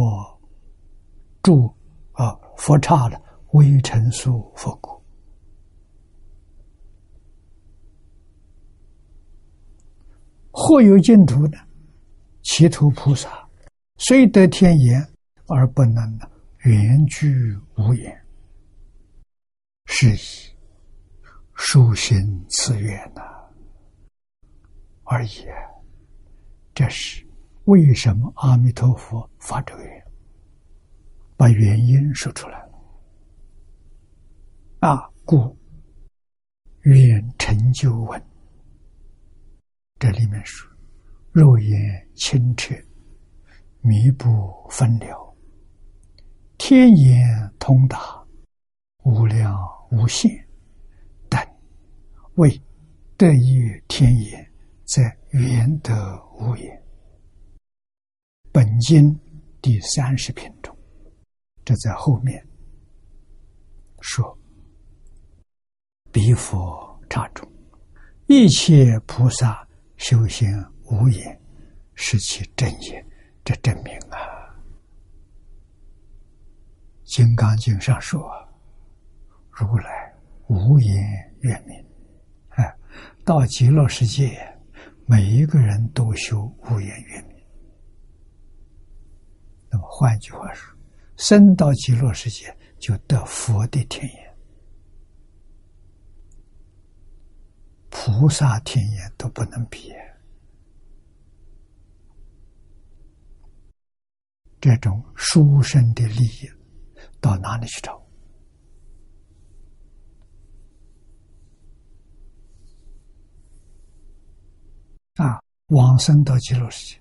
[1.42, 1.68] 诸
[2.12, 3.20] 啊，佛刹了，
[3.54, 5.02] 微尘数佛国。
[10.52, 11.58] 或有净土呢？
[12.44, 13.44] 其土菩萨
[13.96, 15.04] 虽得天言，
[15.48, 16.16] 而不能
[16.58, 18.16] 远居无言，
[19.86, 20.55] 是以
[21.56, 23.22] 殊心此愿呐，
[25.04, 25.46] 而已。
[26.74, 27.26] 这是
[27.64, 30.04] 为什么阿弥陀佛发这个愿？
[31.36, 32.72] 把原因说出来了。
[34.80, 35.56] 啊，故
[36.82, 38.22] 愿成就文，
[39.98, 40.70] 这里面说：
[41.32, 42.74] 肉眼清澈，
[43.80, 45.34] 弥不分了；
[46.58, 48.22] 天眼通达，
[49.04, 49.58] 无量
[49.90, 50.45] 无限，
[52.36, 52.60] 为
[53.16, 54.52] 得于天眼，
[54.84, 56.82] 则圆得无也。
[58.52, 59.18] 本经
[59.62, 60.76] 第三十品中，
[61.64, 62.46] 这在后面
[64.00, 64.38] 说
[66.12, 67.50] ：“彼佛刹中，
[68.26, 70.46] 一切菩萨修行
[70.90, 71.40] 无言，
[71.94, 73.04] 是其正也。”
[73.44, 74.18] 这证明啊，
[77.16, 78.20] 《金刚经》上说
[79.52, 80.12] ：“如来
[80.48, 81.82] 无言愿明。”
[83.26, 84.56] 到极乐世界，
[85.04, 87.36] 每一个人都修无言愿明。
[89.68, 90.72] 那么换句话说，
[91.16, 94.36] 生到极乐世界就得佛的天眼，
[97.90, 99.92] 菩萨天眼都不能比。
[104.60, 106.48] 这种殊胜的利益，
[107.20, 108.05] 到哪里去找？
[115.16, 117.00] 啊，往生到极乐世界，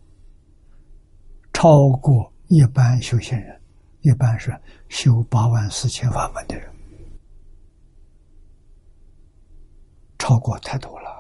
[1.54, 3.62] 超过一般修行人，
[4.02, 4.58] 一般是
[4.90, 6.74] 修八万四千法门的人，
[10.18, 11.16] 超过太多了。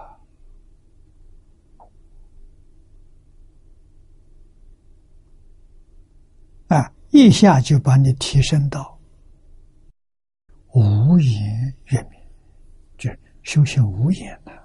[6.68, 6.92] 啊！
[7.12, 8.98] 一下就把你提升到
[10.74, 12.20] 无言月明，
[12.98, 13.10] 就
[13.44, 14.65] 修行无言了。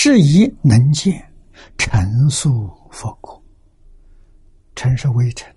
[0.00, 1.28] 是以能见
[1.76, 3.42] 尘数佛果，
[4.76, 5.52] 尘是微尘，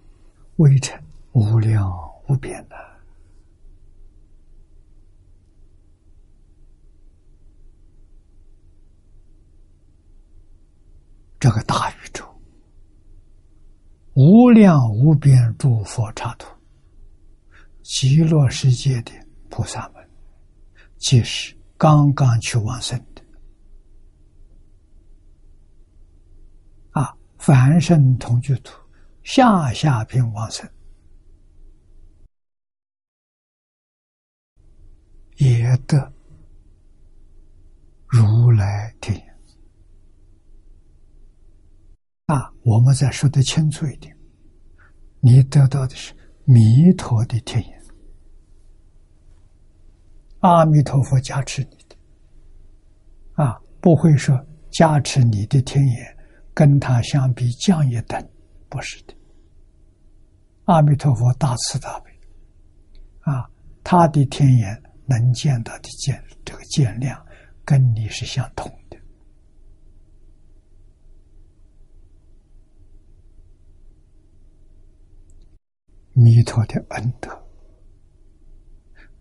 [0.56, 1.00] 微尘
[1.34, 1.94] 无量
[2.28, 2.76] 无边的。
[11.40, 12.26] 这个大宇宙，
[14.16, 16.48] 无量无边诸佛刹土，
[17.84, 19.12] 极乐世界的
[19.52, 20.04] 菩萨们，
[20.98, 23.22] 即是刚刚去往生的
[26.92, 27.16] 啊！
[27.42, 28.80] 凡圣同居土，
[29.24, 30.70] 下下品往生，
[35.38, 36.14] 也得
[38.06, 39.20] 如来天。
[42.28, 44.16] 啊，我们再说的清楚一点，
[45.20, 46.14] 你得到的是
[46.46, 47.84] 弥陀的天眼，
[50.42, 51.96] 阿弥陀佛加持你的，
[53.44, 54.40] 啊，不会说
[54.70, 56.18] 加持你的天眼
[56.54, 58.30] 跟他相比降一等，
[58.70, 59.14] 不是的。
[60.66, 62.12] 阿弥陀佛大慈大悲，
[63.22, 63.50] 啊，
[63.84, 67.26] 他的天眼能见到的见这个见量，
[67.66, 68.98] 跟你是相同的。
[76.14, 77.30] 弥陀的恩德，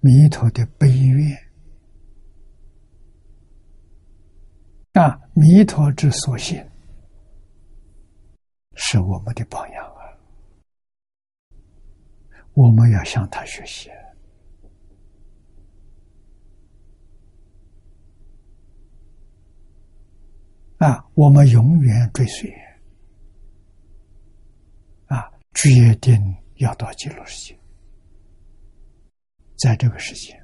[0.00, 1.36] 弥陀的悲愿
[4.94, 5.18] 啊！
[5.32, 6.62] 弥陀之所信，
[8.82, 10.00] 是我们的榜样啊！
[12.54, 13.90] 我们要向他学习
[20.78, 21.06] 啊！
[21.14, 22.50] 我们永远追随
[25.06, 25.30] 啊！
[25.52, 26.18] 决定。
[26.60, 27.58] 要到极乐世界，
[29.56, 30.38] 在这个世界，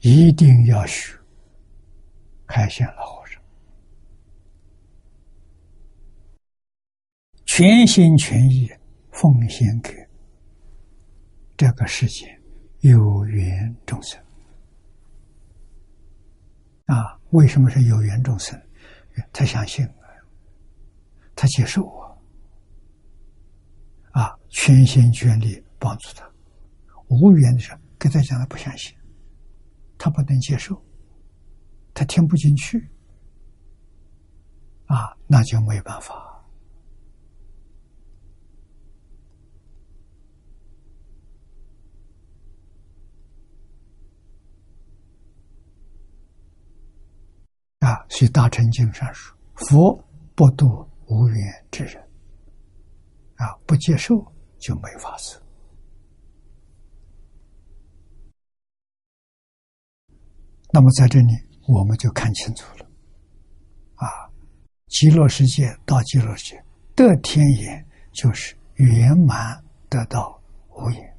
[0.00, 1.16] 一定要学
[2.48, 3.40] 开显老和尚，
[7.60, 8.66] 全心全意
[9.10, 9.92] 奉献给
[11.58, 12.26] 这个世界
[12.78, 14.18] 有缘众生。
[16.86, 18.58] 啊，为什么是有缘众生？
[19.30, 19.86] 他相信。
[21.36, 22.18] 他接受我，
[24.12, 26.26] 啊，全心全力帮助他。
[27.08, 28.96] 无缘的时候，跟他讲他不相信，
[29.98, 30.82] 他不能接受，
[31.92, 32.90] 他听不进去，
[34.86, 36.29] 啊，那就没办法。
[47.90, 50.04] 啊，所以大乘经上说：“佛
[50.34, 52.00] 不度。”无缘之人
[53.34, 54.14] 啊，不接受
[54.60, 55.42] 就没法子。
[60.70, 61.32] 那么在这里，
[61.66, 62.86] 我们就看清楚了
[63.96, 64.06] 啊，
[64.86, 66.64] 极乐世界到极乐世界
[66.94, 71.18] 的天眼，就是圆满得到无眼，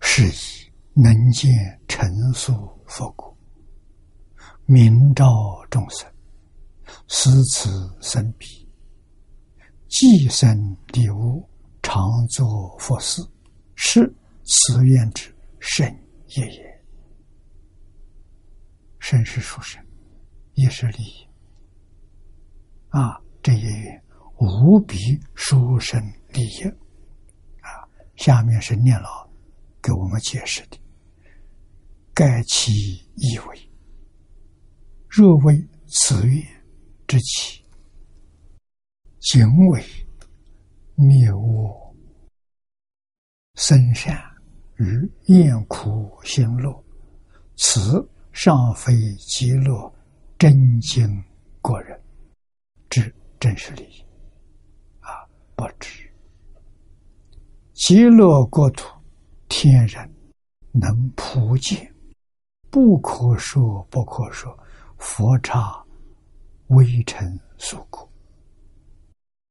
[0.00, 0.61] 是以
[0.94, 1.50] 能见
[1.88, 2.52] 成熟
[2.86, 3.36] 佛果。
[4.66, 5.26] 明照
[5.70, 6.10] 众生，
[7.08, 7.68] 思此
[8.00, 8.46] 生彼，
[9.88, 11.48] 寄生礼物，
[11.82, 13.22] 常作佛事，
[13.74, 14.14] 是
[14.44, 15.86] 此愿之甚
[16.36, 16.82] 业也。
[19.00, 19.84] 甚是殊胜，
[20.54, 21.28] 也是利益
[22.90, 23.20] 啊！
[23.42, 24.02] 这一愿
[24.38, 24.96] 无比
[25.34, 26.62] 殊胜利益
[27.60, 27.82] 啊！
[28.14, 29.28] 下面是念老
[29.82, 30.78] 给我们解释的，
[32.14, 32.72] 盖其
[33.16, 33.70] 意为：
[35.08, 36.44] 若为此愿
[37.06, 37.62] 之起。
[39.20, 39.80] 行为
[40.96, 41.96] 灭恶
[43.54, 44.20] 生善
[44.78, 46.84] 与厌苦行乐，
[47.56, 49.94] 此尚非极乐
[50.36, 51.06] 真经
[51.60, 52.02] 过人
[52.90, 54.04] 之真实利益
[55.00, 55.24] 啊！
[55.54, 56.10] 不知
[57.74, 58.88] 极乐国土
[59.48, 60.12] 天人
[60.72, 61.91] 能普见，
[62.72, 64.58] 不可说不可说，
[64.96, 65.84] 佛刹
[66.68, 68.10] 微尘所过。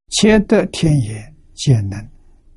[0.10, 2.00] 且得天眼，见能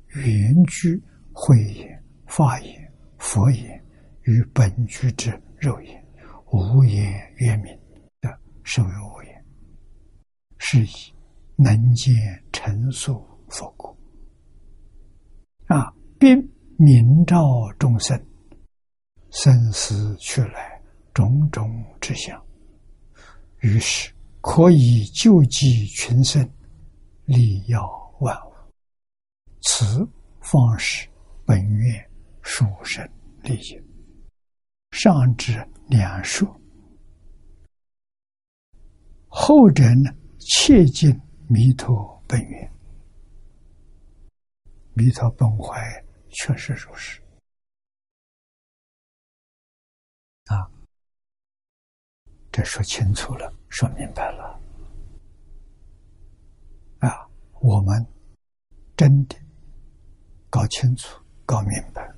[0.07, 0.99] 圆具
[1.31, 3.79] 慧眼、法眼、佛眼
[4.23, 5.29] 与本具之
[5.59, 6.03] 肉眼，
[6.51, 7.71] 无言圆明
[8.19, 9.45] 的受有无言，
[10.57, 11.13] 是以
[11.57, 12.15] 能见
[12.51, 13.95] 成熟佛故
[15.67, 16.35] 啊，并
[16.75, 17.39] 明照
[17.77, 18.19] 众生。
[19.35, 20.81] 生死去来
[21.13, 22.41] 种种之相，
[23.59, 24.09] 于是
[24.39, 26.49] 可以救济群生。
[27.25, 27.81] 利药
[28.19, 28.53] 万物，
[29.63, 30.07] 此
[30.39, 31.09] 方是
[31.43, 32.09] 本愿
[32.43, 33.03] 殊胜
[33.41, 33.81] 利益。
[34.91, 36.47] 上至两说，
[39.27, 42.71] 后者呢切近弥陀本愿。
[44.93, 45.81] 弥陀本怀
[46.29, 47.19] 确实如是
[52.55, 54.57] 这说清楚了，说明白了。
[56.99, 57.29] 啊，
[57.59, 58.07] 我们
[58.95, 59.35] 真的
[60.49, 62.09] 搞清楚、搞明白，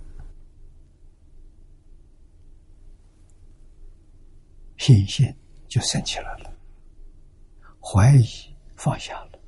[4.77, 5.25] 信心
[5.67, 6.53] 就升起来了，
[7.81, 8.23] 怀疑
[8.75, 9.39] 放下了。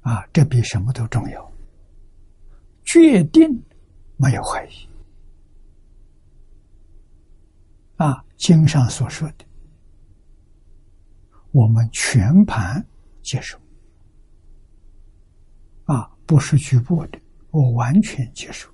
[0.00, 1.52] 啊，这比什么都重要。
[2.86, 3.62] 决定
[4.16, 4.88] 没有怀疑。
[7.96, 9.44] 啊，经上所说的。
[11.50, 12.86] 我们全盘
[13.22, 13.58] 接受
[15.84, 17.20] 啊，不是局部的，
[17.50, 18.70] 我完全接受。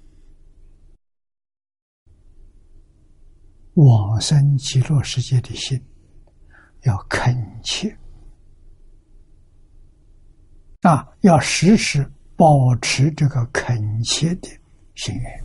[3.75, 5.81] 往生极乐世界的心
[6.83, 7.97] 要恳切
[10.83, 14.49] 啊，要时时保持这个恳切的
[14.95, 15.45] 心愿，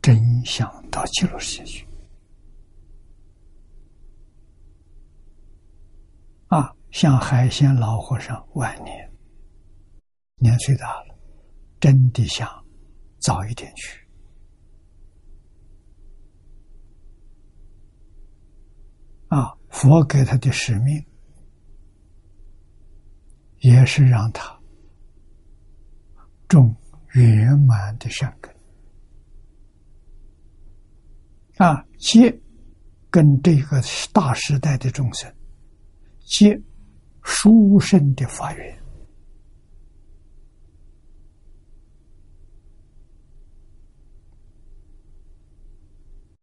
[0.00, 1.86] 真想到极乐世界去。
[6.48, 9.12] 啊，像海鲜老和尚晚年
[10.36, 11.18] 年岁大了，
[11.80, 12.48] 真的想
[13.18, 13.98] 早一点去。
[19.26, 21.04] 啊，佛给他的使命
[23.58, 24.56] 也是让他
[26.46, 26.72] 种
[27.14, 28.54] 圆满的善根。
[31.56, 32.32] 啊，接
[33.10, 35.28] 跟这个大时代的众生。
[36.20, 36.56] 接
[37.24, 38.78] 殊胜的法缘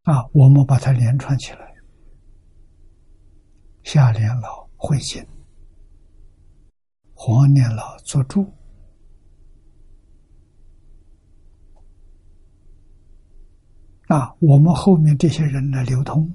[0.03, 1.75] 啊，我们把它连串起来，
[3.83, 5.23] 下联老会心，
[7.13, 8.51] 黄年老做主
[14.07, 16.33] 啊，我们后面这些人来流通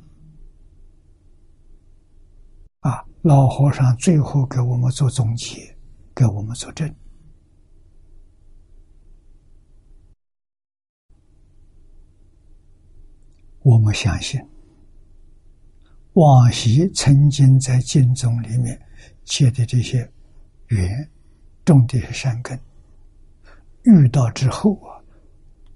[2.80, 3.04] 啊。
[3.26, 5.76] 老和尚最后给我们做总结，
[6.14, 6.94] 给我们作证。
[13.62, 14.40] 我们相信，
[16.12, 18.80] 往昔曾经在经中里面
[19.24, 20.08] 结的这些
[20.68, 21.10] 缘，
[21.64, 22.56] 种的善根，
[23.82, 25.02] 遇到之后啊，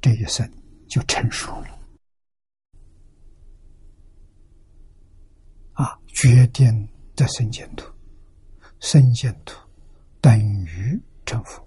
[0.00, 0.48] 这一生
[0.88, 1.78] 就成熟了，
[5.72, 6.88] 啊，决定。
[7.20, 7.84] 在生净土，
[8.78, 9.54] 生净土
[10.22, 11.62] 等于成佛。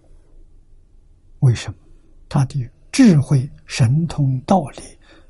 [1.41, 1.77] 为什么？
[2.27, 4.81] 他的智慧、神通、道理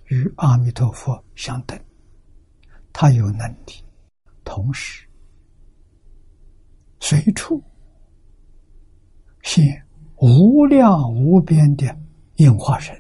[0.08, 1.78] 与阿弥陀佛相等，
[2.94, 3.84] 他有能力，
[4.46, 5.06] 同时
[7.02, 7.62] 随处
[9.42, 9.86] 现
[10.16, 11.94] 无量无边的
[12.36, 12.98] 应化身，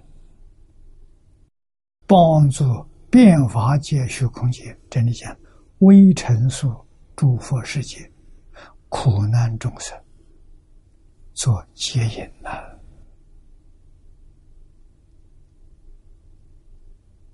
[2.05, 2.65] 帮助
[3.09, 4.77] 变法界、虚空界。
[4.89, 5.33] 这里讲
[5.77, 6.69] 微尘数。
[7.15, 8.11] 诸佛世界
[8.89, 9.97] 苦难众生
[11.33, 12.49] 做接引呐！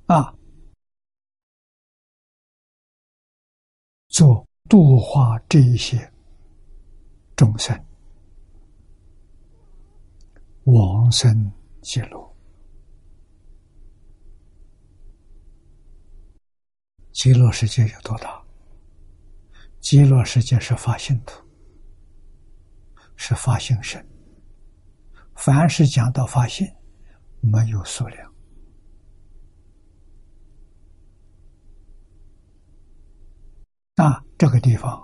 [0.07, 0.35] 啊，
[4.07, 6.11] 做度化这一些
[7.35, 7.85] 众生
[10.63, 11.51] 往生
[11.81, 12.35] 极乐。
[17.11, 18.38] 极乐世界有多大？
[19.79, 21.41] 极乐世界是发心土，
[23.15, 24.05] 是发心身。
[25.35, 26.67] 凡是讲到发心，
[27.39, 28.33] 没有数量。
[33.95, 35.01] 那这个地方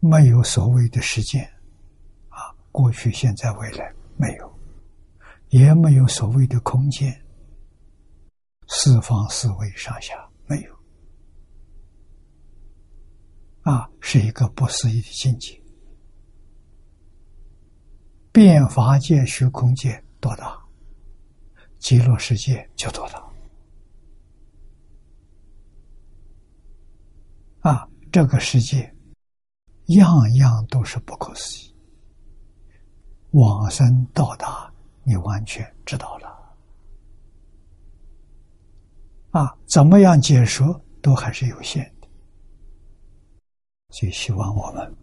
[0.00, 1.44] 没有所谓的时间
[2.28, 4.58] 啊，过去、现在、未来没有，
[5.48, 7.12] 也没有所谓的空间，
[8.68, 10.14] 四方四维上下。
[10.46, 10.77] 没有，
[13.68, 15.60] 啊，是一个不思议的境界。
[18.32, 20.58] 变法界、虚空界多大，
[21.78, 23.22] 极乐世界就多大。
[27.70, 28.90] 啊，这个世界
[29.88, 31.74] 样样都是不可思议。
[33.32, 34.72] 往生到达，
[35.04, 36.56] 你完全知道了。
[39.32, 41.94] 啊，怎么样解说都还是有限，
[43.90, 44.96] 所以希望我们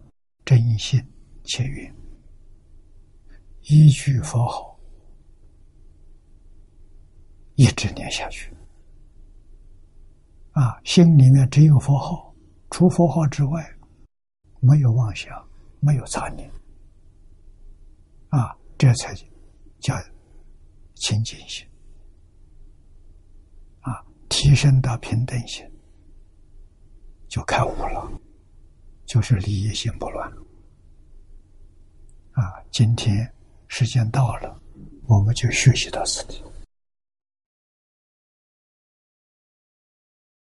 [0.45, 1.03] 真心
[1.43, 1.95] 切愿，
[3.61, 4.79] 一句佛号
[7.55, 8.53] 一直念下去。
[10.51, 12.33] 啊，心里面只有佛号，
[12.69, 13.75] 除佛号之外，
[14.59, 15.45] 没有妄想，
[15.79, 16.49] 没有杂念。
[18.29, 19.13] 啊，这才
[19.79, 19.95] 叫
[20.93, 21.67] 清净心。
[23.81, 25.65] 啊提升到平等心，
[27.27, 28.21] 就开悟了，
[29.05, 30.29] 就是利益心不乱。
[32.31, 33.31] 啊，今天
[33.67, 34.59] 时间到了，
[35.07, 36.43] 我们就学习到此地。